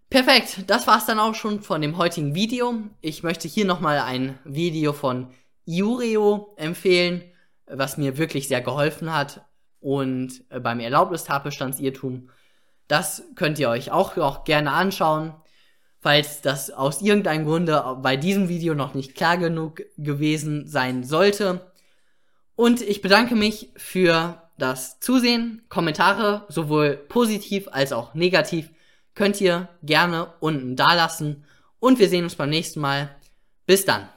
Perfekt, 0.10 0.66
das 0.68 0.86
war's 0.86 1.06
dann 1.06 1.20
auch 1.20 1.34
schon 1.34 1.62
von 1.62 1.82
dem 1.82 1.98
heutigen 1.98 2.36
Video. 2.36 2.76
Ich 3.02 3.24
möchte 3.24 3.48
hier 3.48 3.66
nochmal 3.66 4.00
ein 4.00 4.38
Video 4.44 4.94
von 4.94 5.30
Iureo 5.66 6.54
empfehlen, 6.58 7.24
was 7.66 7.98
mir 7.98 8.18
wirklich 8.18 8.48
sehr 8.48 8.62
geholfen 8.62 9.14
hat 9.14 9.42
und 9.80 10.44
äh, 10.50 10.60
beim 10.60 10.80
Erlaubnistatbestandsirrtum. 10.80 12.30
Das 12.94 13.24
könnt 13.34 13.58
ihr 13.58 13.70
euch 13.70 13.90
auch, 13.90 14.18
auch 14.18 14.44
gerne 14.44 14.72
anschauen. 14.72 15.34
Falls 16.00 16.42
das 16.42 16.70
aus 16.70 17.02
irgendeinem 17.02 17.44
Grunde 17.44 17.84
bei 18.04 18.18
diesem 18.18 18.50
Video 18.50 18.76
noch 18.76 18.94
nicht 18.94 19.16
klar 19.16 19.38
genug 19.38 19.82
gewesen 19.98 20.68
sein 20.68 21.04
sollte. 21.04 21.74
Und 22.56 22.82
ich 22.82 23.02
bedanke 23.02 23.34
mich 23.34 23.72
für 23.78 24.44
das 24.60 25.00
Zusehen. 25.00 25.64
Kommentare, 25.70 26.46
sowohl 26.50 26.96
positiv 26.96 27.68
als 27.72 27.94
auch 27.94 28.14
negativ, 28.14 28.70
könnt 29.16 29.42
ihr 29.42 29.70
gerne 29.82 30.32
unten 30.40 30.76
dalassen. 30.76 31.46
Und 31.80 31.98
wir 31.98 32.10
sehen 32.10 32.26
uns 32.26 32.36
beim 32.36 32.52
nächsten 32.52 32.80
Mal. 32.80 33.10
Bis 33.66 33.86
dann. 33.86 34.08